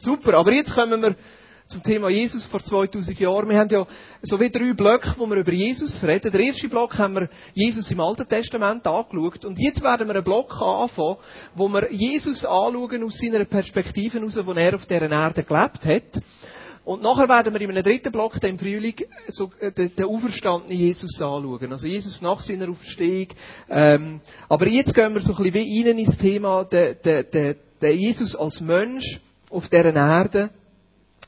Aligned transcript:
Super, 0.00 0.34
aber 0.34 0.52
jetzt 0.52 0.72
kommen 0.72 1.02
wir 1.02 1.16
zum 1.66 1.82
Thema 1.82 2.08
Jesus 2.08 2.46
vor 2.46 2.62
2000 2.62 3.18
Jahren. 3.18 3.48
Wir 3.48 3.58
haben 3.58 3.68
ja 3.68 3.84
so 4.22 4.38
wie 4.38 4.48
drei 4.48 4.72
Blöcke, 4.72 5.16
wo 5.18 5.26
wir 5.26 5.38
über 5.38 5.52
Jesus 5.52 6.04
reden. 6.04 6.30
Der 6.30 6.40
erste 6.40 6.68
Block 6.68 6.96
haben 6.96 7.14
wir 7.16 7.28
Jesus 7.52 7.90
im 7.90 7.98
Alten 7.98 8.28
Testament 8.28 8.86
angeschaut. 8.86 9.44
Und 9.44 9.58
jetzt 9.58 9.82
werden 9.82 10.06
wir 10.06 10.14
einen 10.14 10.22
Block 10.22 10.54
anfangen, 10.62 11.16
wo 11.56 11.68
wir 11.68 11.92
Jesus 11.92 12.44
anschauen 12.44 13.02
aus 13.02 13.18
seiner 13.18 13.44
Perspektive 13.44 14.20
heraus, 14.20 14.38
wo 14.46 14.52
er 14.52 14.76
auf 14.76 14.86
dieser 14.86 15.10
Erde 15.10 15.42
gelebt 15.42 15.84
hat. 15.84 16.22
Und 16.84 17.02
nachher 17.02 17.28
werden 17.28 17.52
wir 17.52 17.60
in 17.60 17.70
einem 17.70 17.82
dritten 17.82 18.12
Block, 18.12 18.40
dem 18.40 18.56
Frühling, 18.56 18.94
so, 19.26 19.50
äh, 19.58 19.72
den, 19.72 19.96
den 19.96 20.04
auferstandenen 20.04 20.78
Jesus 20.78 21.20
anschauen. 21.20 21.72
Also 21.72 21.88
Jesus 21.88 22.22
nach 22.22 22.40
seiner 22.40 22.70
Auferstehung. 22.70 23.26
Ähm, 23.68 24.20
aber 24.48 24.68
jetzt 24.68 24.94
gehen 24.94 25.12
wir 25.12 25.22
so 25.22 25.32
ein 25.32 25.42
bisschen 25.42 25.54
wie 25.54 25.88
rein 25.88 25.98
ins 25.98 26.16
Thema, 26.16 26.64
der, 26.64 26.94
der, 26.94 27.24
der, 27.24 27.56
der 27.80 27.96
Jesus 27.96 28.36
als 28.36 28.60
Mensch 28.60 29.20
auf 29.50 29.68
dieser 29.68 29.94
Erde 29.94 30.50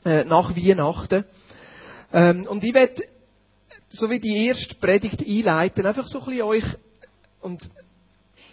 äh, 0.05 0.23
nach 0.23 0.55
Weihnachten. 0.55 1.25
Ähm, 2.13 2.45
und 2.47 2.63
ich 2.63 2.73
werde, 2.73 3.03
so 3.89 4.09
wie 4.09 4.19
die 4.19 4.47
erste 4.47 4.75
Predigt 4.75 5.21
einleiten, 5.25 5.85
einfach 5.85 6.07
so 6.07 6.19
ein 6.19 6.25
bisschen 6.25 6.43
euch, 6.43 6.65
und 7.41 7.69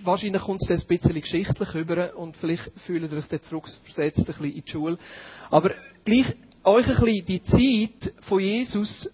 wahrscheinlich 0.01 0.43
kommt 0.43 0.63
es 0.63 0.71
ein 0.71 0.87
bisschen 0.87 1.21
geschichtlich 1.21 1.75
über 1.75 2.17
und 2.17 2.37
vielleicht 2.37 2.71
fühlt 2.81 3.11
ihr 3.11 3.19
euch 3.19 3.29
dann 3.29 3.43
zurückversetzt 3.43 4.19
ein 4.19 4.25
bisschen 4.25 4.45
in 4.53 4.65
die 4.65 4.71
Schule. 4.71 4.99
Aber 5.51 5.73
gleich 6.05 6.35
euch 6.65 6.89
ein 6.89 7.05
bisschen 7.05 7.27
die 7.27 7.43
Zeit 7.43 8.15
von 8.21 8.41
Jesus 8.41 9.11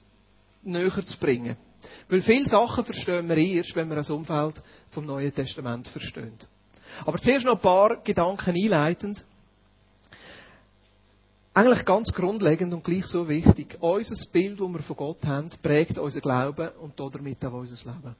näher 0.62 1.04
zu 1.04 1.18
bringen. 1.18 1.56
Weil 2.08 2.22
viele 2.22 2.48
Sachen 2.48 2.84
verstehen 2.84 3.28
wir 3.28 3.36
erst, 3.36 3.76
wenn 3.76 3.88
wir 3.88 3.96
das 3.96 4.10
Umfeld 4.10 4.62
vom 4.90 5.06
Neuen 5.06 5.34
Testament 5.34 5.88
verstehen. 5.88 6.34
Aber 7.04 7.18
zuerst 7.18 7.44
noch 7.44 7.54
ein 7.54 7.60
paar 7.60 8.02
Gedanken 8.02 8.54
einleitend. 8.54 9.24
Eigentlich 11.56 11.84
ganz 11.84 12.12
grundlegend 12.12 12.74
und 12.74 12.82
gleich 12.82 13.06
so 13.06 13.28
wichtig. 13.28 13.78
Unser 13.80 14.26
Bild, 14.32 14.58
das 14.58 14.68
wir 14.68 14.82
von 14.82 14.96
Gott 14.96 15.24
haben, 15.24 15.48
prägt 15.62 15.98
unser 15.98 16.20
Glauben 16.20 16.68
und 16.80 16.98
damit 16.98 17.44
auch 17.44 17.52
unser 17.52 17.92
Leben. 17.92 18.16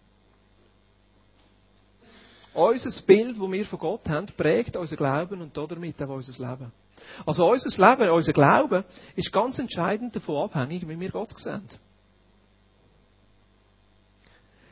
Unser 2.55 3.03
Bild, 3.03 3.37
das 3.37 3.51
wir 3.51 3.65
von 3.67 3.79
Gott 3.81 4.09
haben, 4.09 4.27
prägt 4.37 4.77
unser 4.77 4.95
Glauben 4.95 5.43
und 5.43 5.57
damit 5.57 6.01
auch 6.01 6.11
unser 6.11 6.49
Leben. 6.49 6.71
Also 7.27 7.51
unser 7.51 7.91
Leben, 7.91 8.09
unser 8.09 8.33
Glauben 8.33 8.85
ist 9.17 9.33
ganz 9.33 9.59
entscheidend 9.59 10.15
davon 10.15 10.45
abhängig, 10.45 10.89
wie 10.89 11.01
wir 11.01 11.11
Gott 11.11 11.37
sehen. 11.37 11.67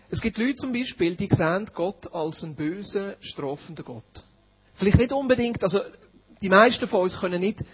Es 0.09 0.21
gibt 0.21 0.39
Leute 0.39 0.55
zum 0.55 0.73
Beispiel, 0.73 1.17
die 1.17 1.29
sehen 1.35 1.69
Gott 1.75 2.15
als 2.15 2.45
einen 2.45 2.55
bösen, 2.55 3.15
strafenden 3.19 3.85
Gott. 3.85 4.25
Vielleicht 4.75 4.99
nicht 4.99 5.13
unbedingt, 5.13 5.65
also 5.65 5.81
die 6.41 6.49
meisten 6.49 6.87
von 6.87 7.01
uns 7.01 7.19
können 7.19 7.41
nicht 7.41 7.65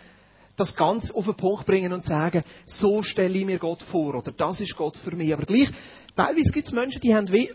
das 0.59 0.75
ganz 0.75 1.11
auf 1.11 1.25
den 1.25 1.35
Punkt 1.35 1.67
bringen 1.67 1.93
und 1.93 2.05
sagen, 2.05 2.43
so 2.67 3.03
stelle 3.03 3.39
ich 3.39 3.47
mir 3.47 3.59
Gott 3.59 3.83
vor 3.83 4.15
oder 4.15 4.33
das 4.33 4.61
ist 4.61 4.77
Gott 4.77 4.97
für 4.97 5.15
mich. 5.15 5.33
Aber 5.33 5.45
gleich, 5.45 5.71
teilweise 6.17 6.53
gibt 6.53 6.67
es 6.67 6.73
Menschen, 6.73 7.01
die 7.01 7.15
haben 7.15 7.31
wie 7.31 7.51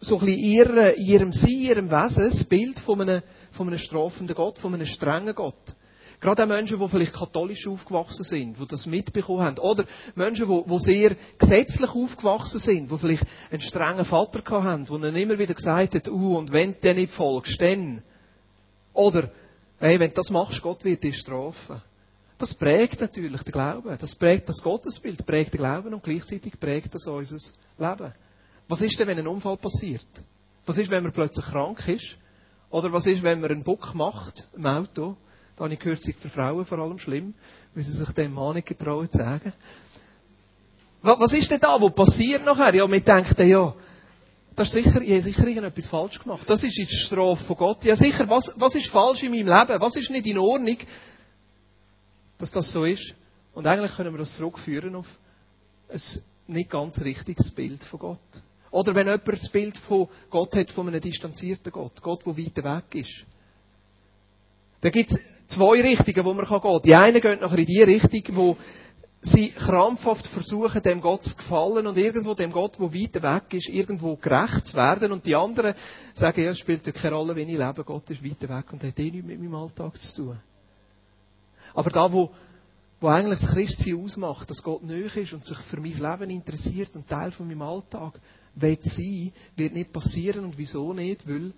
so 0.00 0.18
ein 0.18 0.26
bisschen 0.26 0.40
in 0.40 1.04
ihrem 1.04 1.32
Sein, 1.32 1.50
ihrem 1.50 1.90
Wesen 1.90 2.30
das 2.30 2.44
Bild 2.44 2.80
von 2.80 3.00
einem, 3.00 3.22
von 3.52 3.68
einem 3.68 3.78
strafenden 3.78 4.34
Gott, 4.34 4.58
von 4.58 4.74
einem 4.74 4.86
strengen 4.86 5.34
Gott. 5.34 5.76
Gerade 6.20 6.44
auch 6.44 6.48
Menschen, 6.48 6.78
die 6.78 6.88
vielleicht 6.88 7.14
katholisch 7.14 7.66
aufgewachsen 7.66 8.22
sind, 8.22 8.58
die 8.58 8.66
das 8.66 8.86
mitbekommen 8.86 9.42
haben. 9.42 9.58
Oder 9.58 9.84
Menschen, 10.14 10.48
die, 10.48 10.70
die 10.70 10.78
sehr 10.78 11.16
gesetzlich 11.36 11.90
aufgewachsen 11.90 12.60
sind, 12.60 12.90
die 12.90 12.98
vielleicht 12.98 13.26
einen 13.50 13.60
strengen 13.60 14.04
Vater 14.04 14.42
haben, 14.62 14.86
der 14.86 14.96
ihnen 14.96 15.16
immer 15.16 15.38
wieder 15.38 15.54
gesagt 15.54 15.96
hat, 15.96 16.08
uh, 16.08 16.36
und 16.38 16.52
wenn 16.52 16.76
du 16.80 16.94
nicht 16.94 17.12
folgst, 17.12 17.60
dann. 17.60 18.02
Oder, 18.92 19.30
hey, 19.78 19.98
wenn 19.98 20.10
du 20.10 20.14
das 20.14 20.30
machst, 20.30 20.62
Gott 20.62 20.84
wird 20.84 21.02
dich 21.02 21.16
strafen. 21.16 21.82
Das 22.42 22.54
prägt 22.54 23.00
natürlich 23.00 23.40
den 23.44 23.52
Glauben. 23.52 23.96
Das 24.00 24.16
prägt 24.16 24.48
das 24.48 24.60
Gottesbild, 24.60 25.24
prägt 25.24 25.54
den 25.54 25.58
Glauben 25.58 25.94
und 25.94 26.02
gleichzeitig 26.02 26.58
prägt 26.58 26.92
das 26.92 27.06
unser 27.06 27.36
Leben. 27.78 28.12
Was 28.66 28.82
ist 28.82 28.98
denn, 28.98 29.06
wenn 29.06 29.20
ein 29.20 29.28
Unfall 29.28 29.56
passiert? 29.56 30.08
Was 30.66 30.76
ist, 30.76 30.90
wenn 30.90 31.04
man 31.04 31.12
plötzlich 31.12 31.44
krank 31.44 31.86
ist? 31.86 32.16
Oder 32.68 32.92
was 32.92 33.06
ist, 33.06 33.22
wenn 33.22 33.40
man 33.40 33.52
einen 33.52 33.62
Bock 33.62 33.94
macht 33.94 34.48
im 34.56 34.66
Auto? 34.66 35.16
Da 35.54 35.62
habe 35.62 35.74
ich 35.74 35.78
gehört, 35.78 36.00
für 36.00 36.28
Frauen 36.28 36.64
vor 36.64 36.80
allem 36.80 36.98
schlimm, 36.98 37.32
weil 37.76 37.84
sie 37.84 37.92
sich 37.92 38.10
dem 38.10 38.34
Mann 38.34 38.56
nicht 38.56 38.66
getrauen 38.66 39.08
zu 39.08 39.18
sagen. 39.18 39.52
Was 41.00 41.32
ist 41.34 41.48
denn 41.48 41.60
da, 41.60 41.80
was 41.80 41.94
passiert 41.94 42.44
nachher? 42.44 42.74
Ja, 42.74 42.90
wir 42.90 43.00
denken, 43.00 43.46
ja, 43.46 43.72
das 44.56 44.74
ist 44.74 44.84
sicher, 44.84 45.00
ich 45.00 45.22
sicher 45.22 45.46
irgendetwas 45.46 45.86
falsch 45.86 46.18
gemacht. 46.18 46.50
Das 46.50 46.64
ist 46.64 46.76
die 46.76 46.86
Strafe 46.86 47.44
von 47.44 47.56
Gott. 47.56 47.84
Ja, 47.84 47.94
sicher, 47.94 48.28
was, 48.28 48.52
was 48.56 48.74
ist 48.74 48.88
falsch 48.88 49.22
in 49.22 49.30
meinem 49.30 49.46
Leben? 49.46 49.80
Was 49.80 49.94
ist 49.94 50.10
nicht 50.10 50.26
in 50.26 50.38
Ordnung? 50.38 50.78
Dass 52.42 52.50
das 52.50 52.72
so 52.72 52.84
ist. 52.84 53.14
Und 53.54 53.68
eigentlich 53.68 53.94
können 53.94 54.12
wir 54.12 54.18
das 54.18 54.36
zurückführen 54.36 54.96
auf 54.96 55.06
ein 55.88 56.00
nicht 56.48 56.70
ganz 56.70 57.00
richtiges 57.00 57.52
Bild 57.52 57.84
von 57.84 58.00
Gott. 58.00 58.18
Oder 58.72 58.96
wenn 58.96 59.06
jemand 59.06 59.28
das 59.28 59.48
Bild 59.48 59.76
von 59.78 60.08
Gott 60.28 60.56
hat, 60.56 60.70
von 60.72 60.88
einem 60.88 61.00
distanzierten 61.00 61.70
Gott, 61.70 62.02
Gott, 62.02 62.26
der 62.26 62.36
weit 62.36 62.56
weg 62.56 62.94
ist. 62.94 63.26
Da 64.80 64.90
gibt 64.90 65.12
es 65.12 65.20
zwei 65.46 65.82
Richtungen, 65.82 66.24
wo 66.24 66.34
man 66.34 66.44
gehen 66.44 66.60
kann. 66.60 66.82
Die 66.82 66.94
eine 66.94 67.20
geht 67.20 67.40
nachher 67.40 67.58
in 67.58 67.66
die 67.66 67.82
Richtung, 67.82 68.36
wo 68.36 68.56
sie 69.20 69.50
krampfhaft 69.50 70.26
versuchen, 70.26 70.82
dem 70.82 71.00
Gott 71.00 71.22
zu 71.22 71.36
gefallen 71.36 71.86
und 71.86 71.96
irgendwo 71.96 72.34
dem 72.34 72.50
Gott, 72.50 72.76
der 72.80 72.92
weit 72.92 73.22
weg 73.22 73.54
ist, 73.54 73.68
irgendwo 73.68 74.16
gerecht 74.16 74.66
zu 74.66 74.76
werden. 74.76 75.12
Und 75.12 75.26
die 75.26 75.36
anderen 75.36 75.74
sagen, 76.14 76.42
ja, 76.42 76.50
es 76.50 76.58
spielt 76.58 76.84
ja 76.84 76.92
keine 76.92 77.14
Rolle, 77.14 77.36
wenn 77.36 77.48
ich 77.48 77.58
lebe, 77.58 77.84
Gott 77.84 78.10
ist 78.10 78.24
weit 78.24 78.42
weg 78.42 78.72
und 78.72 78.82
hat 78.82 78.98
eh 78.98 79.10
nichts 79.12 79.28
mit 79.28 79.38
meinem 79.38 79.54
Alltag 79.54 79.96
zu 80.00 80.16
tun. 80.16 80.40
Aber 81.74 81.90
da, 81.90 82.12
wo, 82.12 82.30
wo 83.00 83.08
eigentlich 83.08 83.40
das 83.40 83.50
Christsein 83.50 83.96
ausmacht, 83.96 84.48
dass 84.50 84.62
Gott 84.62 84.82
nöch 84.82 85.16
ist 85.16 85.32
und 85.32 85.44
sich 85.44 85.58
für 85.58 85.80
mein 85.80 85.98
Leben 85.98 86.30
interessiert 86.30 86.94
und 86.94 87.08
Teil 87.08 87.30
von 87.30 87.48
meinem 87.48 87.62
Alltag 87.62 88.20
will 88.54 88.78
sein, 88.82 89.32
wird 89.56 89.72
nicht 89.72 89.92
passieren. 89.92 90.44
Und 90.44 90.58
wieso 90.58 90.92
nicht? 90.92 91.26
Weil, 91.28 91.52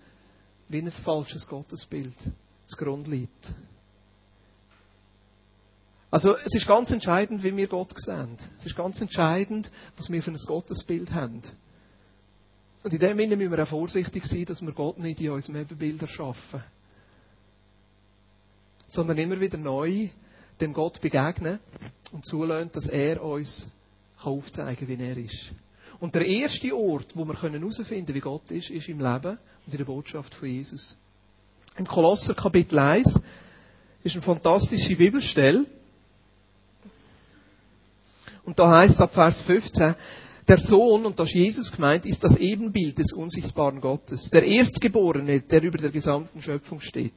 wie 0.69 0.79
ein 0.79 0.91
falsches 0.91 1.47
Gottesbild 1.47 2.15
zugrunde 2.67 3.11
liegt. 3.11 3.53
Also, 6.11 6.37
es 6.37 6.55
ist 6.55 6.67
ganz 6.67 6.91
entscheidend, 6.93 7.43
wie 7.43 7.57
wir 7.57 7.67
Gott 7.67 7.93
sehen. 7.97 8.37
Es 8.57 8.65
ist 8.65 8.77
ganz 8.77 9.01
entscheidend, 9.01 9.71
was 9.97 10.09
wir 10.09 10.23
für 10.23 10.31
ein 10.31 10.37
Gottesbild 10.37 11.13
haben. 11.13 11.43
Und 12.85 12.93
in 12.93 13.01
dem 13.01 13.19
Sinne 13.19 13.37
müssen 13.37 13.51
wir 13.51 13.63
auch 13.63 13.69
vorsichtig 13.69 14.25
sein, 14.25 14.45
dass 14.45 14.63
wir 14.63 14.73
Gott 14.73 14.99
nicht 14.99 15.21
in 15.21 15.31
unserem 15.31 15.57
Ebenbild 15.57 16.01
erschaffen 16.03 16.63
sondern 18.87 19.19
immer 19.19 19.41
wieder 19.41 19.59
neu 19.59 20.09
dem 20.61 20.73
Gott 20.73 21.01
begegnen 21.01 21.59
und 22.13 22.25
zulassen, 22.25 22.71
dass 22.73 22.87
er 22.87 23.23
uns 23.23 23.69
aufzeigen 24.23 24.87
kann, 24.87 24.99
wie 24.99 25.03
er 25.03 25.17
ist. 25.17 25.53
Und 26.01 26.15
der 26.15 26.27
erste 26.27 26.77
Ort, 26.77 27.15
wo 27.15 27.25
wir 27.25 27.41
herausfinden 27.41 28.07
können, 28.07 28.15
wie 28.15 28.21
Gott 28.21 28.51
ist, 28.51 28.71
ist 28.71 28.89
im 28.89 29.01
Leben 29.01 29.39
und 29.67 29.73
in 29.73 29.79
der 29.79 29.85
Botschaft 29.85 30.35
von 30.35 30.49
Jesus. 30.49 30.97
Im 31.77 31.87
Kolosser 31.87 32.35
Kapitel 32.35 32.79
1 32.79 33.21
ist 34.03 34.15
eine 34.15 34.23
fantastische 34.23 34.95
Bibelstelle. 34.97 35.67
Und 38.45 38.59
da 38.59 38.71
heißt 38.71 38.95
es 38.95 39.01
ab 39.01 39.15
Vers 39.15 39.41
15, 39.43 39.95
der 40.47 40.59
Sohn, 40.59 41.07
und 41.07 41.19
das 41.19 41.33
Jesus 41.33 41.73
gemeint, 41.73 42.05
ist 42.05 42.23
das 42.23 42.37
Ebenbild 42.37 42.99
des 42.99 43.13
unsichtbaren 43.13 43.81
Gottes. 43.81 44.29
Der 44.31 44.45
Erstgeborene, 44.45 45.41
der 45.41 45.63
über 45.63 45.79
der 45.79 45.91
gesamten 45.91 46.43
Schöpfung 46.43 46.81
steht. 46.81 47.15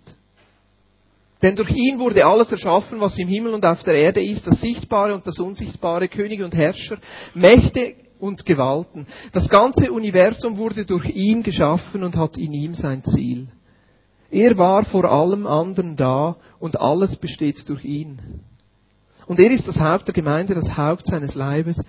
Denn 1.41 1.55
durch 1.55 1.69
ihn 1.69 1.99
wurde 1.99 2.25
alles 2.25 2.51
erschaffen, 2.51 2.99
was 2.99 3.17
im 3.19 3.27
Himmel 3.27 3.53
und 3.53 3.65
auf 3.65 3.83
der 3.83 3.93
Erde 3.93 4.23
ist, 4.23 4.47
das 4.47 4.59
Sichtbare 4.59 5.13
und 5.13 5.27
das 5.27 5.39
Unsichtbare, 5.39 6.07
Könige 6.07 6.43
und 6.43 6.55
Herrscher, 6.55 6.97
Mächte 7.35 7.93
und 8.19 8.45
Gewalten. 8.45 9.05
Das 9.33 9.47
ganze 9.47 9.91
Universum 9.91 10.57
wurde 10.57 10.85
durch 10.85 11.09
ihn 11.09 11.43
geschaffen 11.43 12.03
und 12.03 12.15
hat 12.15 12.37
in 12.37 12.53
ihm 12.53 12.73
sein 12.73 13.03
Ziel. 13.03 13.47
Er 14.31 14.57
war 14.57 14.83
vor 14.83 15.05
allem 15.05 15.45
anderen 15.45 15.95
da 15.95 16.37
und 16.59 16.79
alles 16.79 17.15
besteht 17.15 17.69
durch 17.69 17.85
ihn. 17.85 18.41
Und 19.27 19.39
er 19.39 19.51
ist 19.51 19.67
das 19.67 19.79
Haupt 19.79 20.07
der 20.07 20.13
Gemeinde, 20.13 20.55
das 20.55 20.75
Haupt 20.75 21.05
seines 21.05 21.35
Leibes. 21.35 21.81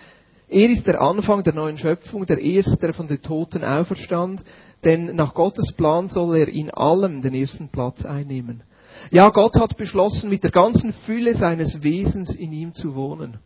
Er 0.48 0.68
ist 0.68 0.86
der 0.86 1.00
Anfang 1.00 1.42
der 1.42 1.54
neuen 1.54 1.78
Schöpfung, 1.78 2.26
der 2.26 2.38
Erste, 2.38 2.78
der 2.78 2.94
von 2.94 3.06
den 3.06 3.22
Toten 3.22 3.64
auferstand, 3.64 4.44
denn 4.84 5.14
nach 5.16 5.34
Gottes 5.34 5.72
Plan 5.72 6.08
soll 6.08 6.36
er 6.36 6.48
in 6.48 6.70
allem 6.70 7.22
den 7.22 7.34
ersten 7.34 7.68
Platz 7.68 8.04
einnehmen. 8.04 8.62
Ja, 9.10 9.30
Gott 9.30 9.58
hat 9.58 9.76
beschlossen, 9.76 10.30
mit 10.30 10.44
der 10.44 10.50
ganzen 10.50 10.92
Fülle 10.92 11.34
seines 11.34 11.82
Wesens 11.82 12.34
in 12.34 12.52
ihm 12.52 12.72
zu 12.72 12.94
wohnen. 12.94 13.38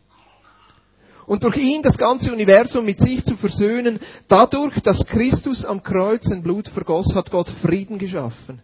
Und 1.25 1.43
durch 1.43 1.55
ihn 1.55 1.81
das 1.81 1.97
ganze 1.97 2.33
Universum 2.33 2.85
mit 2.85 2.99
sich 2.99 3.23
zu 3.23 3.37
versöhnen, 3.37 3.99
dadurch, 4.27 4.81
dass 4.81 5.05
Christus 5.05 5.65
am 5.65 5.81
Kreuz 5.81 6.25
sein 6.25 6.43
Blut 6.43 6.67
vergoss, 6.67 7.15
hat 7.15 7.31
Gott 7.31 7.47
Frieden 7.47 7.97
geschaffen. 7.97 8.61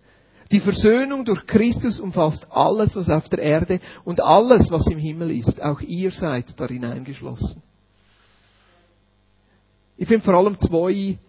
Die 0.52 0.60
Versöhnung 0.60 1.26
durch 1.26 1.46
Christus 1.46 2.00
umfasst 2.00 2.48
alles, 2.52 2.96
was 2.96 3.10
auf 3.10 3.30
der 3.30 3.40
Erde 3.40 3.80
und 4.04 4.22
alles, 4.22 4.72
was 4.72 4.88
im 4.88 4.98
Himmel 4.98 5.32
ist. 5.32 5.62
Auch 5.62 5.80
ihr 5.82 6.12
seid 6.12 6.60
darin 6.60 6.86
eingeschlossen. 6.86 7.62
Ich 9.96 10.08
finde 10.08 10.24
vor 10.24 10.34
allem 10.34 10.60
zwei 10.60 11.20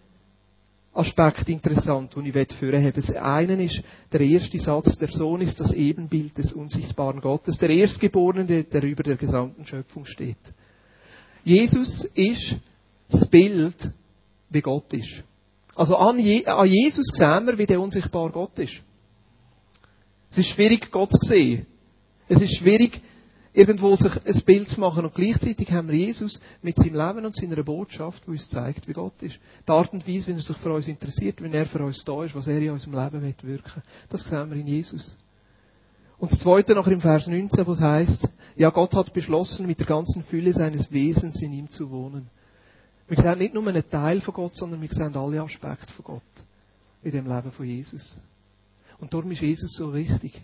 Aspekt 0.93 1.47
interessant, 1.47 2.15
den 2.15 2.25
ich 2.25 2.53
führen 2.53 2.83
habe. 2.83 2.91
Das 2.93 3.11
eine 3.15 3.63
ist 3.63 3.81
der 4.11 4.21
erste 4.21 4.59
Satz, 4.59 4.97
der 4.97 5.07
Sohn 5.07 5.39
ist 5.39 5.59
das 5.59 5.71
Ebenbild 5.71 6.37
des 6.37 6.51
unsichtbaren 6.51 7.21
Gottes, 7.21 7.57
der 7.57 7.69
Erstgeborene, 7.69 8.63
der 8.63 8.83
über 8.83 9.03
der 9.03 9.15
gesamten 9.15 9.65
Schöpfung 9.65 10.05
steht. 10.05 10.53
Jesus 11.45 12.03
ist 12.13 12.57
das 13.09 13.25
Bild, 13.27 13.89
wie 14.49 14.61
Gott 14.61 14.93
ist. 14.93 15.23
Also 15.75 15.95
an, 15.95 16.19
Je 16.19 16.45
an 16.45 16.67
Jesus 16.67 17.07
sehen 17.13 17.47
wir, 17.47 17.57
wie 17.57 17.65
der 17.65 17.79
unsichtbare 17.79 18.31
Gott 18.31 18.59
ist. 18.59 18.81
Es 20.29 20.39
ist 20.39 20.49
schwierig, 20.49 20.91
Gott 20.91 21.11
zu 21.11 21.25
sehen. 21.25 21.65
Es 22.27 22.41
ist 22.41 22.57
schwierig, 22.57 23.01
irgendwo 23.53 23.95
sich 23.95 24.13
ein 24.25 24.41
Bild 24.45 24.69
zu 24.69 24.79
machen. 24.79 25.05
Und 25.05 25.13
gleichzeitig 25.13 25.71
haben 25.71 25.89
wir 25.89 25.95
Jesus 25.95 26.39
mit 26.61 26.77
seinem 26.77 26.95
Leben 26.95 27.25
und 27.25 27.35
seiner 27.35 27.63
Botschaft, 27.63 28.23
die 28.25 28.31
uns 28.31 28.49
zeigt, 28.49 28.87
wie 28.87 28.93
Gott 28.93 29.21
ist. 29.21 29.39
Die 29.67 29.71
Art 29.71 29.91
und 29.93 30.07
Weise, 30.07 30.27
wie 30.27 30.31
er 30.31 30.41
sich 30.41 30.57
für 30.57 30.73
uns 30.73 30.87
interessiert, 30.87 31.43
wie 31.43 31.51
er 31.51 31.65
für 31.65 31.83
uns 31.83 32.03
da 32.03 32.23
ist, 32.23 32.35
was 32.35 32.47
er 32.47 32.59
in 32.59 32.71
unserem 32.71 32.93
Leben 32.93 33.21
wird 33.21 33.43
wirken. 33.43 33.83
Das 34.09 34.21
sehen 34.21 34.49
wir 34.49 34.57
in 34.57 34.67
Jesus. 34.67 35.15
Und 36.17 36.31
das 36.31 36.39
Zweite 36.39 36.75
nachher 36.75 36.91
im 36.91 37.01
Vers 37.01 37.27
19, 37.27 37.65
wo 37.65 37.71
es 37.71 37.81
heißt, 37.81 38.29
ja, 38.55 38.69
Gott 38.69 38.93
hat 38.93 39.11
beschlossen, 39.11 39.65
mit 39.65 39.79
der 39.79 39.87
ganzen 39.87 40.23
Fülle 40.23 40.53
seines 40.53 40.91
Wesens 40.91 41.41
in 41.41 41.51
ihm 41.51 41.69
zu 41.69 41.89
wohnen. 41.89 42.29
Wir 43.07 43.17
sehen 43.17 43.39
nicht 43.39 43.53
nur 43.53 43.67
einen 43.67 43.89
Teil 43.89 44.21
von 44.21 44.33
Gott, 44.33 44.55
sondern 44.55 44.81
wir 44.81 44.89
sehen 44.89 45.15
alle 45.15 45.41
Aspekte 45.41 45.91
von 45.91 46.05
Gott 46.05 46.21
in 47.03 47.11
dem 47.11 47.27
Leben 47.27 47.51
von 47.51 47.65
Jesus. 47.65 48.19
Und 48.99 49.13
darum 49.13 49.31
ist 49.31 49.41
Jesus 49.41 49.73
so 49.73 49.93
wichtig. 49.93 50.41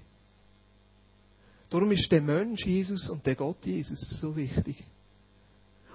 Darum 1.69 1.91
ist 1.91 2.11
der 2.11 2.21
Mensch 2.21 2.65
Jesus 2.65 3.09
und 3.09 3.25
der 3.25 3.35
Gott 3.35 3.65
Jesus 3.65 3.99
so 4.19 4.35
wichtig. 4.35 4.83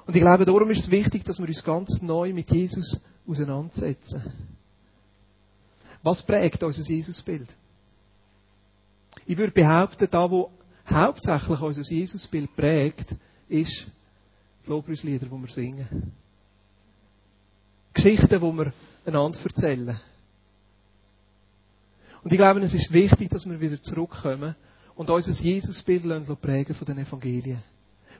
Und 0.06 0.14
ich 0.14 0.20
glaube, 0.20 0.44
darum 0.44 0.68
ist 0.70 0.80
es 0.80 0.90
wichtig, 0.90 1.24
dass 1.24 1.38
wir 1.38 1.48
uns 1.48 1.64
ganz 1.64 2.02
neu 2.02 2.32
mit 2.32 2.50
Jesus 2.50 3.00
auseinandersetzen. 3.26 4.22
Was 6.02 6.22
prägt 6.22 6.62
unser 6.62 6.82
Jesusbild? 6.82 7.54
Ich 9.24 9.38
würde 9.38 9.52
behaupten, 9.52 10.08
da 10.10 10.30
wo 10.30 10.50
hauptsächlich 10.86 11.60
unser 11.60 11.82
Jesusbild 11.92 12.54
prägt, 12.56 13.14
ist 13.48 13.86
die 14.64 14.70
Lobpreislieder, 14.70 15.26
die 15.26 15.32
wir 15.32 15.48
singen. 15.48 16.12
Geschichten, 17.94 18.28
die 18.28 18.40
wir 18.40 18.72
einander 19.04 19.38
erzählen. 19.42 20.00
Und 22.24 22.32
ich 22.32 22.38
glaube, 22.38 22.60
es 22.60 22.74
ist 22.74 22.92
wichtig, 22.92 23.30
dass 23.30 23.46
wir 23.46 23.60
wieder 23.60 23.80
zurückkommen 23.80 24.54
und 24.94 25.10
unser 25.10 25.32
Jesusbild 25.32 26.04
prägen 26.40 26.74
von 26.74 26.86
den 26.86 26.98
Evangelien. 26.98 27.62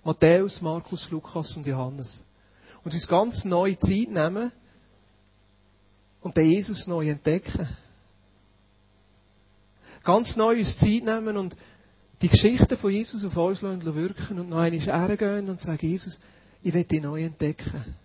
Matthäus, 0.05 0.61
Markus, 0.61 1.11
Lukas 1.11 1.57
und 1.57 1.67
Johannes. 1.67 2.23
Und 2.85 2.95
uns 2.95 3.07
ganz 3.07 3.45
neue 3.45 3.79
Zeit 3.79 4.09
nehmen 4.09 4.51
und 6.21 6.37
den 6.37 6.51
Jesus 6.51 6.87
neu 6.87 7.09
entdecken. 7.09 7.69
Ganz 10.03 10.37
neu 10.37 10.59
uns 10.59 10.77
Zeit 10.79 11.05
nehmen 11.05 11.37
und 11.37 11.57
die 12.21 12.29
Geschichten 12.29 12.77
von 12.77 12.91
Jesus 12.91 13.25
auf 13.25 13.37
uns 13.37 13.63
wirken 13.63 14.39
und 14.39 14.49
noch 14.49 14.59
einmal 14.59 14.81
hergehen 14.81 15.49
und 15.49 15.61
sagen, 15.61 15.87
Jesus, 15.87 16.19
ich 16.63 16.73
will 16.73 16.85
dich 16.85 17.03
neu 17.03 17.25
entdecken. 17.25 17.97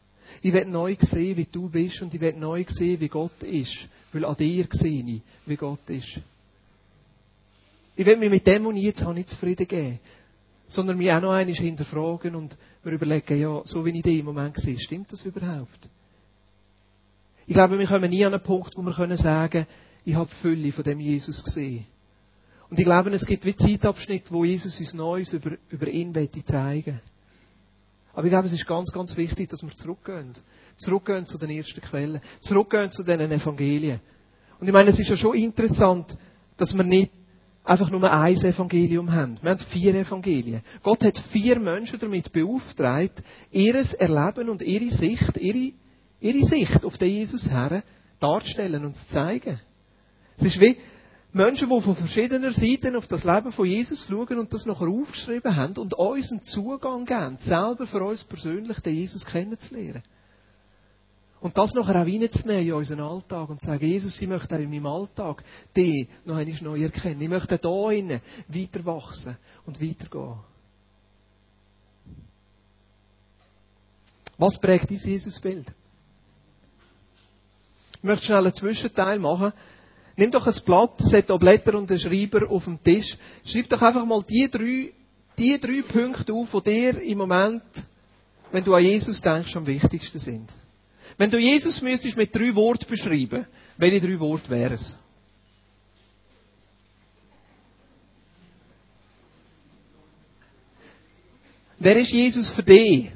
Ich 0.42 0.54
will 0.54 0.66
neu 0.66 0.96
sehen, 1.00 1.38
wie 1.38 1.46
du 1.46 1.70
bist 1.70 2.02
und 2.02 2.14
ich 2.14 2.22
will 2.22 2.34
neu 2.34 2.66
sehen, 2.68 3.00
wie 3.00 3.08
Gott 3.08 3.42
ist. 3.44 3.88
Weil 4.12 4.26
an 4.26 4.36
dir 4.36 4.68
sehe 4.72 5.04
ich, 5.04 5.22
wie 5.46 5.56
Gott 5.56 5.90
ist. 5.90 6.20
Ich 7.98 8.06
will 8.06 8.16
mich 8.16 8.30
mit 8.30 8.46
dem, 8.46 8.64
was 8.64 8.76
ich 8.76 8.84
jetzt 8.84 9.02
habe, 9.02 9.16
nicht 9.16 9.30
zufrieden 9.30 9.68
geben. 9.68 10.00
Sondern 10.68 10.98
mich 10.98 11.12
auch 11.12 11.20
noch 11.20 11.32
einmal 11.32 11.56
hinterfragen 11.56 12.36
und 12.36 12.56
mir 12.84 12.92
überlegen, 12.92 13.42
ja, 13.42 13.62
so 13.64 13.84
wie 13.86 13.90
ich 13.90 14.04
dich 14.04 14.20
im 14.20 14.26
Moment 14.26 14.56
sehe, 14.58 14.80
stimmt 14.80 15.12
das 15.12 15.26
überhaupt? 15.26 15.90
Ich 17.48 17.56
glaube, 17.56 17.80
wir 17.80 17.88
kommen 17.88 18.10
nie 18.10 18.24
an 18.24 18.36
einen 18.36 18.44
Punkt, 18.44 18.78
wo 18.78 18.84
wir 18.84 18.94
können 18.94 19.18
sagen, 19.18 19.66
ich 20.06 20.14
habe 20.14 20.30
die 20.30 20.36
Fülle 20.36 20.72
von 20.72 20.84
dem 20.84 21.00
Jesus 21.00 21.44
gesehen. 21.44 21.88
Und 22.70 22.78
ich 22.78 22.86
glaube, 22.86 23.10
es 23.12 23.26
gibt 23.26 23.46
wie 23.46 23.56
Zeitabschnitte, 23.56 24.30
wo 24.30 24.44
Jesus 24.44 24.80
uns 24.80 24.94
Neues 24.94 25.34
über, 25.34 25.58
über 25.70 25.88
ihn 25.88 26.14
zeigen 26.46 27.02
Aber 28.14 28.26
ich 28.26 28.32
glaube, 28.32 28.48
es 28.48 28.54
ist 28.54 28.68
ganz, 28.68 28.92
ganz 28.92 29.18
wichtig, 29.18 29.50
dass 29.50 29.64
wir 29.64 29.72
zurückgehen. 29.72 30.34
Zurückgehen 30.76 31.26
zu 31.26 31.40
den 31.40 31.50
ersten 31.50 31.82
Quellen. 31.82 32.22
Zurückgehen 32.42 32.92
zu 32.92 33.04
den 33.04 33.22
Evangelien. 33.22 34.02
Und 34.60 34.68
ich 34.68 34.74
meine, 34.74 34.92
es 34.92 35.00
ist 35.00 35.10
ja 35.10 35.18
schon 35.18 35.36
interessant, 35.36 36.16
dass 36.58 36.76
wir 36.76 36.84
nicht 36.84 37.12
einfach 37.68 37.90
nur 37.90 38.10
ein 38.10 38.36
Evangelium 38.36 39.12
haben. 39.12 39.38
Wir 39.42 39.52
haben 39.52 39.60
vier 39.60 39.94
Evangelien. 39.94 40.62
Gott 40.84 41.04
hat 41.04 41.18
vier 41.32 41.60
Menschen 41.60 42.00
damit 42.00 42.32
beauftragt, 42.32 43.22
ihres 43.52 43.94
Erleben 43.94 44.50
und 44.50 44.62
ihre 44.62 44.90
Sicht, 44.90 45.36
ihre, 45.38 45.74
ihre 46.22 46.46
Sicht 46.46 46.86
auf 46.86 46.98
den 46.98 47.10
Jesus 47.10 47.50
Herr 47.50 47.84
darzustellen 48.20 48.86
und 48.86 48.96
zu 48.96 49.08
zeigen. 49.10 49.60
Es 50.38 50.46
ist 50.46 50.62
wie 50.62 50.78
Menschen, 51.34 51.70
die 51.70 51.82
von 51.82 51.96
verschiedener 51.96 52.54
Seiten 52.54 52.96
auf 52.96 53.08
das 53.08 53.26
Leben 53.26 53.52
von 53.52 53.66
Jesus 53.66 54.08
schauen 54.08 54.40
und 54.40 54.54
das 54.54 54.66
nachher 54.66 54.88
aufgeschrieben 54.88 55.56
haben 55.56 55.78
und 55.78 55.94
uns 55.94 56.32
einen 56.32 56.42
Zugang 56.42 57.06
geben, 57.06 57.38
selber 57.38 57.86
für 57.86 58.02
uns 58.02 58.24
persönlich 58.24 58.80
den 58.80 58.96
Jesus 58.96 59.26
kennenzulernen. 59.26 60.04
Und 61.40 61.58
das 61.58 61.74
nachher 61.74 62.02
auch 62.02 62.06
reinzunehmen 62.06 62.66
in 62.66 62.74
unseren 62.74 63.02
Alltag 63.02 63.50
und 63.50 63.62
zu 63.62 63.68
sagen, 63.68 63.86
Jesus, 63.86 64.20
ich 64.20 64.28
möchte 64.28 64.56
auch 64.56 64.60
in 64.60 64.70
meinem 64.70 64.88
Alltag 64.88 65.44
dich 65.76 66.08
noch 66.26 66.36
einmal 66.36 66.62
neu 66.62 66.84
erkennen. 66.84 67.22
Ich 67.22 67.30
möchte 67.30 67.58
da 67.60 67.92
innen 67.92 68.22
weiter 68.48 68.86
wachsen 68.86 69.38
und 69.66 69.80
weitergehen. 69.80 70.40
Was 74.38 74.60
prägt 74.60 74.90
dein 74.90 74.98
Jesusbild? 74.98 75.68
Ich 77.98 78.04
möchte 78.04 78.26
schnell 78.26 78.44
einen 78.44 78.54
Zwischenteil 78.54 79.20
machen. 79.20 79.54
Nimm 80.16 80.32
doch 80.32 80.48
ein 80.48 80.64
Blatt, 80.66 81.00
set 81.00 81.30
auch 81.30 81.40
Blätter 81.40 81.76
und 81.76 81.90
einen 81.92 82.00
Schreiber 82.00 82.50
auf 82.50 82.64
dem 82.64 82.82
Tisch. 82.84 83.18
Schreib 83.46 83.70
doch 83.70 83.82
einfach 83.82 84.06
mal 84.06 84.24
die 84.24 84.50
drei, 84.50 84.94
die 85.38 85.60
drei 85.60 85.82
Punkte 85.82 86.34
auf, 86.34 86.52
die 86.52 86.72
dir 86.72 87.02
im 87.02 87.20
Moment, 87.20 87.64
wenn 88.52 88.64
du 88.64 88.74
an 88.74 88.84
Jesus 88.84 89.22
denkst, 89.22 89.56
am 89.56 89.68
wichtigsten 89.68 90.20
sind. 90.20 90.52
Wenn 91.18 91.32
du 91.32 91.40
Jesus 91.40 91.82
müsstest 91.82 92.16
mit 92.16 92.34
drei 92.34 92.54
Worten 92.54 92.86
beschreiben, 92.88 93.48
welche 93.78 94.00
drei 94.00 94.20
Worte 94.20 94.50
wären 94.50 94.74
es? 94.74 94.96
Wer 101.80 101.98
ist 101.98 102.12
Jesus 102.12 102.50
für 102.50 102.64
dich? 102.64 103.12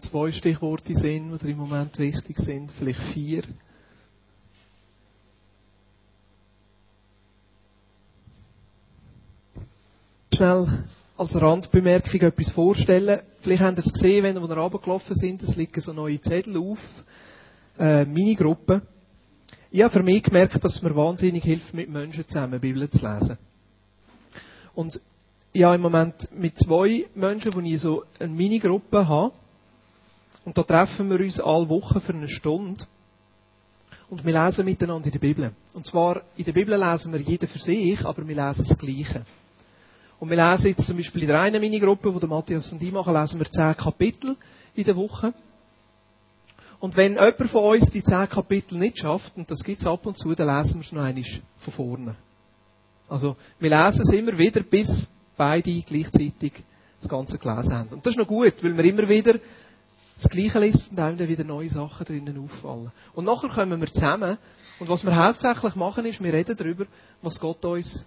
Nur 0.00 0.10
zwei 0.10 0.32
Stichworte 0.32 0.94
sind, 0.94 1.42
die 1.42 1.50
im 1.50 1.58
Moment 1.58 1.98
wichtig 1.98 2.36
sind, 2.38 2.70
vielleicht 2.72 3.02
vier. 3.12 3.42
Schnell 10.34 10.86
als 11.16 11.40
Randbemerkung 11.40 12.20
etwas 12.22 12.50
vorstellen. 12.50 13.20
Vielleicht 13.40 13.62
haben 13.62 13.76
Sie 13.76 13.86
es 13.86 13.92
gesehen, 13.92 14.24
wenn 14.24 14.36
wir 14.36 14.56
runtergelaufen 14.56 15.14
sind, 15.14 15.42
es 15.42 15.56
liegen 15.56 15.80
so 15.80 15.92
neue 15.92 16.20
Zettel 16.20 16.56
auf, 16.56 16.78
äh, 17.78 18.04
Minigruppen. 18.06 18.82
Ich 19.70 19.82
habe 19.82 19.92
für 19.92 20.02
mich 20.02 20.22
gemerkt, 20.22 20.64
dass 20.64 20.76
es 20.76 20.82
mir 20.82 20.96
wahnsinnig 20.96 21.44
hilft, 21.44 21.74
mit 21.74 21.90
Menschen 21.90 22.26
zusammen 22.26 22.58
Bibel 22.58 22.88
zu 22.88 23.06
lesen. 23.06 23.38
Und 24.74 25.00
ich 25.52 25.62
habe 25.62 25.74
im 25.74 25.82
Moment 25.82 26.28
mit 26.32 26.58
zwei 26.58 27.06
Menschen, 27.14 27.52
wo 27.54 27.60
ich 27.60 27.80
so 27.80 28.04
eine 28.18 28.32
Minigruppe 28.32 29.06
habe, 29.06 29.32
und 30.50 30.58
da 30.58 30.64
treffen 30.64 31.08
wir 31.08 31.20
uns 31.20 31.38
alle 31.38 31.68
Wochen 31.68 32.00
für 32.00 32.12
eine 32.12 32.28
Stunde. 32.28 32.84
Und 34.08 34.24
wir 34.24 34.44
lesen 34.44 34.64
miteinander 34.64 35.06
in 35.06 35.12
der 35.12 35.20
Bibel. 35.20 35.52
Und 35.74 35.86
zwar, 35.86 36.22
in 36.36 36.44
der 36.44 36.52
Bibel 36.52 36.76
lesen 36.76 37.12
wir 37.12 37.20
jeder 37.20 37.46
für 37.46 37.60
sich, 37.60 38.04
aber 38.04 38.26
wir 38.26 38.34
lesen 38.34 38.66
das 38.68 38.76
Gleiche. 38.76 39.24
Und 40.18 40.28
wir 40.28 40.36
lesen 40.36 40.66
jetzt 40.66 40.88
zum 40.88 40.96
Beispiel 40.96 41.22
in 41.22 41.28
der 41.28 41.40
einen 41.40 41.60
Minigruppe, 41.60 42.12
wo 42.12 42.18
der 42.18 42.28
Matthias 42.28 42.72
und 42.72 42.82
ich 42.82 42.90
machen, 42.90 43.14
lesen 43.14 43.38
wir 43.38 43.48
zehn 43.48 43.76
Kapitel 43.76 44.36
in 44.74 44.82
der 44.82 44.96
Woche. 44.96 45.32
Und 46.80 46.96
wenn 46.96 47.12
jemand 47.12 47.48
von 47.48 47.76
uns 47.76 47.88
die 47.88 48.02
zehn 48.02 48.28
Kapitel 48.28 48.76
nicht 48.76 48.98
schafft, 48.98 49.36
und 49.36 49.48
das 49.48 49.62
gibt 49.62 49.78
es 49.78 49.86
ab 49.86 50.04
und 50.04 50.18
zu, 50.18 50.34
dann 50.34 50.48
lesen 50.48 50.80
wir 50.80 50.84
es 50.84 50.90
noch 50.90 51.02
einmal 51.02 51.24
von 51.58 51.72
vorne. 51.72 52.16
Also, 53.08 53.36
wir 53.60 53.70
lesen 53.70 54.02
es 54.02 54.12
immer 54.12 54.36
wieder, 54.36 54.64
bis 54.64 55.06
beide 55.36 55.80
gleichzeitig 55.82 56.54
das 56.98 57.08
Ganze 57.08 57.38
gelesen 57.38 57.72
haben. 57.72 57.90
Und 57.90 58.04
das 58.04 58.14
ist 58.14 58.18
noch 58.18 58.26
gut, 58.26 58.54
weil 58.64 58.76
wir 58.76 58.84
immer 58.84 59.08
wieder 59.08 59.38
das 60.22 60.30
Gleiche 60.30 60.58
liest 60.58 60.90
und 60.90 61.00
einem 61.00 61.16
dann 61.16 61.28
wieder 61.28 61.44
neue 61.44 61.68
Sachen 61.68 62.04
drinnen 62.06 62.38
auffallen. 62.44 62.92
Und 63.14 63.24
nachher 63.24 63.48
kommen 63.48 63.80
wir 63.80 63.90
zusammen 63.90 64.38
und 64.78 64.88
was 64.88 65.04
wir 65.04 65.14
hauptsächlich 65.14 65.74
machen 65.74 66.06
ist, 66.06 66.22
wir 66.22 66.32
reden 66.32 66.56
darüber, 66.56 66.86
was 67.22 67.40
Gott 67.40 67.64
uns 67.64 68.04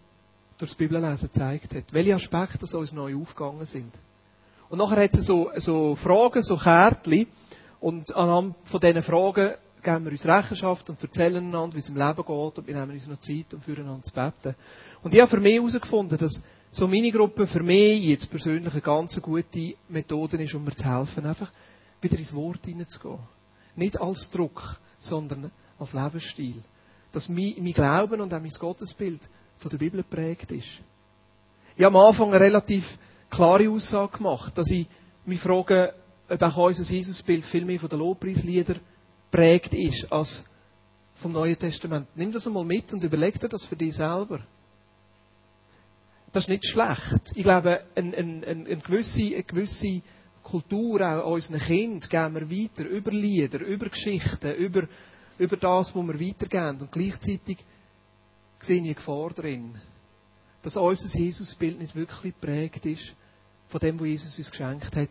durch 0.58 0.72
das 0.72 0.77
Bibellesen 0.77 1.29
gezeigt 1.32 1.74
hat. 1.75 1.91
Welche 1.91 2.15
Aspekte 2.15 2.77
uns 2.77 2.93
neu 2.93 3.15
aufgegangen 3.15 3.65
sind. 3.65 3.93
Und 4.70 4.79
nachher 4.79 5.03
hat 5.03 5.13
es 5.13 5.25
so, 5.25 5.51
so 5.58 5.96
Fragen, 5.96 6.41
so 6.41 6.58
Kärtchen 6.58 7.27
und 7.79 8.15
anhand 8.15 8.55
von 8.65 8.79
diesen 8.79 9.01
Fragen 9.01 9.53
geben 9.84 10.05
wir 10.05 10.12
uns 10.12 10.25
Rechenschaft 10.25 10.89
und 10.89 11.01
erzählen 11.01 11.46
einander, 11.46 11.75
wie 11.75 11.79
es 11.79 11.89
im 11.89 11.98
Leben 11.98 12.15
geht 12.15 12.27
und 12.58 12.67
wir 12.67 12.74
nehmen 12.74 12.91
uns 12.91 13.08
noch 13.08 13.20
Zeit, 13.20 13.53
um 13.53 13.62
füreinander 13.62 14.01
zu 14.01 14.13
beten. 14.13 14.55
Und 15.03 15.13
ich 15.13 15.20
habe 15.20 15.29
für 15.29 15.41
mich 15.41 15.55
herausgefunden, 15.55 16.17
dass 16.17 16.41
so 16.72 16.88
meine 16.88 17.12
Gruppe 17.12 17.46
für 17.46 17.62
mich 17.62 18.03
jetzt 18.03 18.32
persönlich 18.32 18.72
eine 18.72 18.82
ganz 18.82 19.22
gute 19.22 19.75
Methode 19.89 20.41
ist, 20.41 20.55
um 20.55 20.63
mir 20.63 20.75
zu 20.75 20.86
helfen, 20.86 21.25
einfach 21.25 21.51
wieder 22.04 22.18
ins 22.18 22.34
Wort 22.34 22.66
hineinzugehen. 22.66 23.20
Nicht 23.76 24.00
als 24.00 24.30
Druck, 24.32 24.80
sondern 25.00 25.52
als 25.80 25.94
Lebensstil. 25.94 26.64
Dass 27.12 27.30
mein, 27.30 27.56
mein 27.60 27.74
Glauben 27.74 28.22
und 28.22 28.34
auch 28.34 28.42
mein 28.42 28.52
Gottesbild 28.52 29.22
von 29.58 29.70
der 29.70 29.78
Bibel 29.78 30.02
geprägt 30.02 30.52
ist. 30.52 30.82
Ich 31.76 31.84
habe 31.84 31.98
am 31.98 32.08
Anfang 32.08 32.30
eine 32.30 32.40
relativ 32.40 32.98
klare 33.30 33.70
Aussage 33.70 34.18
gemacht, 34.18 34.58
dass 34.58 34.70
ich 34.70 34.88
mich 35.26 35.40
frage, 35.40 35.94
ob 36.30 36.42
auch 36.42 36.58
unser 36.58 36.92
Jesusbild 36.92 37.46
viel 37.46 37.66
mehr 37.66 37.80
von 37.80 37.90
den 37.90 38.00
Lobpreisliedern 38.00 38.80
prägt 39.32 39.74
ist 39.74 40.12
als 40.12 40.44
vom 41.16 41.32
Neuen 41.32 41.58
Testament. 41.58 42.08
Nimm 42.16 42.32
das 42.32 42.46
einmal 42.46 42.66
mit 42.66 42.94
und 42.94 43.04
überleg 43.04 43.40
dir 43.40 43.50
das 43.50 43.66
für 43.66 43.76
dich 43.76 43.96
selber. 43.96 44.40
Das 46.32 46.46
ist 46.46 46.50
nicht 46.50 46.66
schlecht. 46.66 47.32
Ich 47.36 47.44
glaube, 47.44 47.84
eine, 47.96 48.18
eine, 48.18 48.48
eine, 48.48 48.78
gewisse, 48.78 49.22
eine 49.22 49.44
gewisse 49.44 50.02
Kultur 50.44 51.02
auch 51.02 51.32
unseren 51.32 51.60
Kindern 51.60 52.10
geben 52.10 52.50
wir 52.50 52.64
weiter, 52.64 52.86
über 52.88 53.12
Lieder, 53.12 53.60
über 53.62 53.90
Geschichten, 53.90 54.54
über, 54.56 54.88
über 55.38 55.58
das, 55.58 55.96
was 55.96 56.08
wir 56.08 56.20
weitergeben. 56.20 56.82
Und 56.82 56.92
gleichzeitig 56.92 57.58
sehe 58.60 58.78
ich 58.78 58.84
eine 58.84 58.94
Gefahr 58.94 59.30
drin, 59.32 59.76
dass 60.62 60.78
unser 60.78 61.18
Jesusbild 61.18 61.80
nicht 61.80 61.96
wirklich 61.96 62.34
prägt 62.40 62.86
ist 62.86 63.14
von 63.70 63.80
dem, 63.80 64.00
was 64.00 64.08
Jesus 64.08 64.38
uns 64.38 64.52
geschenkt 64.52 64.96
hat 64.96 65.10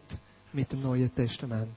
mit 0.53 0.71
dem 0.71 0.83
Neuen 0.83 1.13
Testament. 1.15 1.77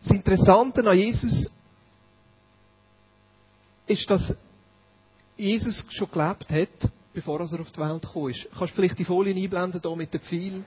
Das 0.00 0.10
Interessante 0.10 0.88
an 0.88 0.96
Jesus 0.96 1.50
ist, 3.86 4.10
dass 4.10 4.36
Jesus 5.36 5.86
schon 5.90 6.10
gelebt 6.10 6.50
hat, 6.50 6.90
bevor 7.18 7.40
er 7.40 7.60
auf 7.60 7.72
die 7.72 7.80
Welt 7.80 8.02
gekommen 8.02 8.30
ist. 8.30 8.48
Kannst 8.56 8.72
du 8.72 8.76
vielleicht 8.76 8.98
die 8.98 9.04
Folien 9.04 9.36
einblenden 9.36 9.80
hier 9.82 9.96
mit 9.96 10.14
dem 10.14 10.20
Pfeil? 10.20 10.64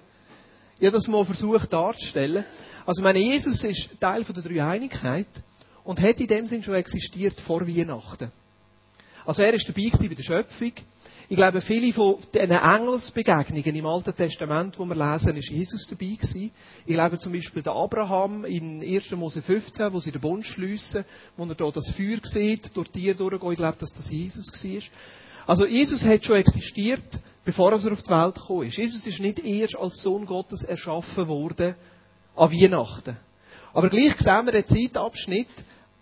Ich 0.80 0.86
habe 0.86 0.98
das 0.98 1.08
mal 1.08 1.24
versucht 1.24 1.72
darzustellen. 1.72 2.44
Also, 2.86 3.02
meine, 3.02 3.20
Jesus 3.20 3.64
ist 3.64 3.90
Teil 4.02 4.26
von 4.26 4.36
der 4.36 4.44
Dreieinigkeit 4.44 5.28
und 5.86 6.02
hat 6.02 6.20
in 6.20 6.28
dem 6.28 6.48
Sinn 6.48 6.62
schon 6.62 6.74
existiert 6.74 7.40
vor 7.40 7.66
Weihnachten. 7.66 8.32
Also, 9.26 9.44
er 9.44 9.54
ist 9.54 9.70
dabei 9.70 9.92
bei 9.92 10.16
der 10.16 10.24
Schöpfung. 10.24 10.74
Ich 11.30 11.38
glaube, 11.38 11.62
viele 11.62 11.94
von 11.94 12.18
diesen 12.34 12.52
Engelsbegegnungen 12.52 13.76
im 13.76 13.86
Alten 13.86 14.14
Testament, 14.14 14.78
wo 14.78 14.84
wir 14.84 14.96
lesen, 14.96 15.38
ist 15.38 15.50
Jesus 15.50 15.88
dabei 15.88 16.16
gewesen. 16.16 16.52
Ich 16.86 16.94
glaube 16.94 17.18
zum 17.18 17.32
Beispiel 17.32 17.64
der 17.64 17.72
Abraham 17.72 18.44
in 18.44 18.82
1. 18.82 19.12
Mose 19.12 19.42
15, 19.42 19.94
wo 19.94 20.02
sie 20.02 20.12
den 20.12 20.20
Bund 20.20 20.46
schliessen, 20.46 21.06
wo 21.38 21.46
er 21.46 21.56
da 21.56 21.72
das 21.72 21.90
Feuer 21.92 22.18
sieht, 22.24 22.76
durch 22.76 22.90
Tiere 22.90 23.16
durchgehen. 23.16 23.54
Ich 23.54 23.60
glaube, 23.60 23.78
dass 23.80 23.94
das 23.94 24.12
Jesus 24.12 24.52
war. 24.52 24.82
Also 25.48 25.66
Jesus 25.66 26.06
hat 26.06 26.26
schon 26.26 26.38
existiert, 26.38 27.20
bevor 27.46 27.72
er 27.72 27.92
auf 27.92 28.04
die 28.04 28.12
Welt 28.12 28.36
gekommen 28.36 28.68
ist. 28.68 28.78
Jesus 28.78 29.06
ist 29.06 29.20
nicht 29.20 29.40
erst 29.40 29.78
als 29.78 30.02
Sohn 30.02 30.26
Gottes 30.26 30.64
erschaffen 30.64 31.28
worden 31.28 31.76
an 32.36 32.52
Weihnachten. 32.52 33.18
Aber 33.74 33.90
gleich 33.90 34.16
sehen 34.20 34.46
wir 34.46 34.52
den 34.52 34.68
Zeitabschnitt 34.68 35.50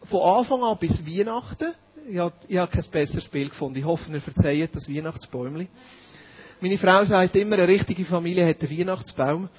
von 0.04 0.22
Anfang 0.22 0.64
an 0.64 0.78
bis 0.78 1.06
Weihnachten 1.06 1.74
ich 2.10 2.18
habe, 2.18 2.34
ich 2.48 2.58
habe 2.58 2.72
kein 2.72 2.92
besseres 2.92 3.28
Bild 3.28 3.52
gefunden. 3.52 3.78
Ich 3.78 3.86
hoffe, 3.86 4.12
ihr 4.12 4.22
verzeiht 4.22 4.76
das 4.76 4.90
Weihnachtsbäumli. 4.90 5.68
Meine 6.60 6.78
Frau 6.78 7.04
sagt 7.06 7.36
immer, 7.36 7.56
eine 7.56 7.68
richtige 7.68 8.04
Familie 8.04 8.48
hat 8.48 8.62
einen 8.62 8.78
Weihnachtsbaum. 8.78 9.50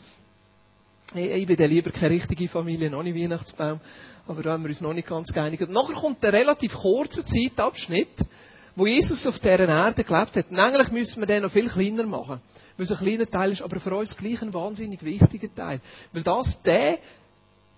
Ich, 1.15 1.47
bin 1.47 1.57
dann 1.57 1.71
lieber 1.71 1.91
keine 1.91 2.15
richtige 2.15 2.49
Familie, 2.49 2.91
noch 2.91 3.03
nicht 3.03 3.17
Weihnachtsbaum. 3.17 3.81
Aber 4.27 4.43
da 4.43 4.53
haben 4.53 4.63
wir 4.63 4.69
uns 4.69 4.81
noch 4.81 4.93
nicht 4.93 5.09
ganz 5.09 5.33
geeinigt. 5.33 5.63
Und 5.63 5.73
nachher 5.73 5.95
kommt 5.95 6.25
ein 6.25 6.35
relativ 6.35 6.75
kurzer 6.75 7.25
Zeitabschnitt, 7.25 8.25
wo 8.81 8.87
Jesus 8.87 9.27
auf 9.27 9.39
dieser 9.39 9.69
Erde 9.69 10.03
gelebt 10.03 10.37
hat. 10.37 10.51
Und 10.51 10.59
eigentlich 10.59 10.91
müssen 10.91 11.21
wir 11.21 11.27
den 11.27 11.43
noch 11.43 11.53
viel 11.53 11.69
kleiner 11.69 12.05
machen. 12.05 12.41
Weil 12.77 12.85
es 12.85 12.91
ein 12.91 12.97
kleiner 12.97 13.27
Teil 13.27 13.53
ist, 13.53 13.61
aber 13.61 13.79
für 13.79 13.95
uns 13.95 14.17
gleich 14.17 14.41
ein 14.41 14.55
wahnsinnig 14.55 15.03
wichtiger 15.05 15.55
Teil. 15.55 15.83
Weil 16.13 16.23
das 16.23 16.63
der 16.63 16.99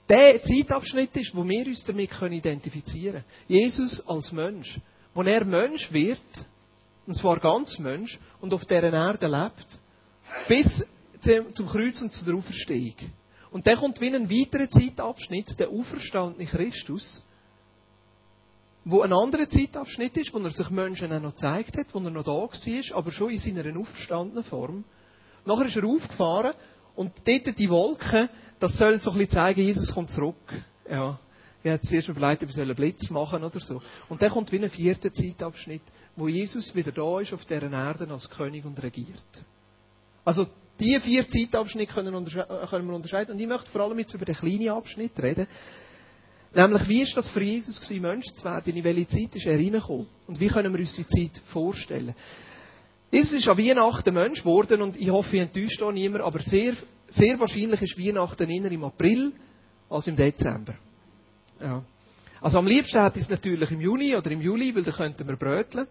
der 0.08 0.42
Zeitabschnitt 0.42 1.16
ist, 1.16 1.34
wo 1.34 1.46
wir 1.48 1.66
uns 1.66 1.84
damit 1.84 2.10
identifizieren 2.22 3.24
können. 3.24 3.24
Jesus 3.48 4.06
als 4.06 4.30
Mensch. 4.30 4.78
Wo 5.14 5.22
er 5.22 5.44
Mensch 5.44 5.92
wird, 5.92 6.20
und 7.06 7.14
zwar 7.14 7.40
ganz 7.40 7.78
Mensch, 7.78 8.18
und 8.40 8.54
auf 8.54 8.64
dieser 8.64 8.92
Erde 8.92 9.26
lebt, 9.26 9.78
bis 10.48 10.86
zum 11.52 11.66
Kreuz 11.66 12.00
und 12.02 12.12
zu 12.12 12.24
der 12.24 12.34
Auferstehung. 12.34 12.94
Und 13.50 13.66
dann 13.66 13.76
kommt 13.76 14.00
wie 14.00 14.14
ein 14.14 14.30
weiterer 14.30 14.68
Zeitabschnitt, 14.68 15.58
der 15.58 15.68
auferstandene 15.68 16.46
Christus, 16.46 17.22
wo 18.84 19.02
ein 19.02 19.12
anderer 19.12 19.48
Zeitabschnitt 19.48 20.16
ist, 20.16 20.34
wo 20.34 20.38
er 20.38 20.50
sich 20.50 20.70
Menschen 20.70 21.12
auch 21.12 21.20
noch 21.20 21.30
gezeigt 21.30 21.76
hat, 21.76 21.86
wo 21.92 22.00
er 22.00 22.10
noch 22.10 22.24
da 22.24 22.32
war, 22.32 22.96
aber 22.96 23.12
schon 23.12 23.30
in 23.30 23.38
seiner 23.38 23.78
auferstandenen 23.78 24.44
Form. 24.44 24.84
Nachher 25.44 25.66
ist 25.66 25.76
er 25.76 25.84
aufgefahren 25.84 26.54
und 26.94 27.12
dort 27.24 27.58
die 27.58 27.70
Wolken, 27.70 28.28
das 28.58 28.78
soll 28.78 28.98
so 28.98 29.10
ein 29.10 29.18
bisschen 29.18 29.34
zeigen, 29.34 29.60
Jesus 29.60 29.92
kommt 29.92 30.10
zurück. 30.10 30.36
Ja. 30.90 31.18
Ich 31.64 31.70
habe 31.70 31.80
zuerst 31.80 32.08
überlegt, 32.08 32.42
ob 32.42 32.54
wir 32.54 32.62
einen 32.62 32.74
Blitz 32.74 33.08
machen 33.10 33.44
oder 33.44 33.60
so. 33.60 33.80
Und 34.08 34.20
dann 34.20 34.30
kommt 34.30 34.50
wie 34.50 34.58
ein 34.58 34.68
vierter 34.68 35.12
Zeitabschnitt, 35.12 35.82
wo 36.16 36.26
Jesus 36.26 36.74
wieder 36.74 36.90
da 36.90 37.20
ist 37.20 37.32
auf 37.32 37.44
dieser 37.44 37.70
Erde 37.70 38.08
als 38.10 38.28
König 38.28 38.64
und 38.64 38.82
regiert. 38.82 39.44
Also, 40.24 40.46
diese 40.80 41.00
vier 41.00 41.28
Zeitabschnitte 41.28 41.92
können, 41.92 42.12
können 42.12 42.88
wir 42.88 42.94
unterscheiden. 42.94 43.34
Und 43.34 43.40
ich 43.40 43.46
möchte 43.46 43.70
vor 43.70 43.82
allem 43.82 43.98
jetzt 44.00 44.14
über 44.14 44.24
den 44.24 44.34
kleinen 44.34 44.70
Abschnitt 44.70 45.12
reden. 45.22 45.46
Nämlich, 46.54 46.88
wie 46.88 47.02
ist 47.02 47.16
das 47.16 47.28
für 47.28 47.42
Jesus 47.42 47.80
gewesen, 47.80 48.02
Mensch 48.02 48.26
zu 48.32 48.44
werden? 48.44 48.76
In 48.76 48.84
welche 48.84 49.06
Zeit 49.06 49.36
ist 49.36 49.46
er 49.46 49.56
reingekommen? 49.56 50.06
Und 50.26 50.38
wie 50.38 50.48
können 50.48 50.72
wir 50.72 50.80
uns 50.80 50.94
die 50.94 51.06
Zeit 51.06 51.40
vorstellen? 51.46 52.14
Jesus 53.10 53.34
ist 53.34 53.48
an 53.48 53.58
Weihnachten 53.58 54.14
Mensch 54.14 54.40
geworden 54.40 54.82
und 54.82 54.96
ich 54.96 55.10
hoffe, 55.10 55.36
ich 55.36 55.42
enttäuscht 55.42 55.82
auch 55.82 55.92
niemand, 55.92 56.24
aber 56.24 56.40
sehr 56.40 56.74
sehr 57.12 57.38
wahrscheinlich 57.38 57.82
ist 57.82 57.98
Weihnachten 57.98 58.48
eher 58.48 58.72
im 58.72 58.84
April 58.84 59.32
als 59.90 60.06
im 60.06 60.16
Dezember. 60.16 60.74
Ja. 61.60 61.82
Also 62.40 62.58
am 62.58 62.66
liebsten 62.66 63.02
hätte 63.02 63.18
ich 63.18 63.24
es 63.24 63.30
natürlich 63.30 63.70
im 63.70 63.80
Juni 63.80 64.16
oder 64.16 64.30
im 64.30 64.40
Juli, 64.40 64.74
weil 64.74 64.82
da 64.82 64.90
könnten 64.90 65.28
wir 65.28 65.36
bröteln. 65.36 65.86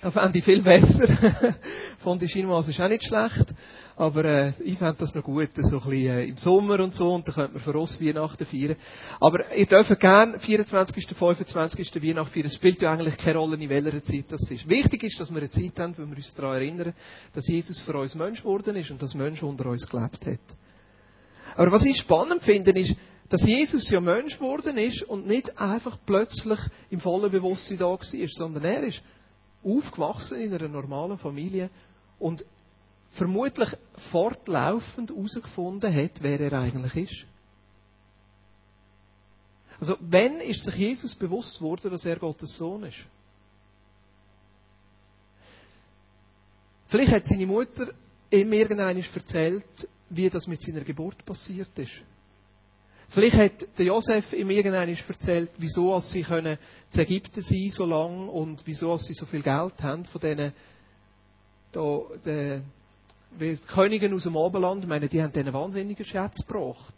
Da 0.00 0.10
fände 0.10 0.38
ich 0.38 0.44
viel 0.44 0.62
besser. 0.62 1.06
Von 1.98 2.18
die 2.18 2.26
Chinoise 2.26 2.70
ist 2.70 2.80
auch 2.80 2.88
nicht 2.88 3.04
schlecht. 3.04 3.54
Aber 4.00 4.24
äh, 4.24 4.52
ich 4.64 4.78
fände 4.78 4.96
das 4.98 5.14
noch 5.14 5.22
gut, 5.22 5.50
so 5.56 5.78
ein 5.78 5.90
bisschen 5.90 5.92
äh, 5.92 6.24
im 6.24 6.38
Sommer 6.38 6.80
und 6.80 6.94
so. 6.94 7.12
Und 7.12 7.28
dann 7.28 7.34
könnte 7.34 7.52
man 7.52 7.62
für 7.62 7.78
uns 7.78 8.00
Weihnachten 8.00 8.46
feiern. 8.46 8.76
Aber 9.20 9.54
ihr 9.54 9.66
dürft 9.66 10.00
gerne 10.00 10.38
24., 10.38 11.06
25. 11.06 12.02
Weihnachten 12.02 12.32
feiern. 12.32 12.46
Es 12.46 12.54
spielt 12.54 12.80
ja 12.80 12.92
eigentlich 12.92 13.18
keine 13.18 13.36
Rolle, 13.36 13.56
in 13.56 13.68
welcher 13.68 14.02
Zeit 14.02 14.24
das 14.30 14.50
ist. 14.50 14.66
Wichtig 14.70 15.02
ist, 15.02 15.20
dass 15.20 15.30
wir 15.30 15.36
eine 15.36 15.50
Zeit 15.50 15.78
haben, 15.78 15.98
wo 15.98 16.08
wir 16.08 16.16
uns 16.16 16.32
daran 16.32 16.54
erinnern, 16.54 16.94
dass 17.34 17.46
Jesus 17.46 17.78
für 17.78 17.92
uns 17.98 18.14
Mensch 18.14 18.40
geworden 18.40 18.74
ist 18.74 18.90
und 18.90 19.02
dass 19.02 19.12
Mensch 19.12 19.42
unter 19.42 19.66
uns 19.66 19.86
gelebt 19.86 20.24
hat. 20.24 20.56
Aber 21.56 21.70
was 21.70 21.84
ich 21.84 21.98
spannend 21.98 22.42
finde, 22.42 22.70
ist, 22.70 22.96
dass 23.28 23.42
Jesus 23.42 23.90
ja 23.90 24.00
Mensch 24.00 24.38
geworden 24.38 24.78
ist 24.78 25.02
und 25.02 25.26
nicht 25.26 25.58
einfach 25.60 25.98
plötzlich 26.06 26.58
im 26.88 27.00
vollen 27.00 27.30
Bewusstsein 27.30 27.76
da 27.76 27.90
war, 27.90 27.98
sondern 28.00 28.64
er 28.64 28.82
ist 28.82 29.02
aufgewachsen 29.62 30.40
in 30.40 30.54
einer 30.54 30.68
normalen 30.68 31.18
Familie 31.18 31.68
und 32.18 32.46
vermutlich 33.10 33.76
fortlaufend 34.10 35.10
herausgefunden 35.10 35.94
hat, 35.94 36.22
wer 36.22 36.40
er 36.40 36.52
eigentlich 36.52 36.96
ist. 36.96 37.26
Also, 39.80 39.96
wenn 40.00 40.40
ist 40.40 40.62
sich 40.62 40.74
Jesus 40.74 41.14
bewusst 41.14 41.60
worden, 41.60 41.90
dass 41.90 42.04
er 42.04 42.16
Gottes 42.16 42.56
Sohn 42.56 42.84
ist? 42.84 42.98
Vielleicht 46.88 47.12
hat 47.12 47.26
seine 47.26 47.46
Mutter 47.46 47.88
ihm 48.30 48.52
irgendwann 48.52 48.96
erzählt, 48.96 49.88
wie 50.10 50.28
das 50.28 50.46
mit 50.46 50.60
seiner 50.60 50.82
Geburt 50.82 51.24
passiert 51.24 51.70
ist. 51.78 52.02
Vielleicht 53.08 53.36
hat 53.38 53.78
der 53.78 53.86
Josef 53.86 54.32
ihm 54.32 54.50
irgendwann 54.50 54.88
erzählt, 54.88 55.50
wieso 55.58 55.94
als 55.94 56.10
sie 56.12 56.22
können 56.22 56.58
zu 56.90 57.00
Ägypten 57.00 57.42
sein 57.42 57.70
so 57.70 57.84
lang 57.84 58.28
und 58.28 58.62
wieso 58.66 58.92
als 58.92 59.06
sie 59.06 59.14
so 59.14 59.26
viel 59.26 59.42
Geld 59.42 59.82
haben 59.82 60.04
von 60.04 60.20
diesen 60.20 60.52
da, 61.72 62.00
den, 62.24 62.64
die 63.38 63.56
Königen 63.56 64.14
aus 64.14 64.24
dem 64.24 64.36
Oberland. 64.36 64.86
Meine, 64.88 65.08
die 65.08 65.22
haben 65.22 65.32
diesen 65.32 65.52
wahnsinnigen 65.52 66.04
Schätze 66.04 66.44
gebracht. 66.44 66.94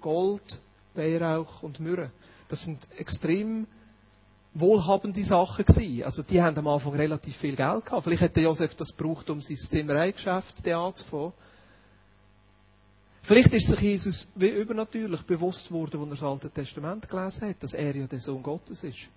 Gold, 0.00 0.60
Weihrauch 0.94 1.62
und 1.62 1.80
Myrrhe. 1.80 2.10
Das 2.48 2.62
sind 2.62 2.86
extrem 2.96 3.66
wohlhabende 4.54 5.22
Sachen 5.24 5.64
gewesen. 5.64 6.04
Also 6.04 6.22
die 6.22 6.40
haben 6.40 6.56
am 6.56 6.66
Anfang 6.68 6.94
relativ 6.94 7.36
viel 7.36 7.56
Geld 7.56 7.84
gehabt. 7.84 8.04
Vielleicht 8.04 8.22
hätte 8.22 8.40
Josef 8.40 8.74
das 8.74 8.96
gebraucht, 8.96 9.28
um 9.28 9.40
sein 9.40 9.56
Zimmereigeschäft 9.56 10.66
anzufangen. 10.68 11.32
Vielleicht 13.22 13.52
ist 13.54 13.66
sich 13.66 13.80
Jesus 13.80 14.28
wie 14.36 14.48
übernatürlich 14.48 15.22
bewusst 15.22 15.70
worden, 15.72 16.00
als 16.00 16.10
er 16.10 16.14
das 16.14 16.22
Alte 16.22 16.50
Testament 16.50 17.08
gelesen 17.08 17.48
hat, 17.48 17.60
dass 17.60 17.74
er 17.74 17.94
ja 17.94 18.06
der 18.06 18.20
Sohn 18.20 18.42
Gottes 18.42 18.84
ist. 18.84 19.08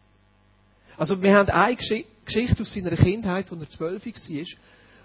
Also 0.97 1.21
wir 1.21 1.37
haben 1.37 1.49
eine 1.49 1.75
Geschichte 1.75 2.61
aus 2.63 2.73
seiner 2.73 2.95
Kindheit, 2.95 3.51
als 3.51 3.61
er 3.61 3.69
zwölf 3.69 4.05
war, 4.05 4.45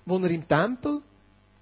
wo 0.06 0.18
er 0.18 0.30
im 0.30 0.48
Tempel 0.48 1.02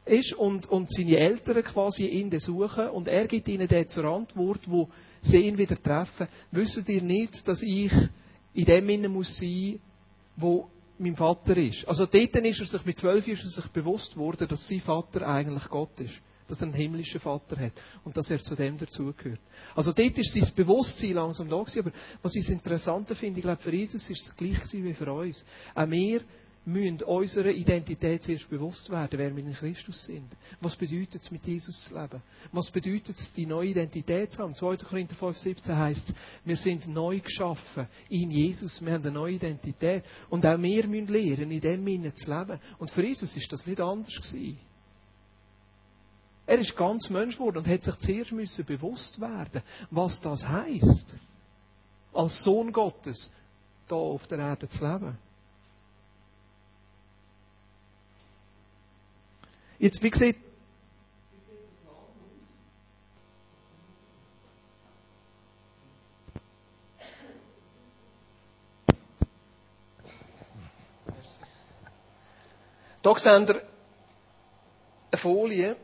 ist 0.05 0.33
und, 0.35 0.67
und 0.67 0.91
seine 0.91 1.17
Eltern 1.17 1.63
quasi 1.63 2.07
ihn 2.07 2.37
suchen 2.39 2.89
und 2.89 3.09
er 3.09 3.27
gibt 3.27 3.49
ihnen 3.49 3.69
dort 3.69 3.93
zur 3.93 4.05
Antwort, 4.05 4.61
wo 4.67 4.89
sie 5.21 5.47
ihn 5.47 5.59
wieder 5.59 5.81
treffen, 5.81 6.29
wisst 6.51 6.89
ihr 6.89 7.03
nicht, 7.03 7.47
dass 7.47 7.63
ich 7.63 7.93
in 8.55 8.65
dem 8.65 8.89
Innen 8.89 9.13
muss 9.13 9.37
sein, 9.37 9.79
wo 10.37 10.69
mein 10.99 11.17
Vater 11.17 11.57
ist. 11.57 11.87
Also 11.87 12.07
dort 12.07 12.37
ist 12.37 12.61
er 12.61 12.67
sich, 12.67 12.85
mit 12.85 12.99
zwölf 12.99 13.27
ist 13.27 13.45
er 13.45 13.51
sich 13.51 13.67
bewusst 13.69 14.17
worden, 14.17 14.49
dass 14.49 14.69
sein 14.69 14.81
Vater 14.81 15.27
eigentlich 15.27 15.69
Gott 15.69 16.01
ist. 16.01 16.21
Dass 16.49 16.61
er 16.61 16.67
einen 16.67 16.75
himmlischen 16.75 17.21
Vater 17.21 17.59
hat. 17.59 17.73
Und 18.05 18.17
dass 18.17 18.31
er 18.31 18.41
zu 18.41 18.55
dem 18.55 18.77
dazugehört. 18.77 19.41
Also 19.75 19.93
dort 19.93 20.19
ist 20.19 20.33
sein 20.33 20.49
Bewusstsein 20.55 21.13
langsam 21.13 21.49
da 21.49 21.59
gewesen. 21.59 21.81
Aber 21.81 21.93
was 22.23 22.35
ich 22.37 22.47
das 22.47 23.19
finde, 23.19 23.39
ich 23.39 23.45
glaube, 23.45 23.63
für 23.63 23.75
Jesus 23.75 24.11
ist 24.11 24.29
es 24.29 24.37
gleich 24.37 24.59
gewesen 24.59 24.85
wie 24.85 24.95
für 24.95 25.13
uns. 25.13 25.45
Auch 25.75 25.89
wir 25.91 26.21
müssen 26.65 27.03
unserer 27.03 27.51
Identität 27.51 28.23
zuerst 28.23 28.49
bewusst 28.49 28.89
werden, 28.91 29.19
wer 29.19 29.35
wir 29.35 29.45
in 29.45 29.53
Christus 29.53 30.05
sind. 30.05 30.31
Was 30.61 30.77
bedeutet 30.77 31.23
es, 31.23 31.31
mit 31.31 31.47
Jesus 31.47 31.85
zu 31.85 31.95
leben? 31.95 32.23
Was 32.53 32.71
bedeutet 32.71 33.19
es, 33.19 33.33
die 33.33 33.47
neue 33.47 33.71
Identität 33.71 34.33
zu 34.33 34.43
haben? 34.43 34.55
2. 34.55 34.77
Korinther 34.77 35.17
5, 35.17 35.37
17 35.37 35.77
heißt 35.77 36.11
es, 36.11 36.15
wir 36.45 36.57
sind 36.57 36.87
neu 36.89 37.19
geschaffen 37.19 37.89
in 38.09 38.31
Jesus. 38.31 38.85
Wir 38.85 38.93
haben 38.93 39.03
eine 39.03 39.13
neue 39.13 39.35
Identität. 39.35 40.05
Und 40.31 40.47
auch 40.47 40.61
wir 40.61 40.87
müssen 40.87 41.09
lernen, 41.09 41.51
in 41.51 41.61
dem 41.61 41.85
Sinne 41.85 42.15
zu 42.15 42.31
leben. 42.31 42.61
Und 42.79 42.91
für 42.91 43.05
Jesus 43.05 43.37
ist 43.37 43.53
das 43.53 43.67
nicht 43.67 43.81
anders 43.81 44.15
gewesen. 44.15 44.59
Er 46.47 46.59
ist 46.59 46.77
ganz 46.77 47.09
Mensch 47.09 47.37
geworden 47.37 47.59
und 47.59 47.69
hat 47.69 47.83
sich 47.83 47.97
zuerst 47.99 48.33
müssen 48.33 48.65
bewusst 48.65 49.21
werden, 49.21 49.63
was 49.91 50.21
das 50.21 50.47
heißt, 50.47 51.17
als 52.13 52.43
Sohn 52.43 52.73
Gottes 52.73 53.31
da 53.89 53.97
auf 53.97 54.27
der 54.27 54.39
Erde 54.39 54.69
zu 54.69 54.85
leben. 54.85 55.17
Jetzt, 59.83 60.01
wie 60.01 60.11
gesagt, 60.11 60.37
Hier 73.03 73.15
seht 73.17 73.49
ihr 73.49 73.63
eine 75.11 75.19
Folie. 75.21 75.77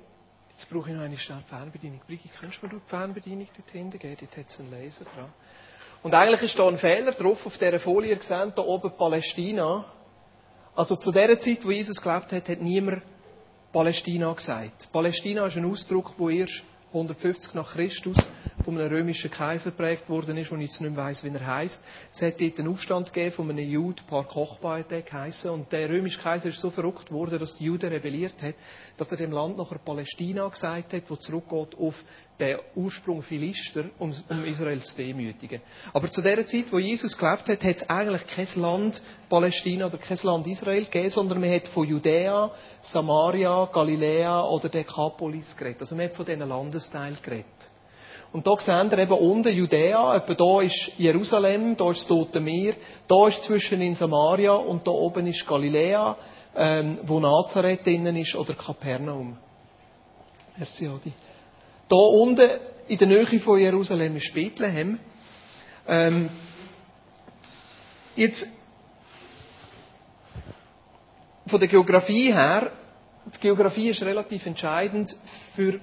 Jetzt 0.50 0.71
brauche 0.71 0.90
ich 0.90 0.95
noch 0.95 1.02
eine 1.02 1.19
schnelle 1.19 1.43
Fernbedienung. 1.43 2.00
Brigi, 2.07 2.31
könntest 2.38 2.62
du 2.62 2.67
mir 2.69 2.75
die 2.75 2.81
Fernbedienung 2.87 3.49
dort 3.57 3.71
hinten 3.73 3.99
geben? 3.99 4.17
Dort 4.21 4.37
hat 4.37 4.49
es 4.49 4.61
einen 4.61 4.71
Laser 4.71 5.07
dran. 5.07 5.33
Und 6.05 6.14
eigentlich 6.14 6.43
ist 6.43 6.57
da 6.57 6.69
ein 6.69 6.78
Fehler 6.78 7.11
drauf 7.11 7.45
auf 7.45 7.59
dieser 7.59 7.81
Folie. 7.81 8.14
Ihr 8.14 8.23
seht 8.23 8.55
hier 8.55 8.64
oben 8.64 8.97
Palästina. 8.97 9.85
Also 10.76 10.95
zu 10.95 11.11
der 11.11 11.37
Zeit, 11.40 11.64
wo 11.64 11.73
Jesus 11.73 12.00
gelebt 12.00 12.31
hat, 12.33 12.49
hat 12.49 12.61
niemand 12.61 13.02
Palästina 13.73 14.33
gesagt. 14.33 14.89
Palästina 14.93 15.47
ist 15.47 15.57
ein 15.57 15.65
Ausdruck, 15.67 16.15
wo 16.17 16.31
erst 16.31 16.63
150 16.89 17.55
nach 17.55 17.75
Christus 17.75 18.17
von 18.69 18.79
einem 18.79 18.93
römischen 18.93 19.31
Kaiser 19.31 19.71
prägt 19.71 20.11
worden 20.11 20.37
ist, 20.37 20.53
und 20.53 20.61
jetzt 20.61 20.79
nicht 20.79 20.95
mehr 20.95 21.03
weiss, 21.03 21.25
wie 21.25 21.31
er 21.31 21.47
heißt. 21.47 21.83
Es 22.13 22.21
hat 22.21 22.39
dort 22.39 22.59
einen 22.59 22.69
Aufstand 22.69 23.11
gegeben 23.11 23.35
von 23.35 23.49
einem 23.49 23.67
Jude, 23.67 24.03
ein 24.03 24.07
paar 24.07 24.25
Kochba 24.25 24.83
geheissen, 24.83 25.53
und 25.53 25.73
der 25.73 25.89
römische 25.89 26.21
Kaiser 26.21 26.51
ist 26.51 26.61
so 26.61 26.69
verrückt 26.69 27.11
worden, 27.11 27.39
dass 27.39 27.55
die 27.55 27.65
Juden 27.65 27.89
rebelliert 27.89 28.35
hat, 28.43 28.57
dass 28.99 29.11
er 29.11 29.17
dem 29.17 29.33
Land 29.33 29.57
nachher 29.57 29.79
Palästina 29.79 30.47
gesagt 30.47 30.93
hat, 30.93 31.03
wo 31.09 31.17
zurückgeht 31.17 31.79
auf 31.79 32.05
den 32.39 32.59
Ursprung 32.75 33.23
Philister, 33.23 33.87
um, 33.99 34.13
um 34.29 34.45
Israel 34.45 34.83
zu 34.83 34.97
demütigen. 34.99 35.63
Aber 35.95 36.11
zu 36.11 36.21
der 36.21 36.45
Zeit, 36.45 36.67
wo 36.71 36.79
Jesus 36.79 37.17
gelebt 37.17 37.49
hat, 37.49 37.65
hat 37.65 37.77
es 37.77 37.89
eigentlich 37.89 38.27
kein 38.27 38.49
Land 38.61 39.01
Palästina 39.31 39.87
oder 39.87 39.97
kein 39.97 40.19
Land 40.25 40.47
Israel 40.47 40.85
gegeben, 40.85 41.09
sondern 41.09 41.41
man 41.41 41.51
hat 41.51 41.69
von 41.69 41.89
Judäa, 41.89 42.51
Samaria, 42.81 43.65
Galiläa 43.73 44.43
oder 44.43 44.69
Dekapolis 44.69 45.57
geredet. 45.57 45.81
Also 45.81 45.97
man 45.97 46.05
hat 46.05 46.17
von 46.17 46.27
diesen 46.27 46.47
Landesteilen 46.47 47.17
geredet. 47.23 47.71
Und 48.33 48.47
da 48.47 48.57
sehen 48.59 48.91
wir 48.91 48.99
eben 48.99 49.13
unten 49.13 49.55
Judäa, 49.55 50.17
etwa 50.17 50.35
da 50.35 50.61
ist 50.61 50.93
Jerusalem, 50.99 51.77
da 51.77 51.91
ist 51.91 52.01
das 52.01 52.07
Tote 52.09 52.41
Meer, 52.41 52.75
da 53.07 53.27
ist 53.27 53.43
zwischen 53.43 53.81
in 53.81 53.95
Samaria 53.95 54.53
und 54.53 54.87
da 54.87 54.91
oben 54.91 55.27
ist 55.27 55.47
Galiläa, 55.47 56.17
ähm, 56.55 56.99
wo 57.05 57.21
Nazareth 57.21 57.87
drinnen 57.87 58.17
ist, 58.17 58.35
oder 58.35 58.55
Kapernaum. 58.55 59.39
Merci, 60.59 60.88
Adi. 60.88 61.12
Da 61.88 61.97
unten 61.97 62.51
in 62.88 62.99
der 62.99 63.07
Nähe 63.07 63.38
von 63.38 63.59
Jerusalem 63.59 64.17
ist 64.17 64.35
Bethlehem. 64.35 64.99
Ähm, 65.87 66.29
jetzt, 68.14 68.47
von 71.47 71.61
der 71.61 71.69
Geografie 71.69 72.33
her, 72.33 72.73
die 73.35 73.41
Geografie 73.41 73.88
ist 73.88 74.03
relativ 74.03 74.45
entscheidend 74.45 75.17
für 75.55 75.81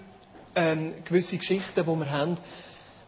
ähm, 0.55 0.93
gewisse 1.05 1.37
Geschichten, 1.37 1.83
die 1.83 1.87
wir 1.87 2.09
haben. 2.11 2.37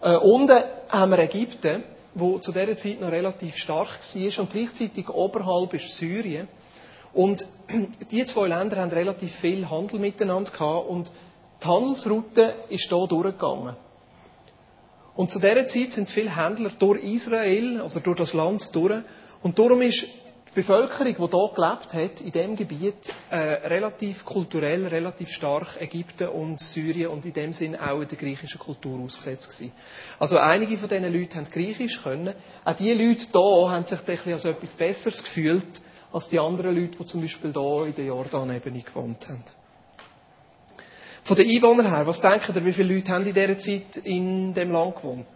Äh, 0.01 0.15
unten 0.17 0.63
haben 0.89 1.11
wir 1.11 1.19
Ägypten, 1.19 1.83
wo 2.13 2.39
zu 2.39 2.51
dieser 2.51 2.75
Zeit 2.75 3.01
noch 3.01 3.11
relativ 3.11 3.55
stark 3.55 3.99
war 4.01 4.39
und 4.39 4.51
gleichzeitig 4.51 5.09
oberhalb 5.09 5.73
ist 5.73 5.95
Syrien. 5.95 6.47
Und 7.13 7.45
die 8.11 8.25
zwei 8.25 8.47
Länder 8.47 8.77
haben 8.77 8.91
relativ 8.91 9.33
viel 9.35 9.69
Handel 9.69 9.99
miteinander 9.99 10.51
gehabt 10.51 10.87
und 10.87 11.11
die 11.61 11.67
Handelsroute 11.67 12.53
ist 12.69 12.89
hier 12.89 13.07
durchgegangen. 13.07 13.75
Und 15.15 15.31
zu 15.31 15.39
dieser 15.39 15.65
Zeit 15.65 15.91
sind 15.93 16.09
viele 16.09 16.35
Händler 16.35 16.69
durch 16.77 17.03
Israel, 17.03 17.81
also 17.81 17.99
durch 17.99 18.17
das 18.17 18.33
Land 18.33 18.69
durch. 18.75 19.01
Und 19.41 19.57
darum 19.57 19.81
ist 19.81 20.05
die 20.57 20.61
Bevölkerung, 20.61 21.05
die 21.05 21.37
hier 21.37 21.51
gelebt 21.55 21.93
hat, 21.93 22.21
in 22.21 22.31
diesem 22.31 22.55
Gebiet, 22.55 23.13
äh, 23.29 23.37
relativ 23.67 24.25
kulturell, 24.25 24.87
relativ 24.87 25.29
stark 25.29 25.79
Ägypten 25.79 26.29
und 26.29 26.59
Syrien 26.59 27.11
und 27.11 27.23
in 27.25 27.33
dem 27.33 27.53
Sinn 27.53 27.75
auch 27.75 28.03
der 28.03 28.17
griechischen 28.17 28.59
Kultur 28.59 28.99
ausgesetzt 28.99 29.51
gewesen. 29.51 29.71
Also 30.17 30.39
einige 30.39 30.77
von 30.79 30.89
diesen 30.89 31.13
Leuten 31.13 31.35
haben 31.35 31.51
Griechisch 31.51 32.01
können. 32.01 32.33
Auch 32.65 32.75
die 32.75 32.91
Leute 32.91 33.27
hier 33.31 33.69
haben 33.69 33.85
sich 33.85 34.25
ein 34.25 34.33
als 34.33 34.45
etwas 34.45 34.73
Besseres 34.73 35.23
gefühlt, 35.23 35.81
als 36.11 36.27
die 36.27 36.39
anderen 36.39 36.75
Leute, 36.75 36.97
die 36.97 37.05
zum 37.05 37.21
Beispiel 37.21 37.53
hier 37.53 37.85
in 37.85 37.95
der 37.95 38.05
Jordanebene 38.05 38.81
gewohnt 38.81 39.29
haben. 39.29 39.43
Von 41.23 41.35
den 41.35 41.49
Einwohnern 41.49 41.93
her, 41.93 42.07
was 42.07 42.21
denkt 42.21 42.49
ihr, 42.49 42.65
wie 42.65 42.73
viele 42.73 42.95
Leute 42.95 43.11
haben 43.11 43.27
in 43.27 43.33
dieser 43.33 43.57
Zeit 43.59 43.97
in 44.05 44.55
dem 44.55 44.71
Land 44.71 44.95
gewohnt? 44.95 45.27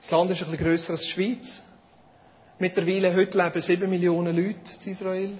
Das 0.00 0.10
Land 0.10 0.32
ist 0.32 0.42
ein 0.42 0.50
bisschen 0.50 0.66
grösser 0.66 0.92
als 0.94 1.02
die 1.02 1.10
Schweiz. 1.10 1.62
Mittlerweile, 2.62 3.12
heute 3.12 3.36
leben 3.42 3.60
sieben 3.60 3.90
Millionen 3.90 4.36
Leute 4.36 4.70
in 4.84 4.92
Israel. 4.92 5.36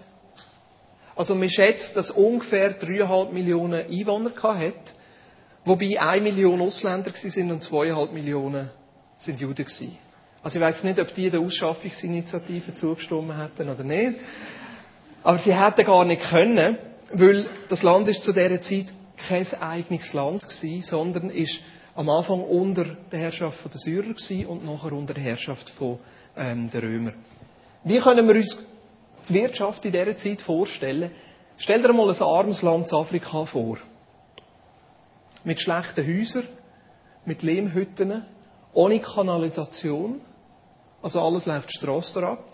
Also 1.14 1.36
man 1.36 1.48
schätzt, 1.48 1.96
dass 1.96 2.10
ungefähr 2.10 2.70
dreieinhalb 2.72 3.32
Millionen 3.32 3.86
Einwohner 3.86 4.32
hat, 4.42 4.92
wobei 5.64 6.00
eine 6.00 6.20
Million 6.20 6.60
Ausländer 6.60 7.12
sind 7.14 7.52
und 7.52 7.62
zweieinhalb 7.62 8.12
Millionen 8.12 8.70
sind 9.18 9.38
Juden 9.38 9.64
gewesen. 9.64 9.96
Also 10.42 10.58
ich 10.58 10.64
weiß 10.64 10.82
nicht, 10.82 10.98
ob 10.98 11.14
die 11.14 11.30
der 11.30 11.38
Ausschaffungsinitiative 11.38 12.74
zugestimmt 12.74 13.38
hätten 13.38 13.68
oder 13.70 13.84
nicht. 13.84 14.14
Aber 15.22 15.38
sie 15.38 15.54
hätten 15.54 15.86
gar 15.86 16.04
nicht 16.04 16.22
können, 16.28 16.76
weil 17.12 17.48
das 17.68 17.84
Land 17.84 18.08
ist 18.08 18.24
zu 18.24 18.32
dieser 18.32 18.60
Zeit 18.60 18.86
kein 19.28 19.46
eigenes 19.60 20.12
Land 20.12 20.42
gewesen, 20.42 20.82
sondern 20.82 21.30
ist 21.30 21.60
am 21.94 22.08
Anfang 22.08 22.40
unter 22.42 22.84
der 23.12 23.20
Herrschaft 23.20 23.64
der 23.72 23.78
Syrer 23.78 24.12
und 24.50 24.64
nachher 24.64 24.90
unter 24.92 25.14
der 25.14 25.22
Herrschaft 25.22 25.70
von 25.70 26.00
ähm, 26.36 26.70
der 26.70 26.82
Römer. 26.82 27.12
Wie 27.84 27.98
können 27.98 28.26
wir 28.28 28.36
uns 28.36 28.58
die 29.28 29.34
Wirtschaft 29.34 29.84
in 29.84 29.92
dieser 29.92 30.14
Zeit 30.16 30.42
vorstellen? 30.42 31.10
Stell 31.58 31.82
dir 31.82 31.92
mal 31.92 32.10
ein 32.10 32.22
armes 32.22 32.62
Land 32.62 32.90
in 32.90 32.98
Afrika 32.98 33.44
vor. 33.44 33.78
Mit 35.44 35.60
schlechten 35.60 36.06
Häusern, 36.06 36.46
mit 37.24 37.42
Lehmhütten, 37.42 38.24
ohne 38.72 39.00
Kanalisation. 39.00 40.20
Also 41.02 41.20
alles 41.20 41.46
läuft 41.46 41.72
Strasse 41.72 42.26
ab. 42.26 42.44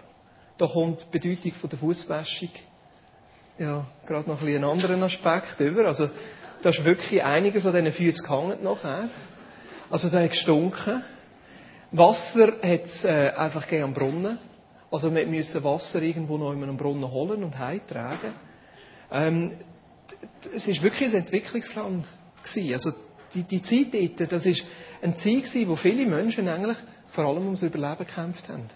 Da 0.57 0.67
kommt 0.67 1.07
die 1.13 1.19
Bedeutung 1.19 1.53
der 1.71 1.79
Fußwäschung 1.79 2.51
ja, 3.59 3.85
gerade 4.07 4.29
noch 4.31 4.41
ein 4.41 4.49
einen 4.49 4.65
anderen 4.65 5.03
Aspekt 5.03 5.61
über. 5.61 5.87
Also, 5.87 6.09
da 6.63 6.71
ist 6.71 6.85
wirklich 6.85 7.23
einiges 7.23 7.67
an 7.67 7.75
diesen 7.75 7.93
Füßen 7.93 8.25
gehangen 8.25 8.63
nachher. 8.63 9.09
Also, 9.91 10.09
da 10.09 10.23
hat 10.23 10.31
gestunken. 10.31 11.03
Wasser 11.91 12.55
hat 12.63 12.85
es 12.85 13.05
äh, 13.05 13.33
einfach 13.37 13.71
am 13.73 13.95
Brunnen. 13.95 14.39
Also, 14.91 15.15
wir 15.15 15.27
müssen 15.27 15.65
Wasser 15.65 16.03
irgendwo 16.03 16.39
noch 16.39 16.53
in 16.53 16.63
einem 16.63 16.77
Brunnen 16.77 17.11
holen 17.11 17.43
und 17.45 17.59
heimtragen. 17.59 18.33
Ähm, 19.11 19.53
es 20.55 20.69
ist 20.69 20.83
wirklich 20.83 21.11
ein 21.11 21.21
Entwicklungsland 21.21 22.07
gewesen. 22.43 22.73
Also, 22.73 22.91
die, 23.35 23.43
die 23.43 23.63
Zeit 23.63 24.19
dort, 24.19 24.33
das 24.33 24.47
ist 24.47 24.65
ein 25.03 25.17
Zeit 25.17 25.45
gewesen, 25.45 25.69
wo 25.69 25.77
viele 25.77 26.07
Menschen 26.07 26.49
eigentlich 26.49 26.79
vor 27.11 27.25
allem 27.25 27.45
ums 27.45 27.63
Überleben 27.63 28.07
gekämpft 28.07 28.49
haben 28.49 28.69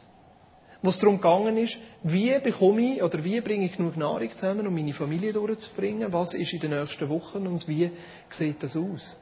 wo 0.83 0.89
es 0.89 0.99
darum 0.99 1.17
gegangen 1.17 1.57
ist, 1.57 1.79
wie 2.03 2.37
bekomme 2.41 2.95
ich 2.95 3.03
oder 3.03 3.23
wie 3.23 3.41
bringe 3.41 3.67
ich 3.67 3.77
genug 3.77 3.97
Nahrung 3.97 4.31
zusammen, 4.31 4.67
um 4.67 4.75
meine 4.75 4.93
Familie 4.93 5.33
durchzubringen, 5.33 6.13
was 6.13 6.35
ist 6.35 6.53
in 6.53 6.61
den 6.61 6.73
nächsten 6.73 7.09
Wochen 7.09 7.47
und 7.47 7.69
wie 7.69 7.91
sieht 8.31 8.63
das 8.63 8.77
aus. 8.77 9.17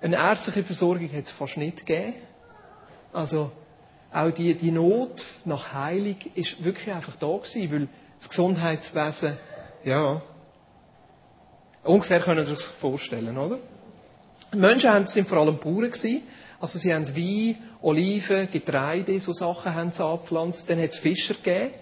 Eine 0.00 0.16
ärztliche 0.16 0.64
Versorgung 0.64 1.10
hat 1.12 1.24
es 1.24 1.30
fast 1.30 1.56
nicht 1.56 1.86
gegeben. 1.86 2.14
Also 3.14 3.50
auch 4.12 4.30
die, 4.30 4.54
die 4.54 4.70
Not 4.70 5.24
nach 5.46 5.72
Heilung 5.72 6.16
ist 6.34 6.62
wirklich 6.62 6.92
einfach 6.92 7.16
da 7.16 7.28
gewesen, 7.28 7.72
weil 7.72 7.88
das 8.18 8.28
Gesundheitswesen, 8.28 9.38
ja, 9.84 10.20
Ungefähr 11.84 12.20
können 12.20 12.44
Sie 12.44 12.56
sich 12.56 12.64
vorstellen, 12.64 13.36
oder? 13.36 13.58
Die 14.52 14.56
Menschen 14.56 15.06
sind 15.06 15.28
vor 15.28 15.38
allem 15.38 15.58
Bauern 15.58 15.90
gewesen. 15.90 16.22
Also 16.58 16.78
sie 16.78 16.94
haben 16.94 17.14
Wein, 17.14 17.56
Oliven, 17.82 18.48
Getreide, 18.50 19.20
so 19.20 19.32
Sachen 19.32 19.74
haben 19.74 19.92
sie 19.92 20.02
angepflanzt. 20.02 20.68
Dann 20.68 20.80
hat 20.80 20.90
es 20.90 20.98
Fischer 20.98 21.34
gegeben. 21.34 21.72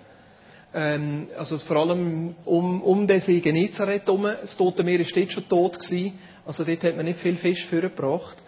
Ähm, 0.74 1.28
also 1.38 1.58
vor 1.58 1.76
allem 1.76 2.34
um, 2.44 2.82
um 2.82 3.06
den 3.06 3.20
See 3.20 3.40
Genezareth 3.40 4.06
herum. 4.06 4.24
Das 4.24 4.56
Tote 4.56 4.82
Meer 4.82 4.98
ist 4.98 5.16
dort 5.16 5.30
schon 5.30 5.48
tot 5.48 5.78
gewesen. 5.78 6.18
Also 6.44 6.64
dort 6.64 6.82
hat 6.82 6.96
man 6.96 7.04
nicht 7.04 7.20
viel 7.20 7.36
Fisch 7.36 7.66
vorgebracht. 7.66 8.38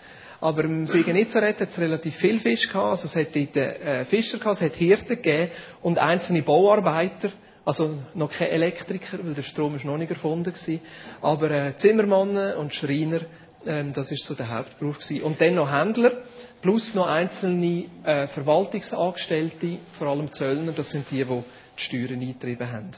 Aber 0.44 0.64
im 0.64 0.86
See 0.86 1.02
Genezareth 1.04 1.58
hat 1.62 1.68
es 1.70 1.78
relativ 1.78 2.16
viel 2.16 2.38
Fisch 2.38 2.68
gehabt. 2.68 2.90
Also 2.90 3.06
es 3.06 3.16
hat 3.16 3.34
dort 3.34 3.56
äh, 3.56 4.04
Fischer 4.04 4.36
gehabt, 4.36 4.56
es 4.56 4.60
hat 4.60 4.74
Hirten 4.74 5.16
gegeben 5.16 5.50
und 5.80 5.96
einzelne 5.98 6.42
Bauarbeiter. 6.42 7.30
Also 7.64 7.96
noch 8.12 8.30
keine 8.30 8.50
Elektriker, 8.50 9.20
weil 9.22 9.32
der 9.32 9.42
Strom 9.42 9.74
ist 9.74 9.86
noch 9.86 9.96
nicht 9.96 10.10
erfunden 10.10 10.52
gewesen. 10.52 10.82
Aber 11.22 11.50
äh, 11.50 11.74
Zimmermann 11.78 12.36
und 12.56 12.74
Schreiner, 12.74 13.20
ähm, 13.64 13.94
das 13.94 14.12
ist 14.12 14.24
so 14.26 14.34
der 14.34 14.50
Hauptberuf 14.50 14.98
gewesen. 14.98 15.22
Und 15.22 15.40
dann 15.40 15.54
noch 15.54 15.72
Händler 15.72 16.12
plus 16.60 16.92
noch 16.92 17.06
einzelne 17.06 17.86
äh, 18.04 18.26
Verwaltungsangestellte, 18.26 19.78
vor 19.92 20.08
allem 20.08 20.30
Zöllner. 20.30 20.72
Das 20.72 20.90
sind 20.90 21.10
die, 21.10 21.24
die 21.24 21.42
die 21.78 21.80
Steuern 21.82 22.20
eingetrieben 22.20 22.70
haben. 22.70 22.90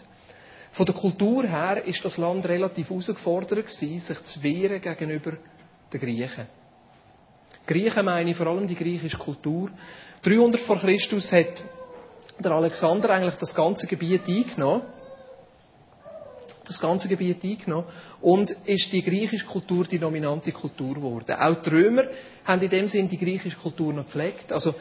Von 0.72 0.84
der 0.84 0.96
Kultur 0.96 1.46
her 1.46 1.84
ist 1.84 2.04
das 2.04 2.16
Land 2.16 2.44
relativ 2.48 2.90
herausgefordert 2.90 3.50
gewesen, 3.68 4.00
sich 4.00 4.24
zu 4.24 4.42
wehren 4.42 4.80
gegenüber 4.80 5.34
den 5.92 6.00
Griechen. 6.00 6.48
Griechen 7.66 8.04
meine 8.04 8.30
ich 8.30 8.36
vor 8.36 8.46
allem 8.46 8.66
die 8.66 8.76
griechische 8.76 9.18
Kultur. 9.18 9.70
300 10.22 10.60
vor 10.60 10.78
Christus 10.78 11.32
hat 11.32 11.64
der 12.38 12.52
Alexander 12.52 13.10
eigentlich 13.10 13.36
das 13.36 13.54
ganze 13.54 13.86
Gebiet 13.86 14.28
eingenommen. 14.28 14.82
Das 16.64 16.80
ganze 16.80 17.08
Gebiet 17.08 17.42
eingenommen. 17.42 17.86
Und 18.20 18.50
ist 18.66 18.92
die 18.92 19.02
griechische 19.02 19.46
Kultur 19.46 19.84
die 19.84 19.98
dominante 19.98 20.52
Kultur 20.52 20.94
geworden. 20.94 21.36
Auch 21.38 21.56
die 21.56 21.70
Römer 21.70 22.04
haben 22.44 22.62
in 22.62 22.70
dem 22.70 22.88
Sinn 22.88 23.08
die 23.08 23.18
griechische 23.18 23.56
Kultur 23.56 23.92
noch 23.92 24.04
gepflegt. 24.04 24.52
Also, 24.52 24.74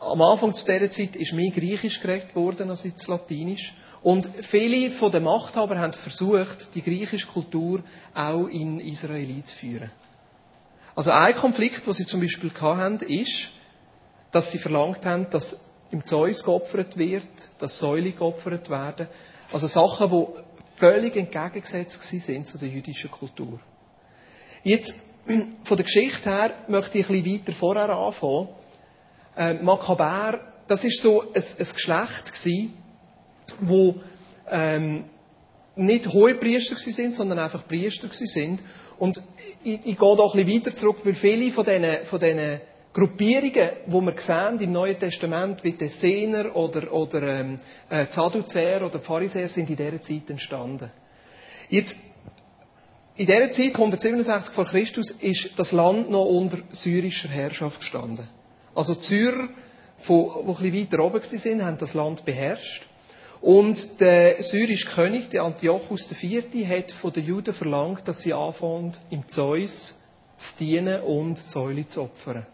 am 0.00 0.22
Anfang 0.22 0.54
zu 0.54 0.64
dieser 0.64 0.90
Zeit 0.90 1.16
ist 1.16 1.34
mehr 1.34 1.50
Griechisch 1.50 2.00
geredet 2.00 2.34
worden 2.34 2.70
als 2.70 2.84
jetzt 2.84 3.06
Latinisch. 3.06 3.74
Und 4.02 4.28
viele 4.40 4.90
von 4.90 5.12
den 5.12 5.24
Machthabern 5.24 5.78
haben 5.78 5.92
versucht, 5.92 6.74
die 6.74 6.80
griechische 6.80 7.26
Kultur 7.26 7.82
auch 8.14 8.46
in 8.46 8.80
Israel 8.80 9.28
einzuführen. 9.28 9.90
Also 11.00 11.12
ein 11.12 11.34
Konflikt, 11.34 11.86
den 11.86 11.94
sie 11.94 12.04
zum 12.04 12.20
Beispiel 12.20 12.52
hatten, 12.60 12.98
ist, 13.06 13.48
dass 14.32 14.50
sie 14.50 14.58
verlangt 14.58 15.06
haben, 15.06 15.30
dass 15.30 15.58
im 15.90 16.04
Zeus 16.04 16.44
geopfert 16.44 16.98
wird, 16.98 17.26
dass 17.58 17.78
Säule 17.78 18.12
geopfert 18.12 18.68
werden. 18.68 19.08
Also 19.50 19.66
Sachen, 19.66 20.10
die 20.10 20.26
völlig 20.78 21.16
entgegengesetzt 21.16 22.02
sind 22.02 22.46
zu 22.46 22.58
der 22.58 22.68
jüdischen 22.68 23.10
Kultur. 23.10 23.60
Jetzt, 24.62 24.94
von 25.64 25.76
der 25.78 25.84
Geschichte 25.84 26.28
her, 26.28 26.52
möchte 26.68 26.98
ich 26.98 27.08
ein 27.08 27.22
bisschen 27.22 27.46
weiter 27.46 27.52
vorher 27.54 27.88
anfangen. 27.88 28.48
Äh, 29.36 29.54
Makkabär, 29.54 30.52
das 30.66 30.84
ist 30.84 31.00
so 31.00 31.22
ein, 31.22 31.28
ein 31.34 31.66
Geschlecht 31.72 32.26
gewesen, 32.30 32.74
wo 33.58 33.94
ähm, 34.50 35.06
nicht 35.76 36.08
hohe 36.08 36.34
Priester 36.34 36.76
sind, 36.76 37.14
sondern 37.14 37.38
einfach 37.38 37.66
Priester 37.66 38.08
sind. 38.10 38.62
Und 38.98 39.22
ich, 39.64 39.80
ich 39.84 39.98
gehe 39.98 40.16
da 40.16 40.24
ein 40.24 40.32
bisschen 40.32 40.48
weiter 40.48 40.74
zurück, 40.74 40.98
weil 41.04 41.14
viele 41.14 41.50
von 41.52 41.64
diesen, 41.64 42.04
von 42.04 42.20
diesen 42.20 42.60
Gruppierungen, 42.92 43.70
die 43.86 43.92
wir 43.92 44.14
sehen 44.18 44.60
im 44.60 44.72
Neuen 44.72 44.98
Testament, 44.98 45.62
wie 45.62 45.72
die 45.72 45.84
Essener 45.84 46.56
oder, 46.56 46.92
oder 46.92 47.22
ähm, 47.22 47.58
äh, 47.88 48.06
Sadduzäer 48.06 48.84
oder 48.84 48.98
Pharisäer, 48.98 49.48
sind 49.48 49.70
in 49.70 49.76
dieser 49.76 50.00
Zeit 50.00 50.28
entstanden. 50.28 50.90
Jetzt, 51.68 51.96
in 53.14 53.26
dieser 53.26 53.50
Zeit, 53.50 53.76
167 53.76 54.54
vor 54.54 54.64
Christus, 54.64 55.12
ist 55.12 55.56
das 55.56 55.70
Land 55.70 56.10
noch 56.10 56.24
unter 56.24 56.58
syrischer 56.70 57.28
Herrschaft 57.28 57.80
gestanden. 57.80 58.28
Also 58.74 58.94
die 58.94 59.02
Syrer, 59.02 59.48
die 60.08 60.12
ein 60.12 60.46
bisschen 60.46 60.74
weiter 60.74 61.04
oben 61.04 61.22
waren, 61.22 61.64
haben 61.64 61.78
das 61.78 61.94
Land 61.94 62.24
beherrscht. 62.24 62.89
Und 63.40 64.00
der 64.00 64.42
syrische 64.42 64.88
König, 64.88 65.30
der 65.30 65.44
Antiochus 65.44 66.10
IV., 66.10 66.44
hat 66.68 66.90
von 66.92 67.12
den 67.12 67.24
Juden 67.24 67.54
verlangt, 67.54 68.06
dass 68.06 68.20
sie 68.20 68.34
anfangen, 68.34 68.92
im 69.08 69.28
Zeus 69.28 69.98
zu 70.36 70.56
dienen 70.58 71.02
und 71.02 71.38
Säule 71.38 71.86
zu 71.86 72.02
opfern. 72.02 72.46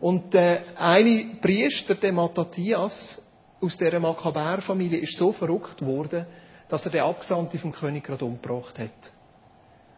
Und 0.00 0.34
der 0.34 0.80
eine 0.80 1.36
Priester, 1.40 1.94
der 1.94 2.12
Matthias, 2.12 3.22
aus 3.60 3.78
dieser 3.78 4.00
Makkabär-Familie, 4.00 4.98
ist 4.98 5.16
so 5.16 5.32
verrückt 5.32 5.80
worden, 5.82 6.26
dass 6.68 6.86
er 6.86 6.92
den 6.92 7.02
Abgesandten 7.02 7.60
vom 7.60 7.72
König 7.72 8.04
gerade 8.04 8.24
umgebracht 8.24 8.78
hat. 8.78 8.90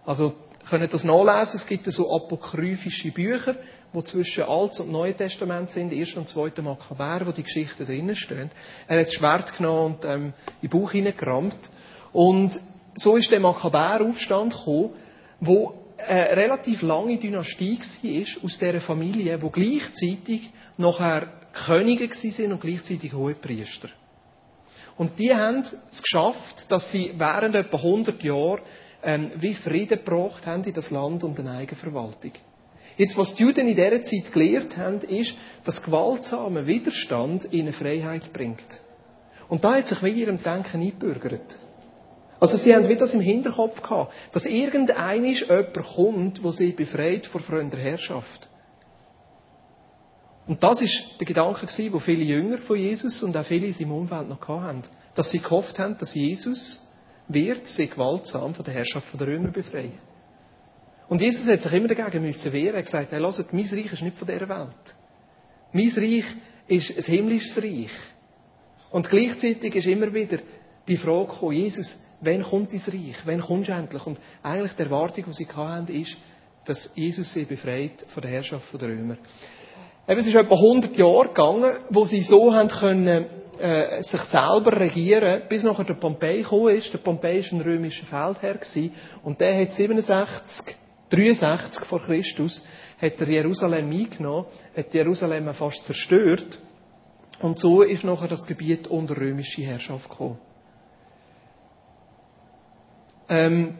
Also, 0.05 0.35
können 0.69 0.89
das 0.91 1.05
nachlesen. 1.05 1.57
Es 1.57 1.67
gibt 1.67 1.91
so 1.93 2.15
apokryphische 2.15 3.11
Bücher, 3.11 3.57
wo 3.93 4.03
zwischen 4.03 4.45
Alt- 4.45 4.81
und 4.81 4.91
Neuen 4.91 5.17
Testament 5.17 5.71
sind, 5.71 5.93
erst 5.93 6.17
und 6.17 6.29
zweite 6.29 6.63
Makkabär, 6.63 7.27
wo 7.27 7.33
die 7.33 7.43
Geschichten 7.43 7.87
drinnen 7.87 8.17
stehen. 8.17 8.51
Er 8.89 9.01
hat 9.01 9.07
das 9.07 9.15
Schwert 9.15 9.57
genommen 9.57 9.95
und 9.95 10.05
ähm, 10.05 10.33
in 10.61 10.69
den 10.69 10.71
Bauch 10.71 10.93
hineingerammt. 10.93 11.59
Und 12.13 12.59
so 12.97 13.17
ist 13.17 13.31
der 13.31 13.41
Makkabär-Aufstand 13.41 14.53
gekommen, 14.53 14.91
wo 15.41 15.75
eine 15.99 16.37
relativ 16.37 16.83
lange 16.83 17.19
Dynastie 17.19 17.79
war 17.79 18.45
aus 18.45 18.59
dieser 18.59 18.81
Familie, 18.81 19.41
wo 19.41 19.51
gleichzeitig 19.51 20.51
nachher 20.77 21.29
Könige 21.53 22.13
sind 22.13 22.53
und 22.53 22.61
gleichzeitig 22.61 23.13
Hohepriester. 23.13 23.89
Und 24.97 25.19
die 25.19 25.35
haben 25.35 25.63
es 25.91 26.03
geschafft, 26.03 26.71
dass 26.71 26.91
sie 26.91 27.13
während 27.17 27.55
etwa 27.55 27.77
100 27.77 28.23
Jahren 28.23 28.61
ähm, 29.05 29.31
wie 29.37 29.55
Frieden 29.55 29.99
gebracht 29.99 30.47
haben 30.47 30.65
in 30.65 30.73
das 30.73 30.91
Land 30.91 31.25
und 31.25 31.39
eine 31.39 31.53
Eigenverwaltung. 31.53 32.33
Jetzt, 32.97 33.17
was 33.17 33.35
die 33.35 33.43
Juden 33.43 33.67
in 33.69 33.77
dieser 33.77 34.03
Zeit 34.03 34.33
gelehrt 34.33 34.77
haben, 34.77 35.01
ist, 35.01 35.35
dass 35.65 35.83
gewaltsamer 35.83 36.67
Widerstand 36.67 37.53
ihnen 37.53 37.73
Freiheit 37.73 38.33
bringt. 38.33 38.81
Und 39.49 39.65
da 39.65 39.75
hat 39.77 39.89
sich 39.89 40.03
wie 40.03 40.11
in 40.11 40.17
ihrem 40.17 40.43
Denken 40.43 40.81
eingebürgert. 40.81 41.59
Also 42.41 42.57
sie 42.57 42.75
haben 42.75 42.89
wie 42.89 42.97
das 42.97 43.15
im 43.15 43.21
Hinterkopf 43.21 43.83
gehabt, 43.83 44.13
dass 44.33 44.47
irgendeinisch 44.47 45.43
jemand 45.49 45.75
kommt, 45.75 46.45
der 46.45 46.53
sie 46.53 46.73
befreit 46.73 47.27
vor 47.27 47.41
fremder 47.41 47.79
Herrschaft. 47.79 48.49
Und 50.47 50.63
das 50.63 50.83
ist 50.83 51.19
der 51.19 51.27
Gedanke 51.27 51.67
gewesen, 51.67 51.93
wo 51.93 52.01
viele 52.01 52.23
Jünger 52.23 52.59
von 52.59 52.77
Jesus 52.79 53.23
und 53.23 53.37
auch 53.37 53.47
viele 53.47 53.67
in 53.67 53.73
seinem 53.73 53.93
Umfeld 53.93 54.29
noch 54.29 54.47
hatten. 54.47 54.83
Dass 55.15 55.31
sie 55.31 55.41
gehofft 55.41 55.79
haben, 55.79 55.97
dass 55.99 56.15
Jesus 56.15 56.83
wird 57.29 57.67
sie 57.67 57.89
gewaltsam 57.89 58.55
von 58.55 58.65
der 58.65 58.75
Herrschaft 58.75 59.19
der 59.19 59.27
Römer 59.27 59.51
befreien. 59.51 59.99
Und 61.09 61.21
Jesus 61.21 61.47
hat 61.47 61.63
sich 61.63 61.73
immer 61.73 61.89
dagegen 61.89 62.23
müssen 62.23 62.53
wehren. 62.53 62.75
Er 62.75 62.79
hat 62.79 62.87
gesagt, 62.87 63.13
hey, 63.13 63.21
lasst, 63.21 63.53
mein 63.53 63.65
Reich 63.65 63.93
ist 63.93 64.03
nicht 64.03 64.19
von 64.19 64.27
dieser 64.27 64.49
Welt. 64.49 64.97
Mein 65.73 65.91
Reich 65.91 66.25
ist 66.67 66.97
ein 66.97 67.05
himmlisches 67.05 67.63
Reich. 67.63 67.91
Und 68.91 69.11
gleichzeitig 69.11 69.75
ist 69.75 69.87
immer 69.87 70.13
wieder 70.13 70.39
die 70.87 70.97
Frage 70.97 71.27
gekommen, 71.27 71.53
Jesus, 71.53 72.01
wann 72.21 72.43
kommt 72.43 72.73
dein 72.73 72.81
Reich? 72.81 73.17
Wann 73.25 73.41
kommst 73.41 73.69
du 73.69 73.73
endlich? 73.73 74.07
Und 74.07 74.19
eigentlich 74.43 74.73
die 74.73 74.83
Erwartung, 74.83 75.25
die 75.27 75.33
sie 75.33 75.49
hatten, 75.49 75.93
ist, 75.93 76.17
dass 76.65 76.91
Jesus 76.95 77.33
sie 77.33 77.45
befreit 77.45 78.05
von 78.09 78.23
der 78.23 78.31
Herrschaft 78.31 78.73
der 78.81 78.89
Römer. 78.89 79.17
Eben, 80.07 80.21
es 80.21 80.27
ist 80.27 80.35
etwa 80.35 80.55
100 80.55 80.97
Jahre 80.97 81.29
gegangen, 81.29 81.77
wo 81.91 82.05
sie 82.05 82.23
so 82.23 82.55
haben 82.55 82.69
können, 82.69 83.27
äh, 83.59 84.03
sich 84.03 84.21
selber 84.23 84.79
regieren, 84.79 85.43
bis 85.49 85.63
nachher 85.63 85.85
der 85.85 85.95
Pompei 85.95 86.39
gekommen 86.39 86.77
ist. 86.77 86.93
Der 86.93 86.99
Pompei 86.99 87.39
war 87.39 87.53
ein 87.53 87.61
römischer 87.61 88.07
Feldherr 88.07 88.55
gewesen, 88.55 88.93
und 89.23 89.41
der 89.41 89.61
hat 89.61 89.73
67 89.73 90.77
63 91.11 91.85
vor 91.85 92.01
Christus 92.01 92.65
hat 93.01 93.21
er 93.21 93.29
Jerusalem 93.29 93.91
eingenommen, 93.91 94.47
hat 94.77 94.95
Jerusalem 94.95 95.53
fast 95.55 95.85
zerstört. 95.85 96.59
Und 97.41 97.59
so 97.59 97.83
ist 97.83 98.05
nachher 98.05 98.29
das 98.29 98.47
Gebiet 98.47 98.87
unter 98.89 99.17
römische 99.17 99.63
Herrschaft 99.63 100.09
gekommen. 100.09 100.39
Ähm, 103.29 103.79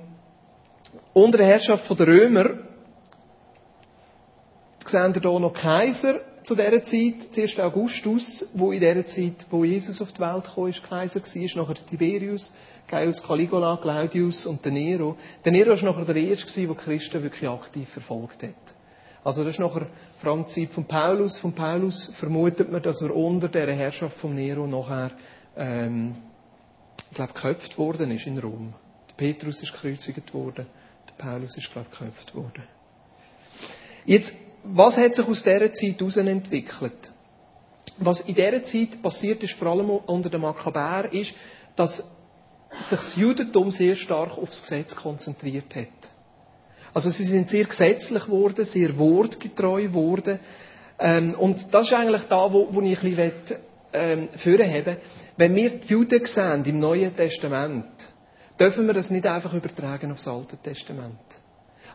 unter 1.13 1.39
der 1.39 1.47
Herrschaft 1.47 1.89
der 1.99 2.07
Römer 2.07 2.59
sehen 4.87 5.15
wir 5.15 5.21
hier 5.21 5.41
noch 5.41 5.55
Kaiser 5.55 6.21
zu 6.45 6.55
dieser 6.55 6.83
Zeit. 6.83 7.15
Zuerst 7.33 7.59
Augustus, 7.59 8.49
wo 8.55 8.71
in 8.71 8.81
dieser 8.81 9.05
Zeit, 9.07 9.47
wo 9.51 9.65
Jesus 9.65 10.01
auf 10.01 10.13
die 10.13 10.21
Welt 10.21 10.45
kam, 10.55 10.69
ist 10.69 10.83
Kaiser 10.85 11.21
war, 11.21 11.63
nachher 11.63 11.87
Tiberius, 11.87 12.53
Gaius 12.87 13.23
Caligula, 13.23 13.79
Claudius 13.79 14.47
und 14.47 14.65
der 14.65 14.73
Nero. 14.73 15.17
Der 15.45 15.53
Nero 15.53 15.71
war 15.71 15.83
nachher 15.83 16.05
der 16.05 16.17
Erste, 16.17 16.67
der 16.67 16.77
Christen 16.77 17.23
wirklich 17.23 17.49
aktiv 17.49 17.89
verfolgt 17.89 18.43
hat. 18.43 18.55
Also 19.25 19.43
das 19.43 19.55
ist 19.55 19.59
nachher 19.59 19.87
vor 20.19 20.33
allem 20.33 20.45
die 20.45 20.53
Zeit 20.53 20.69
von 20.71 20.85
Paulus. 20.85 21.39
Von 21.39 21.55
Paulus 21.55 22.11
vermutet 22.15 22.71
man, 22.71 22.83
dass 22.83 23.01
er 23.01 23.17
unter 23.17 23.49
der 23.49 23.75
Herrschaft 23.75 24.19
von 24.19 24.35
Nero 24.35 24.67
nachher, 24.67 25.13
ähm, 25.57 26.15
ich 27.11 27.17
glaube, 27.17 27.33
geköpft 27.33 27.79
worden 27.79 28.11
ist 28.11 28.27
in 28.27 28.39
Rom. 28.39 28.75
Der 29.09 29.15
Petrus 29.15 29.63
ist 29.63 29.73
gekreuzigt 29.73 30.35
worden, 30.35 30.67
der 31.09 31.25
Paulus 31.25 31.57
ist, 31.57 31.73
glaube 31.73 31.89
ich, 31.91 31.99
geköpft 31.99 32.35
worden. 32.35 32.65
Jetzt, 34.05 34.35
was 34.65 34.97
hat 34.97 35.15
sich 35.15 35.27
aus 35.27 35.43
dieser 35.43 35.73
Zeit 35.73 36.01
heraus 36.01 36.17
entwickelt? 36.17 37.11
Was 37.99 38.23
in 38.23 38.35
dieser 38.35 38.63
Zeit 38.63 39.01
passiert 39.03 39.43
ist, 39.43 39.55
vor 39.55 39.69
allem 39.69 39.91
unter 39.91 40.31
den 40.31 40.41
Makkabäer, 40.41 41.13
ist, 41.13 41.35
dass 41.77 41.99
sich 42.81 42.99
das 42.99 43.17
Judentum 43.17 43.71
sehr 43.71 43.95
stark 43.95 44.37
aufs 44.37 44.63
Gesetz 44.63 44.97
konzentriert 44.97 45.75
hat. 45.75 45.89
Also 46.93 47.11
sie 47.11 47.25
sind 47.25 47.51
sehr 47.51 47.65
gesetzlich 47.65 48.25
geworden, 48.25 48.65
sehr 48.65 48.99
wortgetreu 48.99 49.83
geworden. 49.83 50.41
Ähm, 50.99 51.35
und 51.35 51.73
das 51.75 51.87
ist 51.87 51.93
eigentlich 51.93 52.23
da, 52.25 52.53
wo, 52.53 52.69
wo 52.73 52.81
ich 52.81 53.03
ein 53.03 53.17
bisschen 53.17 53.59
ähm, 53.93 54.29
vorheben 54.37 54.97
Wenn 55.37 55.55
wir 55.55 55.71
die 55.71 55.89
Juden 55.89 56.25
sehen 56.27 56.65
im 56.65 56.79
Neuen 56.79 57.15
Testament, 57.15 57.87
dürfen 58.59 58.87
wir 58.87 58.95
das 58.95 59.11
nicht 59.11 59.27
einfach 59.27 59.53
übertragen 59.53 60.13
aufs 60.13 60.29
Alte 60.29 60.57
Testament. 60.57 61.19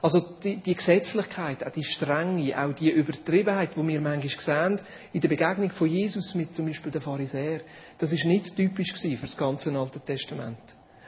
Also 0.02 0.22
die, 0.44 0.58
die 0.58 0.76
Gesetzlichkeit, 0.76 1.66
auch 1.66 1.72
die 1.72 1.84
Strenge, 1.84 2.58
auch 2.58 2.74
die 2.74 2.90
Übertriebenheit, 2.90 3.76
die 3.76 3.88
wir 3.88 4.00
manchmal 4.00 4.78
sehen, 4.78 4.82
in 5.12 5.20
der 5.20 5.28
Begegnung 5.28 5.72
von 5.72 5.90
Jesus 5.90 6.36
mit 6.36 6.56
zum 6.56 6.68
Beispiel 6.68 6.92
den 6.92 7.02
Pharisäern, 7.02 7.62
das 7.98 8.14
ist 8.14 8.26
nicht 8.26 8.56
typisch 8.56 8.94
für 8.94 9.18
das 9.22 9.36
ganze 9.36 9.78
Alte 9.78 10.00
Testament. 10.00 10.58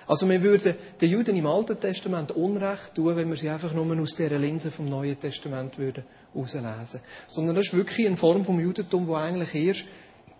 Also 0.08 0.28
wir 0.28 0.42
würden 0.42 0.76
den 1.00 1.10
Juden 1.10 1.38
im 1.38 1.46
Alten 1.46 1.80
Testament 1.80 2.32
Unrecht 2.32 2.96
tun, 2.96 3.16
wenn 3.16 3.30
wir 3.30 3.38
sie 3.38 3.50
einfach 3.50 3.74
nur 3.74 3.98
aus 3.98 4.14
dieser 4.14 4.40
Linse 4.40 4.70
vom 4.72 4.90
Neuen 4.90 5.18
Testament 5.18 5.78
würden 5.78 6.04
herauslesen. 6.34 7.00
Sondern 7.28 7.56
das 7.56 7.68
ist 7.68 7.74
wirklich 7.74 8.08
eine 8.08 8.18
Form 8.18 8.44
vom 8.44 8.60
Judentum, 8.60 9.06
die 9.06 9.14
eigentlich 9.14 9.56
erst 9.56 9.86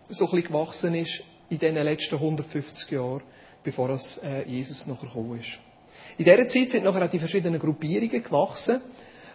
so 0.10 0.26
ein 0.26 0.32
bisschen 0.32 0.48
gewachsen 0.48 0.96
ist 0.96 1.24
in 1.50 1.60
den 1.60 1.76
letzten 1.76 2.16
150 2.16 2.92
Jahren, 2.92 3.24
bevor 3.64 3.98
äh, 4.24 4.50
Jesus 4.50 4.88
noch 4.88 5.00
gekommen 5.00 5.40
ist. 5.40 5.60
In 6.22 6.26
dieser 6.26 6.48
Zeit 6.48 6.70
sind 6.70 6.84
nachher 6.84 7.04
auch 7.04 7.10
die 7.10 7.18
verschiedenen 7.18 7.60
Gruppierungen 7.60 8.22
gewachsen, 8.24 8.80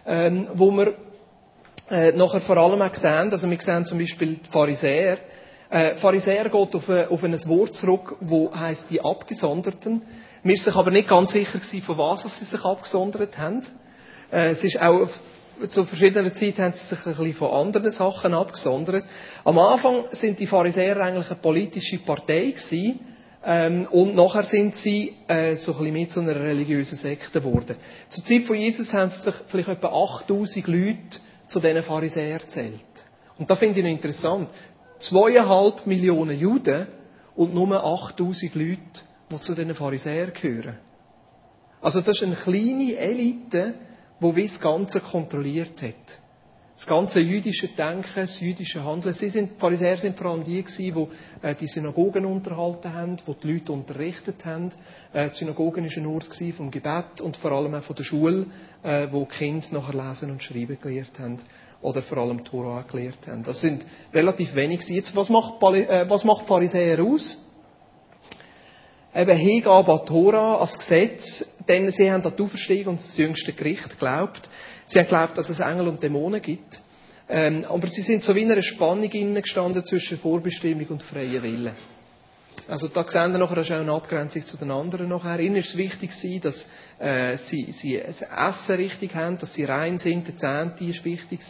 ähm, 0.05 0.47
wo 0.53 0.71
wir 0.71 0.93
äh, 1.89 2.13
nachher 2.13 2.39
vor 2.39 2.55
allem 2.55 2.81
auch 2.81 2.95
sehen, 2.95 3.29
also 3.29 3.49
wir 3.51 3.59
sehen 3.59 3.83
zum 3.83 3.97
Beispiel 3.97 4.35
die 4.35 4.49
Pharisäer. 4.49 5.17
Äh, 5.69 5.95
Pharisäer 5.95 6.45
geht 6.45 6.75
auf, 6.75 6.89
ein, 6.89 7.09
auf 7.09 7.21
ein 7.25 7.33
Wort 7.49 7.73
zurück, 7.73 8.15
wo 8.21 8.55
heißt 8.55 8.89
die 8.89 9.01
Abgesonderten. 9.01 10.01
Wir 10.43 10.55
sind 10.55 10.63
sich 10.63 10.75
aber 10.77 10.91
nicht 10.91 11.09
ganz 11.09 11.33
sicher 11.33 11.59
gewesen, 11.59 11.81
von 11.81 11.97
was 11.97 12.21
sie 12.21 12.45
sich 12.45 12.63
abgesondert 12.63 13.37
haben. 13.37 13.65
Äh, 14.31 14.51
es 14.51 14.63
ist 14.63 14.81
auch 14.81 15.09
zu 15.67 15.83
verschiedener 15.83 16.31
Zeit 16.31 16.57
haben 16.59 16.71
sie 16.71 16.85
sich 16.85 17.05
ein 17.05 17.15
bisschen 17.17 17.33
von 17.33 17.51
anderen 17.51 17.91
Sachen 17.91 18.33
abgesondert. 18.33 19.03
Am 19.43 19.59
Anfang 19.59 20.05
sind 20.11 20.39
die 20.39 20.47
Pharisäer 20.47 20.95
eigentlich 21.01 21.29
eine 21.29 21.39
politische 21.41 21.97
Partei 21.97 22.51
gewesen, 22.51 23.01
ähm, 23.45 23.87
und 23.91 24.15
nachher 24.15 24.43
sind 24.43 24.75
sie 24.75 25.15
äh, 25.27 25.55
so 25.55 25.75
ein 25.77 25.93
mehr 25.93 26.07
zu 26.07 26.19
einer 26.19 26.35
religiösen 26.35 26.97
Sekte 26.97 27.39
geworden. 27.39 27.77
Zur 28.09 28.23
Zeit 28.23 28.43
von 28.43 28.55
Jesus 28.57 28.93
haben 28.93 29.11
sich 29.11 29.33
vielleicht 29.47 29.69
etwa 29.69 29.89
8000 29.89 30.67
Leute 30.67 31.19
zu 31.47 31.59
diesen 31.59 31.83
Pharisäern 31.83 32.39
erzählt. 32.41 32.85
Und 33.37 33.49
da 33.49 33.55
finde 33.55 33.79
ich 33.79 33.85
noch 33.85 33.91
interessant. 33.91 34.49
Zweieinhalb 34.99 35.85
Millionen 35.85 36.39
Juden 36.39 36.87
und 37.35 37.53
nur 37.53 37.83
8000 37.83 38.55
Leute, 38.55 38.79
die 39.31 39.39
zu 39.39 39.53
diesen 39.53 39.75
Pharisäern 39.75 40.33
gehören. 40.33 40.77
Also 41.81 42.01
das 42.01 42.17
ist 42.17 42.23
eine 42.23 42.35
kleine 42.35 42.95
Elite, 42.97 43.75
die 44.19 44.43
das 44.43 44.59
Ganze 44.59 44.99
kontrolliert 44.99 45.81
hat 45.83 46.21
das 46.77 46.85
ganze 46.85 47.19
jüdische 47.19 47.69
Denken, 47.69 48.07
das 48.15 48.39
jüdische 48.39 48.83
Handeln. 48.85 49.11
Sie 49.15 49.29
sind, 49.29 49.53
die 49.55 49.59
Pharisäer 49.59 49.97
sind 49.97 50.15
vor 50.15 50.27
allem 50.27 50.43
die 50.43 50.61
gewesen, 50.61 51.09
die 51.41 51.47
äh, 51.47 51.55
die 51.55 51.67
Synagogen 51.67 52.23
unterhalten 52.23 52.93
haben, 52.93 53.17
die 53.17 53.33
die 53.41 53.53
Leute 53.53 53.71
unterrichtet 53.71 54.45
haben. 54.45 54.71
Äh, 55.11 55.29
die 55.31 55.35
Synagogen 55.37 55.85
war 55.85 55.97
ein 55.97 56.05
Ort 56.05 56.29
vom 56.55 56.69
Gebet 56.69 57.19
und 57.21 57.35
vor 57.35 57.51
allem 57.51 57.73
auch 57.73 57.81
von 57.81 57.95
der 57.95 58.03
Schule, 58.03 58.45
äh, 58.83 59.07
wo 59.11 59.21
die 59.25 59.35
Kinder 59.35 59.65
nachher 59.71 60.07
lesen 60.07 60.29
und 60.29 60.43
schreiben 60.43 60.77
gelernt 60.79 61.17
haben 61.17 61.37
oder 61.81 62.03
vor 62.03 62.19
allem 62.19 62.43
Torah 62.43 62.83
gelernt 62.83 63.27
haben. 63.27 63.41
Das 63.43 63.59
sind 63.59 63.83
relativ 64.13 64.53
wenig. 64.53 64.87
Jetzt, 64.87 65.15
was 65.15 65.29
macht, 65.29 65.55
äh, 65.63 66.07
was 66.07 66.23
macht 66.23 66.45
Pharisäer 66.45 67.03
aus? 67.03 67.43
Eben 69.15 69.37
Hingabe 69.37 69.93
an 69.93 70.35
als 70.35 70.77
Gesetz, 70.77 71.45
denn 71.67 71.89
sie 71.91 72.11
haben 72.11 72.23
an 72.23 72.33
die 72.37 72.43
Auferstehung 72.43 72.87
und 72.87 72.99
das 72.99 73.17
jüngste 73.17 73.53
Gericht 73.53 73.89
geglaubt. 73.89 74.49
Sie 74.85 74.99
haben 74.99 75.05
geglaubt, 75.05 75.37
dass 75.37 75.49
es 75.49 75.59
Engel 75.59 75.87
und 75.87 76.03
Dämonen 76.03 76.41
gibt. 76.41 76.79
Ähm, 77.29 77.65
aber 77.67 77.87
sie 77.87 78.01
sind 78.03 78.23
so 78.23 78.33
wie 78.35 78.43
in 78.43 78.51
einer 78.51 78.61
Spannung 78.61 79.09
gestanden 79.09 79.83
zwischen 79.83 80.17
Vorbestimmung 80.17 80.87
und 80.87 81.03
freien 81.03 81.43
Willen. 81.43 81.75
Also 82.67 82.87
da 82.87 83.05
sehen 83.07 83.31
wir 83.31 83.39
nachher 83.39 83.61
auch 83.61 83.69
eine 83.81 83.91
Abgrenzung 83.93 84.45
zu 84.45 84.57
den 84.57 84.71
anderen 84.71 85.09
nachher. 85.09 85.39
Ihnen 85.39 85.57
ist 85.57 85.69
es 85.69 85.77
wichtig 85.77 86.11
dass 86.41 86.67
äh, 86.99 87.37
sie, 87.37 87.71
sie 87.71 88.01
das 88.05 88.21
Essen 88.21 88.75
richtig 88.75 89.15
haben, 89.15 89.37
dass 89.37 89.53
sie 89.53 89.63
rein 89.63 89.99
sind, 89.99 90.27
der 90.27 90.37
Zehnte 90.37 90.83
ist 90.85 91.05
wichtig 91.05 91.41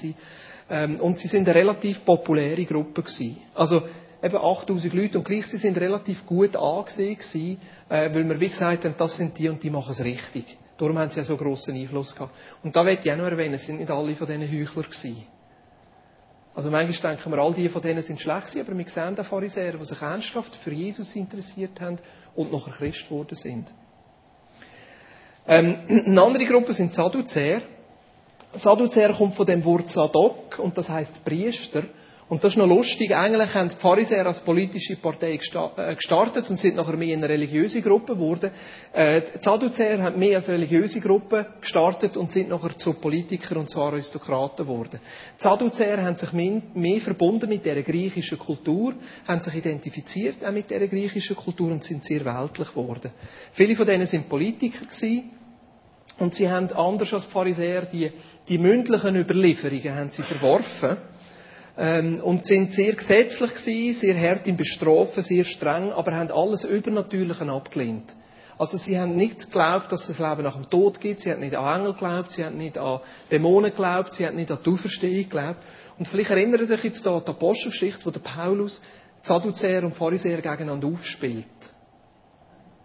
Ähm, 0.69 0.99
und 0.99 1.17
sie 1.17 1.27
sind 1.27 1.47
eine 1.47 1.57
relativ 1.57 2.03
populäre 2.05 2.65
Gruppe 2.65 3.01
gewesen. 3.03 3.37
Also 3.55 3.83
eben 4.21 4.38
8000 4.38 4.93
Leute 4.93 5.17
und 5.17 5.23
gleich 5.25 5.47
sie 5.47 5.58
sind 5.58 5.77
relativ 5.77 6.25
gut 6.25 6.56
angesehen 6.56 7.17
gewesen, 7.17 7.60
äh, 7.89 8.13
weil 8.13 8.27
wir 8.27 8.39
wie 8.39 8.49
gesagt 8.49 8.86
haben, 8.86 8.95
das 8.97 9.17
sind 9.17 9.38
die 9.38 9.49
und 9.49 9.62
die 9.63 9.69
machen 9.69 9.91
es 9.91 10.03
richtig. 10.03 10.58
Darum 10.77 10.97
haben 10.99 11.10
sie 11.10 11.17
ja 11.17 11.23
so 11.23 11.38
grossen 11.38 11.75
Einfluss 11.75 12.13
gehabt. 12.13 12.34
Und 12.63 12.75
da 12.75 12.84
möchte 12.84 13.08
ich 13.08 13.13
auch 13.13 13.17
noch 13.17 13.25
erwähnen, 13.25 13.56
es 13.56 13.65
sind 13.65 13.80
nicht 13.80 13.89
alle 13.89 14.15
von 14.15 14.27
diesen 14.27 14.43
Heuchler 14.43 14.84
gewesen. 14.84 15.23
Also 16.53 16.71
manchmal 16.71 17.15
denken 17.15 17.32
wir, 17.32 17.39
all 17.39 17.53
die 17.53 17.69
von 17.69 17.82
denen 17.82 18.01
sind 18.01 18.19
schlecht 18.19 18.47
gewesen, 18.47 18.67
aber 18.67 18.77
wir 18.77 18.86
sehen 18.88 19.15
den 19.15 19.25
Pharisäer, 19.25 19.73
die 19.73 19.86
sich 19.86 20.01
ernsthaft 20.01 20.56
für 20.56 20.71
Jesus 20.71 21.15
interessiert 21.15 21.80
haben 21.80 21.97
und 22.36 22.51
nachher 22.51 22.73
Christ 22.73 23.10
geworden 23.10 23.36
sind. 23.36 23.71
Ähm, 25.47 25.77
eine 25.88 26.21
andere 26.21 26.45
Gruppe 26.45 26.73
sind 26.73 26.93
Sadduzäer. 26.93 27.62
Sadduzäer 28.53 29.13
kommt 29.13 29.36
von 29.36 29.45
dem 29.45 29.63
Wort 29.65 29.88
Sadok 29.88 30.58
und 30.60 30.77
das 30.77 30.89
heißt 30.89 31.23
Priester. 31.23 31.84
Und 32.29 32.43
das 32.43 32.53
ist 32.53 32.57
noch 32.57 32.67
lustig. 32.67 33.15
Eigentlich 33.15 33.53
haben 33.53 33.69
die 33.69 33.75
Pharisäer 33.75 34.25
als 34.25 34.41
politische 34.41 34.97
Partei 34.97 35.39
äh, 35.77 35.95
gestartet 35.95 36.49
und 36.49 36.57
sind 36.57 36.75
nachher 36.75 36.97
mehr 36.97 37.15
eine 37.15 37.29
religiöse 37.29 37.81
Gruppe 37.81 38.15
geworden. 38.15 38.51
Äh, 38.91 39.21
die 39.21 39.41
Sadduzäer 39.41 40.03
haben 40.03 40.19
mehr 40.19 40.35
als 40.35 40.49
religiöse 40.49 40.99
Gruppe 40.99 41.45
gestartet 41.61 42.17
und 42.17 42.33
sind 42.33 42.49
nachher 42.49 42.75
zu 42.75 42.93
Politikern 42.95 43.59
und 43.59 43.69
zu 43.69 43.81
Aristokraten 43.81 44.65
geworden. 44.65 44.99
Die 45.39 45.43
Sadduzäer 45.43 46.03
haben 46.03 46.17
sich 46.17 46.33
mehr, 46.33 46.61
mehr 46.73 46.99
verbunden 46.99 47.47
mit 47.47 47.65
der 47.65 47.81
griechischen 47.81 48.37
Kultur, 48.37 48.93
haben 49.25 49.41
sich 49.41 49.55
identifiziert 49.55 50.43
auch 50.45 50.51
mit 50.51 50.69
der 50.69 50.85
griechischen 50.85 51.37
Kultur 51.37 51.71
und 51.71 51.85
sind 51.85 52.03
sehr 52.03 52.25
weltlich 52.25 52.69
geworden. 52.69 53.11
Viele 53.53 53.75
von 53.77 53.87
denen 53.87 54.05
sind 54.05 54.27
Politiker 54.27 54.85
gewesen. 54.85 55.31
Und 56.19 56.33
sie 56.35 56.49
haben 56.49 56.71
anders 56.73 57.13
als 57.13 57.25
die 57.27 57.31
Pharisäer 57.31 57.85
die, 57.85 58.11
die 58.49 58.57
mündlichen 58.57 59.15
Überlieferungen 59.15 59.95
haben 59.95 60.09
sie 60.09 60.23
verworfen 60.23 60.97
ähm, 61.77 62.19
und 62.21 62.45
sind 62.45 62.73
sehr 62.73 62.93
gesetzlich 62.93 63.53
gewesen, 63.53 63.99
sehr 63.99 64.19
hart 64.19 64.47
im 64.47 64.57
Bestrafen, 64.57 65.21
sehr 65.23 65.43
streng, 65.43 65.91
aber 65.91 66.15
haben 66.15 66.31
alles 66.31 66.63
Übernatürliche 66.63 67.49
abgelehnt. 67.49 68.15
Also 68.57 68.77
sie 68.77 68.99
haben 68.99 69.15
nicht 69.15 69.45
geglaubt, 69.45 69.91
dass 69.91 70.09
es 70.09 70.17
Leben 70.17 70.41
nach 70.41 70.55
dem 70.55 70.67
Tod 70.67 70.99
gibt, 70.99 71.19
sie 71.19 71.31
haben 71.31 71.41
nicht 71.41 71.55
an 71.55 71.81
Engel 71.81 71.93
geglaubt, 71.93 72.31
sie 72.31 72.43
haben 72.43 72.57
nicht 72.57 72.77
an 72.77 73.01
Dämonen 73.31 73.69
geglaubt, 73.69 74.15
sie 74.15 74.25
haben 74.25 74.35
nicht 74.35 74.51
an 74.51 74.57
die 74.65 74.69
Auferstehung 74.71 75.17
geglaubt. 75.17 75.59
Und 75.99 76.07
vielleicht 76.07 76.31
erinnert 76.31 76.61
ihr 76.61 76.71
euch 76.71 76.83
jetzt 76.83 77.05
da 77.05 77.17
an 77.17 77.23
die 77.23 77.29
Apostelgeschichte, 77.29 78.05
wo 78.05 78.09
der 78.09 78.19
Paulus 78.21 78.81
Sadduzäer 79.21 79.83
und 79.83 79.95
Pharisäer 79.95 80.41
gegeneinander 80.41 80.87
aufspielt. 80.87 81.45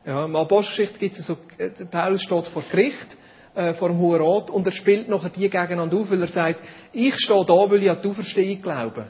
Ja, 0.05 0.27
in 0.27 0.33
der 0.33 0.43
Apostelgeschichte 0.43 0.99
gibt 0.99 1.19
es 1.19 1.27
so, 1.27 1.37
äh, 1.57 1.71
Paulus 1.91 2.23
steht 2.23 2.49
vor 2.49 2.65
Gericht 2.71 3.17
äh, 3.55 3.75
vor 3.75 3.89
dem 3.89 3.99
Hohen 3.99 4.21
Rat 4.21 4.51
und 4.51 4.67
er 4.67 4.73
spielt 4.73 5.09
nachher 5.09 5.31
die 5.31 5.49
gegeneinander 5.49 5.97
auf, 5.97 6.11
weil 6.11 6.21
er 6.23 6.29
sagt, 6.29 6.61
ich 6.93 7.15
stehe 7.17 7.45
da, 7.45 7.71
weil 7.71 7.83
ich 7.83 7.91
an 7.91 7.99
die 8.03 8.09
Auferstehung 8.09 8.63
glaube. 8.63 9.07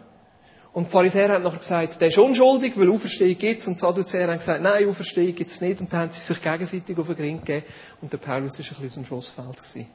Und 0.73 0.87
die 0.87 0.91
Pharisäer 0.91 1.29
haben 1.29 1.43
nachher 1.43 1.59
gesagt, 1.59 2.01
der 2.01 2.09
ist 2.09 2.19
unschuldig, 2.19 2.73
weil 2.77 2.91
Auferstehung 2.91 3.37
gibt's. 3.37 3.67
Und 3.67 3.75
die 3.75 3.81
Sadduzäer 3.81 4.29
haben 4.29 4.39
gesagt, 4.39 4.63
nein, 4.63 4.89
Auferstehung 4.89 5.35
gibt's 5.35 5.61
nicht. 5.61 5.81
Und 5.83 5.93
dann 5.93 6.01
haben 6.01 6.11
sie 6.13 6.21
sich 6.21 6.41
gegenseitig 6.41 6.97
auf 6.97 7.07
den 7.09 7.17
Ring 7.17 7.39
gegeben. 7.41 7.67
Und 8.01 8.11
der 8.11 8.19
Paulus 8.19 8.59
war 8.59 8.65
ein 8.65 8.69
bisschen 8.69 8.87
aus 8.87 8.95
dem 8.95 9.05
Schlussfeld. 9.05 9.57
Gewesen. 9.59 9.87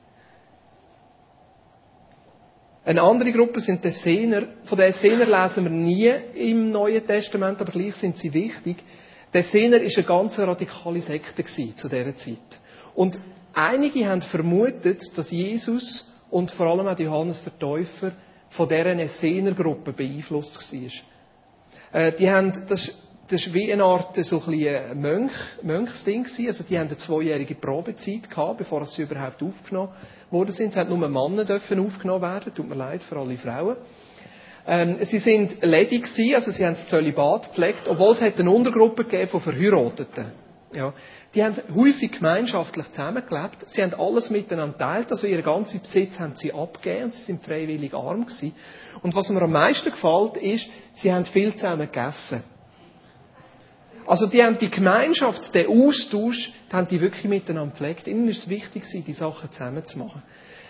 Eine 2.86 3.02
andere 3.02 3.32
Gruppe 3.32 3.60
sind 3.60 3.84
die 3.84 3.88
Essener. 3.88 4.44
Von 4.66 4.78
den 4.78 4.88
Essener 4.88 5.26
lesen 5.26 5.64
wir 5.64 5.72
nie 5.72 6.14
im 6.36 6.72
Neuen 6.72 7.06
Testament, 7.06 7.60
aber 7.60 7.72
gleich 7.72 7.96
sind 7.96 8.18
sie 8.18 8.32
wichtig. 8.34 8.78
Die 9.34 9.38
Essener 9.40 9.82
war 9.82 9.92
eine 9.94 10.04
ganz 10.06 10.40
radikale 10.40 11.02
Sekte 11.02 11.44
zu 11.44 11.90
dieser 11.90 12.16
Zeit. 12.16 12.38
Und 12.96 13.20
Einige 13.58 14.08
haben 14.08 14.22
vermutet, 14.22 15.18
dass 15.18 15.32
Jesus 15.32 16.08
und 16.30 16.52
vor 16.52 16.68
allem 16.68 16.88
auch 16.88 17.00
Johannes 17.00 17.44
der 17.44 17.58
Täufer 17.58 18.12
von 18.50 18.70
deren 18.70 19.00
Essener-Gruppe 19.00 19.94
beeinflusst 19.94 20.72
war. 20.72 22.00
Äh, 22.00 22.12
die 22.12 22.30
haben, 22.30 22.52
das, 22.68 22.94
das 23.28 23.48
war 23.48 23.54
wie 23.56 23.74
eine 23.74 23.84
Art 23.84 24.16
so 24.24 24.44
ein, 24.46 24.54
ein 24.68 25.02
Mönch, 25.02 25.32
Mönchsding. 25.64 26.28
Also 26.46 26.66
die 26.66 26.78
haben 26.78 26.86
eine 26.90 26.98
zweijährige 26.98 27.56
Probezeit 27.56 28.30
gehabt, 28.30 28.60
bevor 28.60 28.86
sie 28.86 29.02
überhaupt 29.02 29.42
aufgenommen 29.42 29.90
worden 30.30 30.52
sind. 30.52 30.70
Es 30.70 30.76
hat 30.76 30.90
nur 30.90 31.00
Männer 31.00 31.44
dürfen 31.44 31.80
aufgenommen 31.80 32.22
werden. 32.22 32.54
Tut 32.54 32.70
mir 32.70 32.76
leid 32.76 33.02
für 33.02 33.18
alle 33.18 33.38
Frauen. 33.38 33.78
Ähm, 34.68 34.98
sie 35.02 35.18
sind 35.18 35.64
ledig 35.64 36.04
gewesen, 36.04 36.36
also 36.36 36.52
sie 36.52 36.64
haben 36.64 36.76
das 36.76 36.88
Zölibat 36.90 37.48
gepflegt, 37.48 37.88
obwohl 37.88 38.12
es 38.12 38.22
eine 38.22 38.52
Untergruppe 38.52 39.06
gegeben 39.06 39.30
von 39.30 39.42
Verheirateten. 39.42 40.47
Ja. 40.74 40.94
Die 41.34 41.44
haben 41.44 41.56
häufig 41.74 42.12
gemeinschaftlich 42.12 42.90
zusammengelebt. 42.92 43.70
Sie 43.70 43.82
haben 43.82 43.94
alles 43.94 44.30
miteinander 44.30 44.78
teilt. 44.78 45.12
Also 45.12 45.28
ihren 45.28 45.44
ganzen 45.44 45.82
Besitz 45.82 46.20
haben 46.20 46.36
sie 46.36 46.54
abgegeben 46.54 47.06
und 47.06 47.14
sie 47.14 47.22
sind 47.22 47.44
freiwillig 47.44 47.94
arm 47.94 48.26
gewesen. 48.26 48.54
Und 49.02 49.16
was 49.16 49.30
mir 49.30 49.42
am 49.42 49.52
meisten 49.52 49.92
gefällt, 49.92 50.38
ist, 50.38 50.70
sie 50.94 51.14
haben 51.14 51.26
viel 51.26 51.56
zusammen 51.56 51.90
gegessen. 51.90 52.44
Also 54.06 54.26
die 54.28 54.42
haben 54.42 54.58
die 54.58 54.72
Gemeinschaft, 54.72 55.54
den 55.54 55.68
Austausch, 55.68 56.54
die 56.72 56.76
haben 56.76 56.88
die 56.88 57.02
wirklich 57.02 57.26
miteinander 57.26 57.72
gepflegt. 57.72 58.08
Ihnen 58.08 58.28
ist 58.30 58.40
es 58.40 58.50
wichtig, 58.50 58.84
die 59.06 59.14
Sachen 59.14 59.52
zusammen 59.52 59.86
zu 59.86 60.00
machen. 60.00 60.24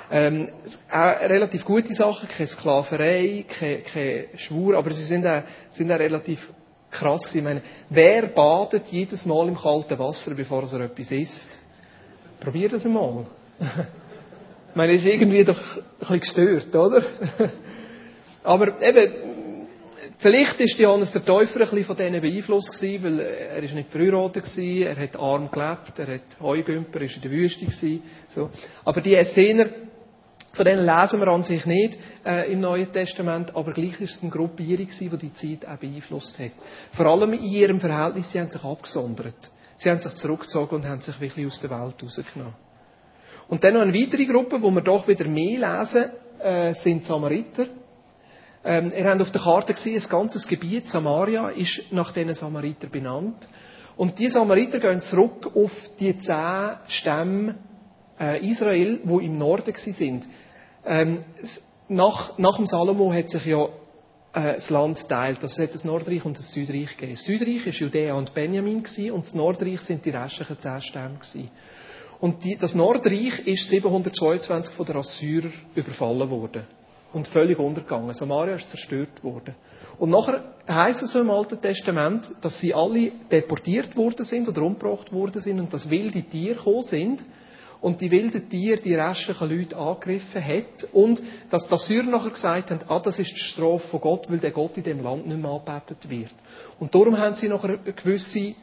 Ähm, 0.09 0.49
auch 0.89 1.19
relativ 1.21 1.65
gute 1.65 1.93
Sachen, 1.93 2.29
keine 2.29 2.47
Sklaverei, 2.47 3.45
keine, 3.47 3.81
keine 3.81 4.27
Schwur, 4.35 4.77
aber 4.77 4.91
sie 4.91 5.03
sind 5.03 5.25
auch, 5.27 5.43
sind 5.69 5.91
auch 5.91 5.99
relativ 5.99 6.51
krass. 6.91 7.33
Ich 7.35 7.43
meine, 7.43 7.61
wer 7.89 8.27
badet 8.27 8.87
jedes 8.87 9.25
Mal 9.25 9.47
im 9.47 9.57
kalten 9.57 9.97
Wasser, 9.99 10.35
bevor 10.35 10.63
er 10.71 10.81
etwas 10.81 11.11
isst? 11.11 11.59
Probier 12.39 12.69
das 12.69 12.85
einmal. 12.85 13.25
ich 13.59 14.75
meine, 14.75 14.93
ist 14.93 15.05
irgendwie 15.05 15.43
doch 15.43 15.59
ein 15.77 16.19
bisschen 16.19 16.19
gestört, 16.19 16.75
oder? 16.75 17.03
aber 18.43 18.81
eben, 18.81 19.37
Vielleicht 20.19 20.59
ist 20.59 20.79
Johannes 20.79 21.11
der 21.11 21.23
Täufer 21.23 21.59
ein 21.59 21.69
bisschen 21.69 21.85
von 21.85 21.95
denen 21.95 22.19
beeinflusst 22.19 22.71
gewesen, 22.71 23.03
weil 23.03 23.19
er 23.19 23.61
ist 23.61 23.75
nicht 23.75 23.91
verheiratet 23.91 24.45
er 24.57 24.95
hat 24.95 25.15
arm 25.15 25.51
gelebt, 25.51 25.99
er 25.99 26.15
hat 26.15 26.41
Heugümper, 26.41 27.01
ist 27.01 27.17
in 27.17 27.21
der 27.21 27.29
Wüste 27.29 27.65
gewesen, 27.65 28.01
so. 28.27 28.49
Aber 28.83 29.01
die 29.01 29.13
Essener, 29.13 29.67
von 30.57 30.65
denen 30.65 30.85
lesen 30.85 31.19
wir 31.19 31.27
an 31.27 31.43
sich 31.43 31.65
nicht 31.67 31.99
äh, 32.25 32.51
im 32.51 32.61
Neuen 32.61 32.91
Testament, 32.91 33.55
aber 33.55 33.73
gleich 33.73 34.01
ist 34.01 34.15
es 34.15 34.21
eine 34.23 34.31
Gruppierung 34.31 34.87
die 34.87 35.17
die 35.17 35.33
Zeit 35.33 35.67
auch 35.69 35.77
beeinflusst 35.77 36.39
hat. 36.39 36.51
Vor 36.91 37.05
allem 37.05 37.33
in 37.33 37.43
ihrem 37.43 37.79
Verhältnis, 37.79 38.31
sie 38.31 38.39
haben 38.39 38.49
sich 38.49 38.63
abgesondert. 38.63 39.35
Sie 39.75 39.91
haben 39.91 40.01
sich 40.01 40.15
zurückgezogen 40.15 40.77
und 40.77 40.87
haben 40.87 41.01
sich 41.01 41.21
wirklich 41.21 41.45
aus 41.45 41.61
der 41.61 41.69
Welt 41.69 42.01
rausgenommen. 42.01 42.55
Und 43.47 43.63
dann 43.63 43.75
noch 43.75 43.81
eine 43.81 43.93
weitere 43.93 44.25
Gruppe, 44.25 44.59
wo 44.59 44.71
wir 44.71 44.81
doch 44.81 45.07
wieder 45.07 45.25
mehr 45.27 45.77
lesen, 45.77 46.05
äh, 46.39 46.73
sind 46.73 47.05
Samariter. 47.05 47.67
Ähm, 48.65 48.91
ihr 48.97 49.05
habt 49.07 49.21
auf 49.21 49.31
der 49.31 49.41
Karte 49.41 49.73
gesehen, 49.73 49.95
das 49.95 50.09
ganze 50.09 50.45
Gebiet 50.47 50.87
Samaria 50.87 51.49
ist 51.49 51.91
nach 51.91 52.11
diesen 52.11 52.33
Samariter 52.33 52.87
benannt. 52.87 53.47
Und 53.95 54.17
die 54.17 54.29
Samariter 54.29 54.79
gehen 54.79 55.01
zurück 55.01 55.51
auf 55.55 55.71
die 55.99 56.17
zehn 56.17 56.71
Stämme 56.87 57.55
äh, 58.19 58.45
Israel, 58.45 58.99
wo 59.03 59.19
im 59.19 59.37
Norden 59.37 59.73
sind. 59.75 60.27
Ähm, 60.87 61.25
nach, 61.89 62.37
nach 62.37 62.57
dem 62.57 62.65
Salomo 62.65 63.13
hat 63.13 63.29
sich 63.29 63.45
ja 63.45 63.65
äh, 64.33 64.53
das 64.55 64.69
Land 64.69 64.99
geteilt. 64.99 65.43
Also 65.43 65.61
es 65.61 65.67
hat 65.67 65.73
das 65.75 65.83
Nordreich 65.83 66.23
und 66.25 66.37
das 66.37 66.51
Südreich 66.51 66.95
gegeben. 66.95 67.13
Das 67.13 67.23
Südreich 67.23 67.65
war 67.65 67.73
Judäa 67.73 68.13
und 68.15 68.33
Benjamin 68.33 68.77
und 68.77 69.25
das 69.25 69.33
Nordreich 69.33 69.81
sind 69.81 70.05
die 70.05 70.11
restlichen 70.11 70.59
zehn 70.59 70.81
Stämme. 70.81 71.19
Und 72.19 72.43
die, 72.43 72.57
das 72.57 72.73
Nordreich 72.73 73.45
ist 73.45 73.67
722 73.69 74.73
von 74.73 74.85
den 74.85 74.97
Assyrern 74.97 75.53
überfallen 75.75 76.29
worden 76.29 76.63
und 77.13 77.27
völlig 77.27 77.59
untergegangen. 77.59 78.13
Samaria 78.13 78.55
ist 78.55 78.69
zerstört 78.69 79.23
worden. 79.23 79.55
Und 79.99 80.09
nachher 80.09 80.55
heißt 80.67 81.03
es 81.03 81.15
im 81.15 81.29
Alten 81.29 81.61
Testament, 81.61 82.29
dass 82.41 82.59
sie 82.59 82.73
alle 82.73 83.11
deportiert 83.31 83.95
worden 83.95 84.25
sind 84.25 84.47
oder 84.47 84.61
umgebracht 84.61 85.11
worden 85.11 85.41
sind 85.41 85.59
und 85.59 85.73
dass 85.73 85.89
wilde 85.89 86.23
Tiere 86.23 86.55
gekommen 86.55 86.81
sind 86.81 87.25
und 87.81 88.01
die 88.01 88.11
wilden 88.11 88.49
Tiere 88.49 88.81
die 88.81 88.95
restlichen 88.95 89.49
Leute 89.49 89.77
angegriffen 89.77 90.43
hat 90.43 90.87
und 90.93 91.21
dass 91.49 91.67
die 91.67 91.73
Assyrer 91.73 92.03
nachher 92.03 92.31
gesagt 92.31 92.71
haben, 92.71 92.81
ah, 92.87 92.99
das 92.99 93.19
ist 93.19 93.31
die 93.31 93.39
Strafe 93.39 93.87
von 93.87 94.01
Gott, 94.01 94.29
weil 94.29 94.39
der 94.39 94.51
Gott 94.51 94.77
in 94.77 94.83
dem 94.83 95.01
Land 95.01 95.27
nicht 95.27 95.39
mehr 95.39 95.51
angebetet 95.51 96.09
wird. 96.09 96.33
Und 96.79 96.93
darum 96.93 97.17
haben 97.17 97.35
sie 97.35 97.47
nachher 97.47 97.77
gewisse 97.77 98.55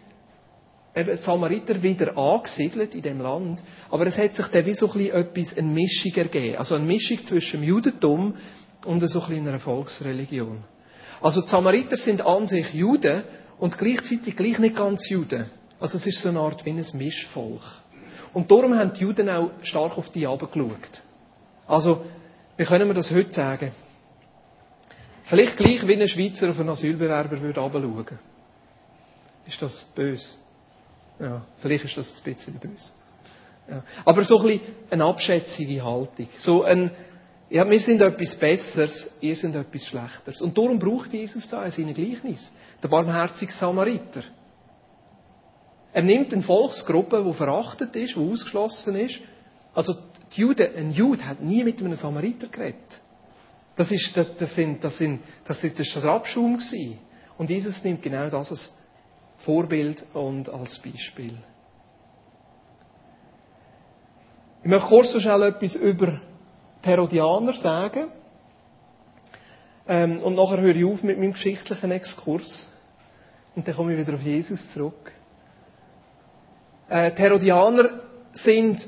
Samariter 1.17 1.83
wieder 1.83 2.17
angesiedelt 2.17 2.95
in 2.95 3.03
dem 3.03 3.21
Land, 3.21 3.63
aber 3.91 4.07
es 4.07 4.17
hat 4.17 4.35
sich 4.35 4.47
dann 4.47 4.65
wie 4.65 4.75
so 4.75 4.87
ein 4.87 4.93
bisschen 4.93 5.15
etwas, 5.15 5.59
eine 5.59 5.69
Mischung 5.69 6.15
ergeben. 6.15 6.57
Also 6.57 6.77
eine 6.77 6.85
Mischung 6.85 7.25
zwischen 7.25 7.61
dem 7.61 7.69
Judentum 7.69 8.35
und 8.85 9.09
so 9.09 9.21
ein 9.23 9.49
einer 9.49 9.59
Volksreligion. 9.59 10.63
Also 11.21 11.41
die 11.41 11.49
Samariter 11.49 11.97
sind 11.97 12.25
an 12.25 12.47
sich 12.47 12.73
Juden 12.75 13.25
und 13.59 13.79
gleichzeitig 13.79 14.37
gleich 14.37 14.59
nicht 14.59 14.77
ganz 14.77 15.09
Juden. 15.09 15.51
Also 15.81 15.97
es 15.97 16.07
ist 16.07 16.21
so 16.21 16.29
eine 16.29 16.41
Art 16.41 16.65
wie 16.65 16.71
ein 16.71 16.85
Mischvolk. 16.95 17.63
Und 18.35 18.51
darum 18.51 18.77
haben 18.77 18.93
die 18.93 19.03
Juden 19.03 19.31
auch 19.31 19.51
stark 19.63 19.97
auf 19.97 20.11
die 20.11 20.23
geschaut. 20.23 21.03
Also, 21.67 22.05
wie 22.57 22.65
können 22.65 22.89
wir 22.89 22.95
das 22.95 23.11
heute 23.13 23.33
sagen? 23.33 23.73
Vielleicht 25.23 25.57
gleich 25.57 25.87
wie 25.87 25.95
ein 25.95 26.07
Schweizer 26.07 26.51
auf 26.51 26.61
einen 26.61 26.69
Asylbewerber 26.69 27.41
würde 27.41 27.61
schauen. 27.61 28.19
Ist 29.47 29.63
das 29.63 29.85
böse? 29.95 30.35
Ja, 31.19 31.43
vielleicht 31.59 31.85
ist 31.85 31.97
das 31.97 32.21
ein 32.21 32.35
bisschen 32.35 32.55
böse. 32.59 32.91
Ja. 33.71 33.83
Aber 34.05 34.25
so 34.25 34.39
ein 34.39 34.47
bisschen 34.47 34.75
eine 34.91 35.05
abschätzige 35.05 35.83
Haltung. 35.83 36.29
So 36.37 36.65
ein, 36.65 36.91
ja, 37.49 37.69
wir 37.69 37.81
sind 37.81 38.03
etwas 38.03 38.35
Besseres, 38.35 39.17
ihr 39.21 39.37
sind 39.37 39.55
etwas 39.55 39.87
Schlechteres. 39.87 40.43
Und 40.43 40.59
darum 40.59 40.79
braucht 40.79 41.13
Jesus 41.13 41.49
da 41.49 41.65
in 41.65 41.71
seinem 41.71 41.95
Gleichnis 41.95 42.53
der 42.83 42.89
barmherzige 42.89 43.53
Samariter. 43.53 44.23
Er 45.95 46.03
nimmt 46.03 46.33
eine 46.33 46.43
Volksgruppe, 46.43 47.25
die 47.25 47.33
verachtet 47.33 47.95
ist, 47.95 48.17
die 48.17 48.21
ausgeschlossen 48.21 48.97
ist. 48.97 49.21
Also, 49.75 49.95
die 50.35 50.41
Juden, 50.41 50.75
ein 50.77 50.91
Jude 50.91 51.25
hat 51.25 51.41
nie 51.41 51.63
mit 51.63 51.81
einem 51.81 51.95
Samariter 51.95 52.49
geredet. 52.49 53.01
Das 53.77 53.93
ist, 53.93 54.17
das, 54.17 54.35
das 54.35 54.55
sind, 54.57 54.83
das 54.83 54.99
sind, 54.99 55.21
das 55.45 55.63
ist, 55.63 55.95
der 55.95 56.05
Abschaum 56.11 56.55
gewesen. 56.55 56.99
Und 57.39 57.49
Jesus 57.49 57.83
nimmt 57.85 58.03
genau 58.03 58.29
das 58.29 58.51
als 58.51 58.77
Vorbild 59.39 60.05
und 60.15 60.49
als 60.49 60.81
Beispiel. 60.81 61.39
Ich 64.65 64.71
möchte 64.71 64.89
kurz 64.89 65.13
so 65.13 65.21
schnell 65.21 65.43
etwas 65.43 65.77
über 65.77 66.21
die 66.85 66.89
Herodianer 66.89 67.53
sagen. 67.53 68.09
Ähm, 69.87 70.23
und 70.23 70.35
nachher 70.35 70.61
höre 70.61 70.75
ich 70.75 70.85
auf 70.85 71.05
mit 71.05 71.19
meinem 71.19 71.35
geschichtlichen 71.35 71.93
Exkurs. 71.93 72.67
Und 73.55 73.69
dann 73.69 73.77
komme 73.77 73.93
ich 73.93 73.99
wieder 73.99 74.17
auf 74.17 74.23
Jesus 74.23 74.73
zurück. 74.73 75.13
Äh, 76.95 77.11
die 77.11 77.23
Herodianer 77.23 78.03
sind 78.35 78.87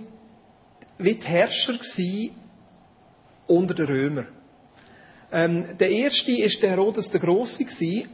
wie 0.97 1.17
die 1.17 1.27
Herrscher 1.27 1.75
unter 3.49 3.75
den 3.75 3.87
Römern. 3.87 4.29
Ähm, 5.33 5.77
der 5.81 5.91
erste 5.91 6.31
ist 6.31 6.63
der 6.63 6.71
Herodes 6.71 7.11
der 7.11 7.19
Große 7.19 7.65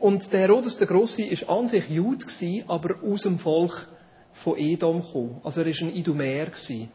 und 0.00 0.32
der 0.32 0.40
Herodes 0.40 0.78
der 0.78 0.86
Große 0.86 1.22
ist 1.24 1.46
an 1.46 1.68
sich 1.68 1.90
Jude 1.90 2.24
gewesen, 2.24 2.64
aber 2.68 3.02
aus 3.04 3.24
dem 3.24 3.38
Volk 3.38 3.86
von 4.32 4.56
Edom 4.56 5.02
gekommen. 5.02 5.42
Also 5.44 5.60
er 5.60 5.66
ist 5.66 5.82
ein 5.82 5.94
Idumäer 5.94 6.46
gewesen. 6.46 6.88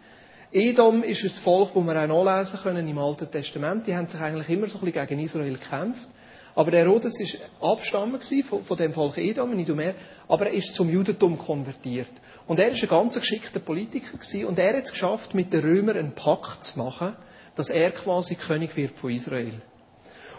Edom 0.51 1.03
ist 1.03 1.23
ein 1.23 1.29
Volk, 1.43 1.75
das 1.75 1.85
wir 1.85 2.01
auch 2.01 2.25
nachlesen 2.25 2.59
können 2.61 2.87
im 2.87 2.97
Alten 2.97 3.29
Testament. 3.29 3.85
Die 3.85 3.95
haben 3.95 4.07
sich 4.07 4.19
eigentlich 4.19 4.49
immer 4.49 4.65
so 4.69 4.79
ein 4.79 4.85
bisschen 4.85 5.05
gegen 5.05 5.21
Israel 5.21 5.53
gekämpft. 5.53 6.09
Aber 6.57 6.71
Herodes 6.71 7.19
war 7.19 7.73
Abstammer 7.73 8.19
von, 8.19 8.77
dem 8.77 8.91
Volk 8.91 9.19
Edom, 9.19 9.51
ein 9.51 9.59
Idumäer, 9.59 9.93
aber 10.27 10.47
er 10.47 10.53
ist 10.53 10.73
zum 10.73 10.89
Judentum 10.89 11.37
konvertiert. 11.37 12.09
Und 12.47 12.59
er 12.59 12.69
ist 12.69 12.81
ein 12.81 12.89
ganz 12.89 13.13
geschickter 13.13 13.59
Politiker 13.59 14.17
und 14.47 14.57
er 14.57 14.75
hat 14.75 14.85
es 14.85 14.91
geschafft, 14.91 15.35
mit 15.35 15.53
den 15.53 15.61
Römern 15.61 15.95
einen 15.95 16.15
Pakt 16.15 16.65
zu 16.65 16.79
machen, 16.79 17.15
dass 17.55 17.69
er 17.69 17.91
quasi 17.91 18.33
König 18.33 18.75
wird 18.75 18.97
von 18.97 19.11
Israel. 19.11 19.61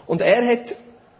Und 0.07 0.21
er 0.21 0.45
hat 0.45 0.75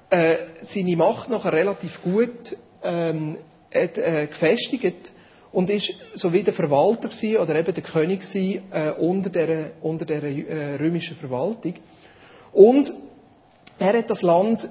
äh, 0.10 0.48
seine 0.64 0.98
Macht 0.98 1.30
nachher 1.30 1.54
relativ 1.54 2.02
gut 2.02 2.58
ähm, 2.84 3.38
hat, 3.74 3.98
äh, 3.98 4.28
gefestigt 4.28 5.14
und 5.54 5.70
ist 5.70 5.94
so 6.16 6.34
wie 6.34 6.44
der 6.44 6.54
Verwalter 6.54 7.08
gewesen, 7.08 7.38
oder 7.38 7.56
eben 7.56 7.74
der 7.74 7.84
König 7.84 8.20
gewesen, 8.20 8.64
äh, 8.74 8.92
unter 8.92 9.30
der, 9.30 9.72
unter 9.82 10.04
der 10.04 10.24
äh, 10.24 10.76
römischen 10.76 11.16
Verwaltung. 11.16 11.76
Und 12.52 12.94
er 13.80 13.98
hat 13.98 14.10
das 14.10 14.24
Land 14.24 14.70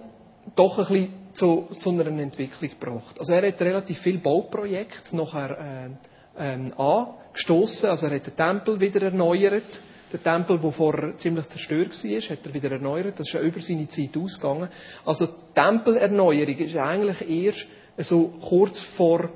doch 0.56 0.78
ein 0.78 0.84
bisschen 0.87 1.12
zu, 1.32 1.68
zu 1.78 1.90
einer 1.90 2.06
Entwicklung 2.06 2.70
gebracht. 2.70 3.18
Also 3.18 3.32
er 3.32 3.46
hat 3.46 3.61
relativ 3.61 3.98
viele 3.98 4.18
Bauprojekte 4.18 5.16
nachher 5.16 5.90
äh, 6.38 6.54
ähm, 6.54 6.72
angestoßen. 6.78 7.88
Also 7.88 8.06
er 8.06 8.16
hat 8.16 8.26
den 8.26 8.37
Tempel 8.37 8.80
wieder 8.80 9.02
erneuert 9.02 9.82
der 10.12 10.22
Tempel, 10.22 10.58
der 10.58 10.72
vorher 10.72 11.16
ziemlich 11.18 11.46
zerstört 11.48 11.90
war, 11.90 12.20
hat 12.20 12.46
er 12.46 12.54
wieder 12.54 12.72
erneuert. 12.72 13.20
Das 13.20 13.26
ist 13.26 13.34
ja 13.34 13.40
über 13.40 13.61
seine 13.61 13.88
Zeit 13.88 14.16
ausgegangen. 14.16 14.68
Also 15.04 15.26
die 15.26 15.54
Tempelerneuerung 15.54 16.56
ist 16.56 16.76
eigentlich 16.76 17.28
erst 17.28 17.66
so 17.98 18.28
kurz 18.40 18.80
vor 18.80 19.30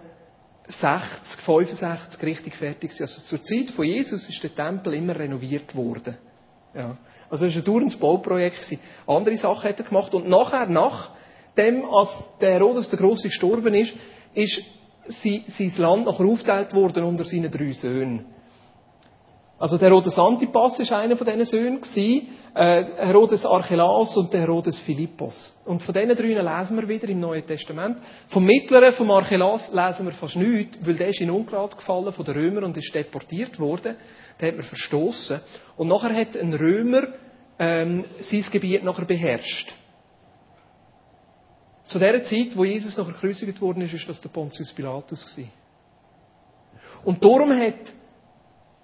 60, 0.68 1.40
65 1.40 2.22
richtig 2.22 2.56
fertig 2.56 2.90
gewesen. 2.90 3.02
Also 3.02 3.22
zur 3.22 3.42
Zeit 3.42 3.70
von 3.70 3.84
Jesus 3.84 4.28
ist 4.28 4.42
der 4.42 4.54
Tempel 4.54 4.94
immer 4.94 5.16
renoviert 5.16 5.74
worden. 5.74 6.16
Ja. 6.74 6.96
Also 7.32 7.46
es 7.46 7.54
war 7.54 7.62
ein 7.62 7.64
dauerndes 7.64 7.96
Bauprojekt. 7.96 8.78
Andere 9.06 9.38
Sachen 9.38 9.70
hat 9.70 9.78
er 9.78 9.86
gemacht. 9.86 10.14
Und 10.14 10.28
nachher, 10.28 10.66
nachdem, 10.66 11.86
als 11.86 12.26
der 12.42 12.50
Herodes 12.50 12.90
der 12.90 12.98
Große 12.98 13.28
gestorben 13.28 13.72
ist, 13.72 13.94
ist 14.34 14.62
sein 15.06 15.72
Land 15.78 16.04
nachher 16.04 16.26
aufgeteilt 16.26 16.74
worden 16.74 17.04
unter 17.04 17.24
seinen 17.24 17.50
drei 17.50 17.72
Söhnen. 17.72 18.26
Also 19.58 19.78
der 19.78 19.88
Herodes 19.88 20.18
Antipas 20.18 20.78
ist 20.78 20.92
einer 20.92 21.16
von 21.16 21.26
diesen 21.26 21.46
Söhnen 21.46 21.80
gewesen, 21.80 22.28
äh, 22.54 22.84
Herodes 22.96 23.46
Archelaus 23.46 24.14
und 24.18 24.30
der 24.32 24.40
Herodes 24.40 24.78
Philippos. 24.80 25.54
Und 25.64 25.82
von 25.82 25.94
diesen 25.94 26.14
drei 26.14 26.58
lesen 26.58 26.76
wir 26.76 26.86
wieder 26.86 27.08
im 27.08 27.20
Neuen 27.20 27.46
Testament. 27.46 27.96
Vom 28.28 28.44
Mittleren, 28.44 28.92
vom 28.92 29.10
Archelaus, 29.10 29.72
lesen 29.72 30.04
wir 30.04 30.12
fast 30.12 30.36
nichts, 30.36 30.84
weil 30.86 30.96
der 30.96 31.08
ist 31.08 31.20
in 31.22 31.30
Ungnade 31.30 31.76
gefallen 31.76 32.12
von 32.12 32.24
den 32.26 32.34
Römern 32.34 32.64
und 32.64 32.76
ist 32.76 32.94
deportiert 32.94 33.58
worden. 33.58 33.96
Den 34.38 34.48
hat 34.48 34.56
man 34.56 34.64
verstoßen. 34.64 35.40
Und 35.76 35.88
nachher 35.88 36.14
hat 36.14 36.36
ein 36.36 36.52
Römer 36.52 37.04
ähm, 37.62 38.04
sein 38.18 38.44
Gebiet 38.50 38.82
nachher 38.82 39.04
beherrscht. 39.04 39.72
Zu 41.84 42.00
der 42.00 42.20
Zeit, 42.24 42.56
wo 42.56 42.64
Jesus 42.64 42.96
noch 42.96 43.06
gekreuzigt 43.06 43.60
worden 43.60 43.82
ist, 43.82 43.94
ist 43.94 44.08
das 44.08 44.20
der 44.20 44.30
Pontius 44.30 44.72
Pilatus 44.72 45.24
gewesen. 45.24 45.52
Und 47.04 47.22
darum 47.22 47.52
hat 47.52 47.92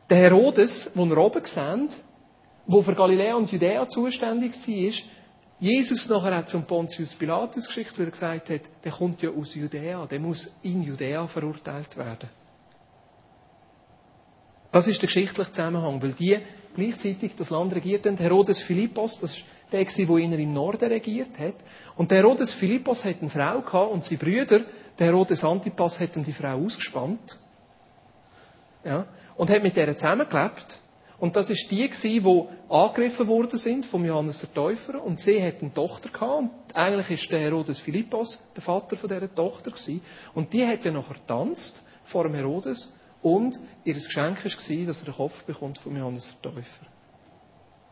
der 0.08 0.18
Herodes, 0.18 0.92
den 0.94 1.10
ihr 1.10 1.18
oben 1.18 1.44
seht, 1.44 1.96
der 2.66 2.82
für 2.82 2.94
Galiläa 2.94 3.34
und 3.34 3.50
Judäa 3.50 3.88
zuständig 3.88 4.52
war, 4.52 4.92
Jesus 5.58 6.08
nachher 6.08 6.38
auch 6.38 6.46
zum 6.46 6.64
Pontius 6.64 7.14
Pilatus 7.16 7.66
geschickt, 7.66 7.98
weil 7.98 8.06
er 8.06 8.12
gesagt 8.12 8.48
hat, 8.48 8.60
der 8.84 8.92
kommt 8.92 9.22
ja 9.22 9.30
aus 9.30 9.56
Judäa, 9.56 10.06
der 10.06 10.20
muss 10.20 10.56
in 10.62 10.84
Judäa 10.84 11.26
verurteilt 11.26 11.96
werden. 11.96 12.28
Das 14.70 14.86
ist 14.86 15.00
der 15.00 15.06
geschichtliche 15.06 15.50
Zusammenhang, 15.50 16.02
weil 16.02 16.12
die 16.12 16.38
gleichzeitig 16.74 17.34
das 17.36 17.50
Land 17.50 17.74
regiert 17.74 18.04
haben. 18.06 18.18
Herodes 18.18 18.60
Philippos, 18.62 19.18
das 19.18 19.36
ist 19.36 19.44
der, 19.72 19.84
der 19.84 20.16
ihn 20.16 20.32
im 20.32 20.52
Norden 20.52 20.90
regiert 20.90 21.38
hat. 21.38 21.54
Und 21.96 22.10
der 22.10 22.18
Herodes 22.18 22.52
Philippos 22.52 23.04
hat 23.04 23.20
eine 23.20 23.30
Frau 23.30 23.60
gehabt 23.60 23.92
und 23.92 24.04
seine 24.04 24.18
Brüder, 24.18 24.60
der 24.98 25.06
Herodes 25.06 25.42
Antipas, 25.44 25.98
hat 25.98 26.16
ihm 26.16 26.24
die 26.24 26.32
Frau 26.32 26.56
ausgespannt. 26.56 27.38
Ja, 28.84 29.06
und 29.36 29.50
hat 29.50 29.62
mit 29.62 29.76
der 29.76 29.96
zusammengelebt. 29.96 30.78
Und 31.18 31.34
das 31.34 31.50
ist 31.50 31.68
die 31.70 31.88
gewesen, 31.88 32.22
die 32.22 32.72
angegriffen 32.72 33.26
worden 33.26 33.58
sind 33.58 33.86
vom 33.86 34.04
Johannes 34.04 34.40
der 34.40 34.54
Täufer. 34.54 35.02
Und 35.02 35.20
sie 35.20 35.42
hat 35.42 35.60
eine 35.60 35.74
Tochter 35.74 36.10
gehabt. 36.10 36.42
Und 36.42 36.76
eigentlich 36.76 37.10
ist 37.10 37.30
der 37.30 37.40
Herodes 37.40 37.80
Philippos 37.80 38.40
der 38.54 38.62
Vater 38.62 38.96
von 38.96 39.08
dieser 39.08 39.34
Tochter 39.34 39.72
gewesen. 39.72 40.00
Und 40.34 40.52
die 40.52 40.64
hat 40.64 40.84
ja 40.84 40.92
nachher 40.92 41.16
tanzt 41.26 41.84
vor 42.04 42.22
dem 42.24 42.34
Herodes. 42.34 42.92
Und 43.22 43.58
ihr 43.84 43.94
Geschenk 43.94 44.44
war, 44.44 44.86
dass 44.86 45.00
er 45.00 45.04
den 45.04 45.14
Kopf 45.14 45.42
bekommt 45.44 45.78
vom 45.78 45.96
Johannes 45.96 46.34
der 46.42 46.52
Täufer. 46.52 46.86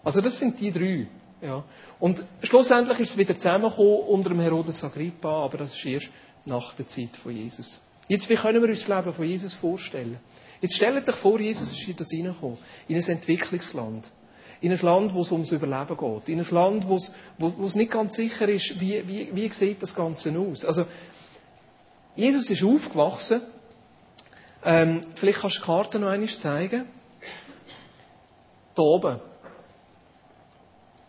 Also 0.04 0.20
das 0.20 0.38
sind 0.38 0.60
die 0.60 0.70
drei. 0.70 1.08
Ja. 1.42 1.64
Und 1.98 2.22
schlussendlich 2.42 3.00
ist 3.00 3.10
es 3.10 3.16
wieder 3.16 3.36
zusammengekommen 3.36 4.00
unter 4.08 4.30
dem 4.30 4.40
Herodes 4.40 4.82
Agrippa, 4.84 5.44
aber 5.44 5.58
das 5.58 5.74
ist 5.74 5.84
erst 5.84 6.10
nach 6.44 6.74
der 6.74 6.86
Zeit 6.86 7.16
von 7.16 7.32
Jesus. 7.36 7.80
Jetzt, 8.08 8.30
wie 8.30 8.36
können 8.36 8.62
wir 8.62 8.68
uns 8.68 8.86
das 8.86 8.88
Leben 8.88 9.12
von 9.12 9.24
Jesus 9.26 9.54
vorstellen? 9.54 10.18
Jetzt 10.60 10.76
stellt 10.76 11.08
euch 11.08 11.16
vor, 11.16 11.40
Jesus 11.40 11.72
ist 11.72 12.00
das 12.00 12.12
reingekommen. 12.12 12.58
In 12.88 12.96
ein 12.96 13.02
Entwicklungsland. 13.02 14.10
In 14.60 14.72
ein 14.72 14.78
Land, 14.78 15.12
wo 15.12 15.22
es 15.22 15.32
ums 15.32 15.50
Überleben 15.50 15.96
geht. 15.96 16.28
In 16.28 16.38
ein 16.38 16.50
Land, 16.50 16.88
wo 16.88 16.96
es, 16.96 17.12
wo, 17.38 17.52
wo 17.58 17.66
es 17.66 17.74
nicht 17.74 17.90
ganz 17.90 18.14
sicher 18.14 18.48
ist, 18.48 18.80
wie, 18.80 19.06
wie, 19.06 19.34
wie 19.34 19.52
sieht 19.52 19.82
das 19.82 19.94
Ganze 19.94 20.36
aus. 20.38 20.64
Also, 20.64 20.86
Jesus 22.14 22.48
ist 22.48 22.62
aufgewachsen. 22.62 23.42
Ähm, 24.66 25.00
vielleicht 25.14 25.38
kannst 25.38 25.58
du 25.58 25.60
die 25.60 25.66
Karte 25.66 25.98
noch 26.00 26.08
einmal 26.08 26.28
zeigen. 26.28 26.86
Da 28.74 28.82
oben. 28.82 29.20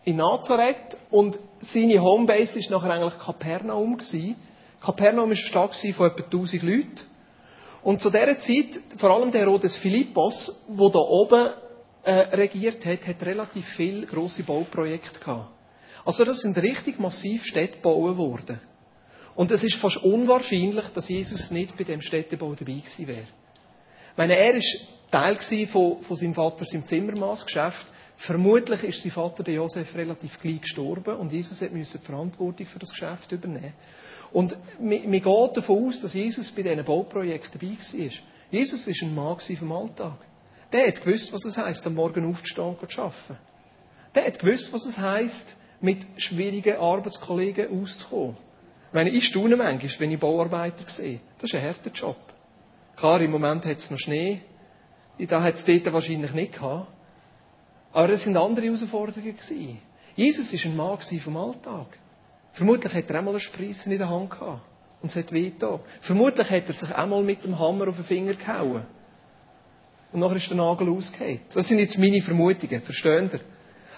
In 0.04 0.16
Nazareth. 0.16 0.96
Und 1.10 1.40
seine 1.60 2.00
Homebase 2.00 2.60
war 2.60 2.78
nachher 2.78 2.94
eigentlich 2.94 3.18
Kapernaum. 3.18 3.98
Gewesen. 3.98 4.36
Kapernaum 4.80 5.18
war 5.18 5.24
eine 5.24 5.36
Stadt 5.36 5.74
von 5.74 6.06
etwa 6.06 6.22
1000 6.22 6.62
Leuten. 6.62 7.00
Und 7.82 8.00
zu 8.00 8.10
dieser 8.10 8.38
Zeit, 8.38 8.80
vor 8.96 9.10
allem 9.10 9.32
der 9.32 9.40
Herodes 9.40 9.76
Philippos, 9.76 10.54
der 10.68 10.90
da 10.90 10.98
oben 11.00 11.48
äh, 12.04 12.12
regiert 12.36 12.86
hat, 12.86 13.08
hat 13.08 13.22
relativ 13.24 13.66
viele 13.66 14.06
grosse 14.06 14.44
Bauprojekte 14.44 15.18
gehabt. 15.18 15.50
Also 16.04 16.24
das 16.24 16.40
sind 16.40 16.56
richtig 16.58 17.00
massiv 17.00 17.44
Städte 17.44 17.78
gebaut 17.78 18.16
worden. 18.16 18.60
Und 19.34 19.50
es 19.50 19.64
ist 19.64 19.76
fast 19.76 19.96
unwahrscheinlich, 19.98 20.86
dass 20.94 21.08
Jesus 21.08 21.50
nicht 21.50 21.76
bei 21.76 21.84
dem 21.84 22.00
Städtebau 22.00 22.54
dabei 22.54 22.74
gewesen 22.74 23.06
wäre. 23.06 23.26
Meine, 24.18 24.36
er 24.36 24.54
war 24.54 25.38
Teil 25.38 25.66
von, 25.68 26.02
von 26.02 26.16
seinem 26.16 26.34
Vater, 26.34 26.64
seinem 26.64 26.84
Zimmermaßgeschäft. 26.84 27.86
Vermutlich 28.16 28.82
ist 28.82 29.00
sein 29.00 29.12
Vater, 29.12 29.44
der 29.44 29.54
Josef, 29.54 29.94
relativ 29.94 30.40
gleich 30.40 30.62
gestorben 30.62 31.14
und 31.14 31.30
Jesus 31.30 31.60
musste 31.70 31.98
die 31.98 32.04
Verantwortung 32.04 32.66
für 32.66 32.80
das 32.80 32.90
Geschäft 32.90 33.30
übernehmen. 33.30 33.74
Und 34.32 34.58
wir 34.80 35.20
gehen 35.20 35.48
davon 35.54 35.86
aus, 35.86 36.00
dass 36.00 36.14
Jesus 36.14 36.50
bei 36.50 36.62
diesen 36.62 36.84
Bauprojekten 36.84 37.60
dabei 37.60 37.74
war. 37.74 38.10
Jesus 38.50 38.86
war 38.88 39.08
ein 39.08 39.14
Mann 39.14 39.38
vom 39.38 39.72
Alltag. 39.72 40.18
Der 40.72 40.88
hat 40.88 41.00
gewusst, 41.00 41.32
was 41.32 41.44
es 41.44 41.56
heisst, 41.56 41.86
am 41.86 41.94
Morgen 41.94 42.28
aufzustehen 42.28 42.74
und 42.74 42.90
zu 42.90 43.00
arbeiten. 43.00 43.38
Der 44.16 44.26
hat 44.26 44.38
gewusst, 44.40 44.72
was 44.72 44.84
es 44.84 44.98
heisst, 44.98 45.54
mit 45.80 46.04
schwierigen 46.16 46.76
Arbeitskollegen 46.76 47.80
auszukommen. 47.80 48.36
Ich 48.88 48.94
meine, 48.94 49.10
ich 49.10 49.26
staune 49.26 49.54
manchmal, 49.54 50.00
wenn 50.00 50.10
ich 50.10 50.18
Bauarbeiter 50.18 50.88
sehe. 50.88 51.20
Das 51.38 51.50
ist 51.50 51.54
ein 51.54 51.62
harter 51.62 51.92
Job. 51.92 52.16
Klar, 52.98 53.20
im 53.20 53.30
Moment 53.30 53.64
hat 53.64 53.76
es 53.76 53.92
noch 53.92 53.98
Schnee. 53.98 54.40
Da 55.18 55.40
hat 55.40 55.54
es 55.54 55.64
dort 55.64 55.92
wahrscheinlich 55.92 56.32
nicht 56.32 56.54
gehabt. 56.54 56.88
Aber 57.92 58.10
es 58.10 58.24
sind 58.24 58.36
andere 58.36 58.66
Herausforderungen 58.66 59.36
gewesen. 59.36 59.78
Jesus 60.16 60.52
war 60.52 60.70
ein 60.70 60.76
Mann 60.76 60.98
vom 60.98 61.36
Alltag. 61.36 61.86
Vermutlich 62.50 62.92
hat 62.92 63.08
er 63.08 63.18
einmal 63.20 63.34
eine 63.34 63.40
Spreisse 63.40 63.88
in 63.88 63.98
der 63.98 64.10
Hand 64.10 64.30
gehabt. 64.30 64.62
Und 65.00 65.10
es 65.10 65.16
hat 65.16 65.30
wehgetan. 65.30 65.78
Vermutlich 66.00 66.50
hat 66.50 66.66
er 66.66 66.74
sich 66.74 66.92
einmal 66.92 67.22
mit 67.22 67.44
dem 67.44 67.56
Hammer 67.56 67.86
auf 67.86 67.94
den 67.94 68.04
Finger 68.04 68.34
gehauen. 68.34 68.84
Und 70.12 70.18
nachher 70.18 70.36
ist 70.36 70.50
der 70.50 70.56
Nagel 70.56 70.88
ausgehängt. 70.88 71.54
Das 71.54 71.68
sind 71.68 71.78
jetzt 71.78 71.98
meine 71.98 72.20
Vermutungen. 72.20 72.82
Versteht 72.82 73.32
ihr? 73.32 73.40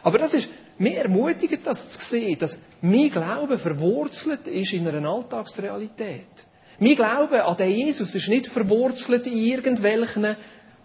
Aber 0.02 0.18
das 0.18 0.34
ist, 0.34 0.48
mir 0.76 0.98
ermutigt 0.98 1.60
das 1.64 1.88
zu 1.88 2.00
sehen, 2.00 2.38
dass 2.38 2.60
mein 2.82 3.08
Glaube 3.08 3.58
verwurzelt 3.58 4.46
ist 4.46 4.74
in 4.74 4.86
einer 4.86 5.08
Alltagsrealität. 5.08 6.26
Mein 6.82 6.96
Glaube 6.96 7.44
an 7.44 7.56
den 7.58 7.70
Jesus 7.70 8.14
ist 8.14 8.28
nicht 8.28 8.46
verwurzelt 8.46 9.26
in 9.26 9.36
irgendwelchen 9.36 10.34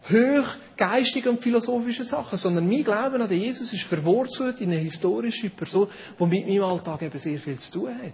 hochgeistigen 0.10 1.32
und 1.32 1.42
philosophischen 1.42 2.04
Sachen, 2.04 2.38
sondern 2.38 2.68
mein 2.68 2.84
Glauben 2.84 3.22
an 3.22 3.30
den 3.30 3.40
Jesus 3.40 3.72
ist 3.72 3.84
verwurzelt 3.84 4.60
in 4.60 4.72
eine 4.72 4.82
historische 4.82 5.50
Person, 5.50 5.88
die 6.20 6.26
mit 6.26 6.48
meinem 6.48 6.66
Alltag 6.66 7.02
eben 7.02 7.18
sehr 7.18 7.40
viel 7.40 7.58
zu 7.58 7.72
tun 7.72 7.98
hat. 7.98 8.14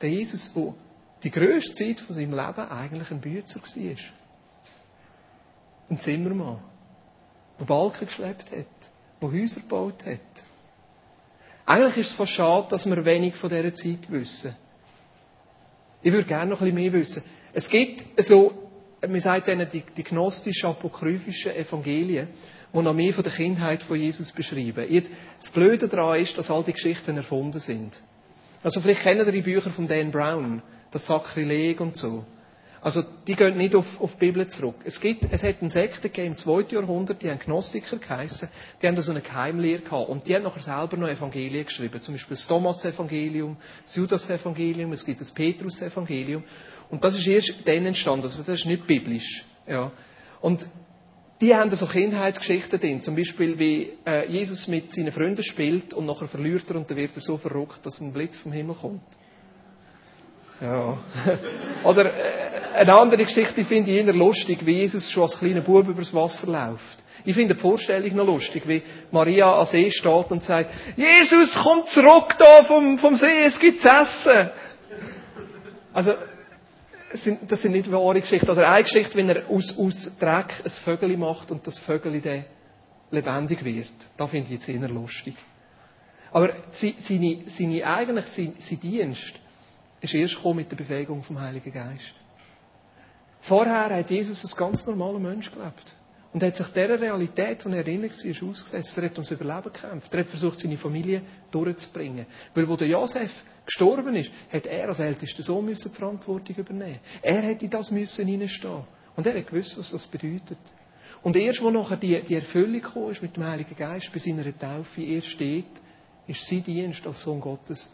Der 0.00 0.10
Jesus, 0.10 0.52
der 0.52 0.74
die 1.22 1.30
grösste 1.30 1.72
Zeit 1.74 2.00
von 2.00 2.16
seinem 2.16 2.32
Leben 2.32 2.68
eigentlich 2.68 3.10
ein 3.12 3.20
Bützer 3.20 3.60
war. 3.60 3.96
Ein 5.90 6.00
Zimmermann, 6.00 6.58
der 7.60 7.64
Balken 7.64 8.06
geschleppt 8.06 8.50
hat, 8.50 8.66
der 9.22 9.32
Häuser 9.32 9.60
gebaut 9.60 10.04
hat. 10.04 10.47
Eigentlich 11.68 11.98
ist 11.98 12.10
es 12.12 12.16
fast 12.16 12.32
schade, 12.32 12.66
dass 12.70 12.86
wir 12.88 13.04
wenig 13.04 13.36
von 13.36 13.50
dieser 13.50 13.74
Zeit 13.74 14.10
wissen. 14.10 14.56
Ich 16.00 16.10
würde 16.10 16.26
gerne 16.26 16.50
noch 16.50 16.62
ein 16.62 16.74
bisschen 16.74 16.82
mehr 16.82 16.92
wissen. 16.94 17.22
Es 17.52 17.68
gibt 17.68 18.06
so, 18.24 18.70
man 19.06 19.20
sagt 19.20 19.48
denen 19.48 19.68
die, 19.68 19.82
die 19.94 20.02
gnostisch-apokryphischen 20.02 21.52
Evangelien, 21.54 22.28
die 22.72 22.78
noch 22.80 22.94
mehr 22.94 23.12
von 23.12 23.22
der 23.22 23.34
Kindheit 23.34 23.82
von 23.82 24.00
Jesus 24.00 24.32
beschreiben. 24.32 24.90
Jetzt, 24.90 25.10
das 25.38 25.50
Blöde 25.50 25.88
daran 25.88 26.18
ist, 26.18 26.38
dass 26.38 26.50
all 26.50 26.64
die 26.64 26.72
Geschichten 26.72 27.18
erfunden 27.18 27.60
sind. 27.60 28.00
Also 28.62 28.80
vielleicht 28.80 29.02
kennen 29.02 29.30
die 29.30 29.42
Bücher 29.42 29.68
von 29.68 29.86
Dan 29.86 30.10
Brown, 30.10 30.62
das 30.90 31.06
Sakrileg 31.06 31.82
und 31.82 31.98
so. 31.98 32.24
Also, 32.80 33.02
die 33.26 33.34
gehen 33.34 33.56
nicht 33.56 33.74
auf, 33.74 34.00
auf 34.00 34.12
die 34.14 34.26
Bibel 34.26 34.46
zurück. 34.46 34.76
Es 34.84 35.00
gibt, 35.00 35.26
es 35.30 35.42
hat 35.42 35.56
eine 35.60 35.70
Sekte 35.70 36.08
gegeben 36.08 36.28
im 36.28 36.36
2. 36.36 36.66
Jahrhundert, 36.70 37.22
die 37.22 37.30
haben 37.30 37.40
Gnostiker 37.40 37.96
geheissen, 37.96 38.48
die 38.80 38.86
haben 38.86 38.94
da 38.94 39.02
so 39.02 39.10
eine 39.10 39.20
Geheimlehre 39.20 39.82
gehabt. 39.82 40.08
Und 40.08 40.26
die 40.26 40.34
haben 40.34 40.44
nachher 40.44 40.60
selber 40.60 40.96
noch 40.96 41.08
Evangelien 41.08 41.64
geschrieben. 41.64 42.00
Zum 42.00 42.14
Beispiel 42.14 42.36
das 42.36 42.46
Thomas-Evangelium, 42.46 43.56
das 43.84 43.96
Judas-Evangelium, 43.96 44.92
es 44.92 45.04
gibt 45.04 45.20
das 45.20 45.32
Petrus-Evangelium. 45.32 46.44
Und 46.90 47.02
das 47.02 47.18
ist 47.18 47.26
erst 47.26 47.54
dann 47.66 47.86
entstanden. 47.86 48.24
Also, 48.24 48.42
das 48.42 48.60
ist 48.60 48.66
nicht 48.66 48.86
biblisch. 48.86 49.44
Ja. 49.66 49.90
Und 50.40 50.66
die 51.40 51.54
haben 51.54 51.70
da 51.70 51.76
so 51.76 51.86
Kindheitsgeschichten 51.86 52.80
drin. 52.80 53.00
Zum 53.00 53.14
Beispiel, 53.14 53.58
wie 53.58 53.92
äh, 54.06 54.30
Jesus 54.30 54.66
mit 54.66 54.92
seinen 54.92 55.12
Freunden 55.12 55.42
spielt 55.42 55.94
und 55.94 56.06
nachher 56.06 56.26
verliert 56.26 56.68
er 56.70 56.76
und 56.76 56.90
dann 56.90 56.96
wird 56.96 57.14
er 57.14 57.22
so 57.22 57.36
verrückt, 57.36 57.80
dass 57.84 58.00
ein 58.00 58.12
Blitz 58.12 58.38
vom 58.38 58.52
Himmel 58.52 58.74
kommt. 58.74 59.02
Ja. 60.60 60.98
Oder 61.84 62.06
äh, 62.06 62.57
eine 62.74 62.94
andere 62.94 63.24
Geschichte 63.24 63.64
finde 63.64 63.90
ich 63.90 64.04
eher 64.04 64.12
lustig, 64.12 64.64
wie 64.64 64.78
Jesus 64.78 65.10
schon 65.10 65.24
als 65.24 65.38
kleiner 65.38 65.60
Bub 65.60 65.88
übers 65.88 66.12
Wasser 66.14 66.46
läuft. 66.46 66.98
Ich 67.24 67.34
finde 67.34 67.54
die 67.54 67.60
Vorstellung 67.60 68.14
noch 68.16 68.26
lustig, 68.26 68.66
wie 68.66 68.82
Maria 69.10 69.58
am 69.58 69.66
See 69.66 69.90
steht 69.90 70.30
und 70.30 70.42
sagt, 70.44 70.70
Jesus, 70.96 71.54
komm 71.54 71.84
zurück 71.86 72.36
da 72.38 72.62
vom, 72.62 72.98
vom 72.98 73.16
See, 73.16 73.42
es 73.44 73.58
gibt 73.58 73.80
zu 73.80 73.88
essen. 73.88 74.50
Also, 75.92 76.14
das 77.10 77.62
sind 77.62 77.72
nicht 77.72 77.90
wahre 77.90 78.20
Geschichten. 78.20 78.48
Oder 78.48 78.70
eine 78.70 78.82
Geschichte, 78.82 79.16
wenn 79.16 79.28
er 79.28 79.48
aus, 79.50 79.76
aus 79.78 80.16
Dreck 80.18 80.62
ein 80.64 80.70
Vögel 80.70 81.16
macht 81.16 81.50
und 81.50 81.66
das 81.66 81.78
Vögel 81.78 82.20
dann 82.20 82.44
lebendig 83.10 83.64
wird. 83.64 83.92
Da 84.16 84.26
finde 84.26 84.46
ich 84.46 84.52
jetzt 84.52 84.68
eher 84.68 84.88
lustig. 84.88 85.34
Aber 86.30 86.52
seine, 86.70 87.38
seine, 87.46 87.86
eigentlich 87.86 88.26
sein, 88.26 88.54
sein 88.58 88.80
Dienst 88.80 89.34
ist 90.00 90.14
erst 90.14 90.36
gekommen 90.36 90.56
mit 90.56 90.70
der 90.70 90.76
Bewegung 90.76 91.22
vom 91.22 91.40
Heiligen 91.40 91.72
Geist. 91.72 92.14
Vorher 93.40 93.96
hat 93.96 94.10
Jesus 94.10 94.42
als 94.42 94.56
ganz 94.56 94.86
normaler 94.86 95.18
Mensch 95.18 95.50
gelebt. 95.50 95.94
Und 96.32 96.42
hat 96.42 96.56
sich 96.56 96.66
dieser 96.68 97.00
Realität, 97.00 97.64
die 97.64 97.68
er 97.70 97.78
erinnert 97.78 98.12
war, 98.12 98.48
ausgesetzt. 98.48 98.98
Er 98.98 99.04
hat 99.04 99.12
ums 99.14 99.30
Überleben 99.30 99.72
gekämpft. 99.72 100.12
Er 100.12 100.20
hat 100.20 100.26
versucht, 100.26 100.58
seine 100.58 100.76
Familie 100.76 101.22
durchzubringen. 101.50 102.26
Weil, 102.54 102.68
wo 102.68 102.76
der 102.76 102.88
Josef 102.88 103.32
gestorben 103.64 104.14
ist, 104.14 104.30
hat 104.52 104.66
er 104.66 104.88
als 104.88 104.98
ältester 104.98 105.42
Sohn 105.42 105.64
müssen 105.64 105.90
die 105.90 105.96
Verantwortung 105.96 106.56
übernehmen. 106.56 107.00
Er 107.22 107.40
hätte 107.40 107.64
in 107.64 107.70
das 107.70 107.90
müssen 107.90 108.26
hineinstehen. 108.26 108.84
Und 109.16 109.26
er 109.26 109.38
hat 109.38 109.46
gewusst, 109.46 109.78
was 109.78 109.90
das 109.90 110.06
bedeutet. 110.06 110.58
Und 111.22 111.34
erst, 111.36 111.62
wo 111.62 111.70
nachher 111.70 111.96
die, 111.96 112.22
die 112.22 112.34
Erfüllung 112.34 113.10
ist 113.10 113.22
mit 113.22 113.36
dem 113.36 113.44
Heiligen 113.44 113.74
Geist 113.74 114.12
bei 114.12 114.18
seiner 114.18 114.56
Taufe, 114.56 115.02
er 115.02 115.22
steht, 115.22 115.80
ist 116.26 116.46
sein 116.46 116.62
Dienst 116.62 117.06
als 117.06 117.22
Sohn 117.22 117.40
Gottes 117.40 117.92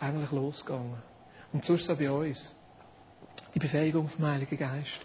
eigentlich 0.00 0.32
losgegangen. 0.32 0.98
Und 1.52 1.64
so 1.64 1.74
ist 1.74 1.82
es 1.82 1.90
auch 1.90 1.98
bei 1.98 2.10
uns. 2.10 2.54
Die 3.54 3.58
Befähigung 3.58 4.08
vom 4.08 4.26
Heiligen 4.26 4.58
Geist. 4.58 5.00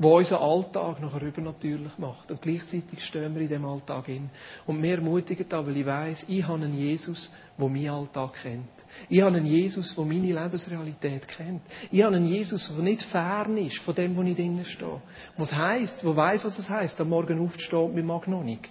Wo 0.00 0.16
unseren 0.16 0.42
Alltag 0.42 1.00
nachher 1.00 1.22
übernatürlich 1.22 1.98
macht. 1.98 2.30
Und 2.30 2.40
gleichzeitig 2.40 3.04
stehen 3.04 3.34
wir 3.34 3.42
in 3.42 3.48
dem 3.48 3.64
Alltag 3.64 4.06
hin. 4.06 4.30
Und 4.64 4.80
mir 4.80 4.94
ermutigt 4.94 5.52
da, 5.52 5.66
weil 5.66 5.76
ich 5.76 5.86
weiss, 5.86 6.24
ich 6.28 6.46
habe 6.46 6.62
einen 6.62 6.78
Jesus, 6.78 7.32
der 7.58 7.68
meinen 7.68 7.90
Alltag 7.90 8.34
kennt. 8.34 8.68
Ich 9.08 9.20
habe 9.20 9.36
einen 9.36 9.46
Jesus, 9.46 9.96
der 9.96 10.04
meine 10.04 10.32
Lebensrealität 10.32 11.26
kennt. 11.26 11.62
Ich 11.90 12.00
habe 12.02 12.14
einen 12.14 12.26
Jesus, 12.26 12.72
der 12.72 12.84
nicht 12.84 13.02
fern 13.02 13.56
ist 13.56 13.78
von 13.78 13.94
dem, 13.94 14.16
wo 14.16 14.22
ich 14.22 14.36
drinnen 14.36 14.64
stehe. 14.64 15.02
Was 15.36 15.52
heisst, 15.52 16.04
wo 16.04 16.14
weiss, 16.14 16.44
was 16.44 16.58
es 16.60 16.70
heisst, 16.70 17.00
am 17.00 17.08
Morgen 17.08 17.40
aufzustehen 17.40 17.92
mit 17.92 18.04
mag 18.04 18.28
noch 18.28 18.44
nicht. 18.44 18.68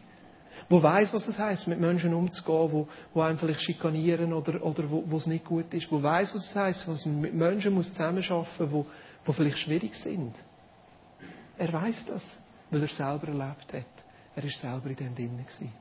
Wo 0.69 0.81
weiß, 0.81 1.13
was 1.13 1.27
es 1.27 1.39
heißt, 1.39 1.67
mit 1.67 1.79
Menschen 1.79 2.13
umzugehen, 2.13 2.71
wo, 2.71 2.87
wo 3.13 3.21
einem 3.21 3.37
vielleicht 3.37 3.61
schikanieren 3.61 4.33
oder, 4.33 4.63
oder 4.63 4.89
wo, 4.89 5.17
es 5.17 5.27
nicht 5.27 5.45
gut 5.45 5.73
ist. 5.73 5.91
Wo 5.91 6.01
weiß, 6.01 6.33
was 6.35 6.49
es 6.49 6.55
heißt, 6.55 6.87
was 6.87 7.05
man 7.05 7.21
mit 7.21 7.33
Menschen 7.33 7.73
muss 7.73 7.91
zusammenarbeiten, 7.93 8.71
wo, 8.71 8.85
wo 9.25 9.31
vielleicht 9.31 9.59
schwierig 9.59 9.95
sind. 9.95 10.33
Er 11.57 11.71
weiß 11.73 12.05
das, 12.05 12.37
weil 12.69 12.81
er 12.81 12.87
selber 12.87 13.27
erlebt 13.27 13.73
hat. 13.73 14.05
Er 14.35 14.43
ist 14.43 14.59
selber 14.59 14.89
in 14.89 14.95
dem 14.95 15.15
drinnen 15.15 15.45
gewesen. 15.45 15.71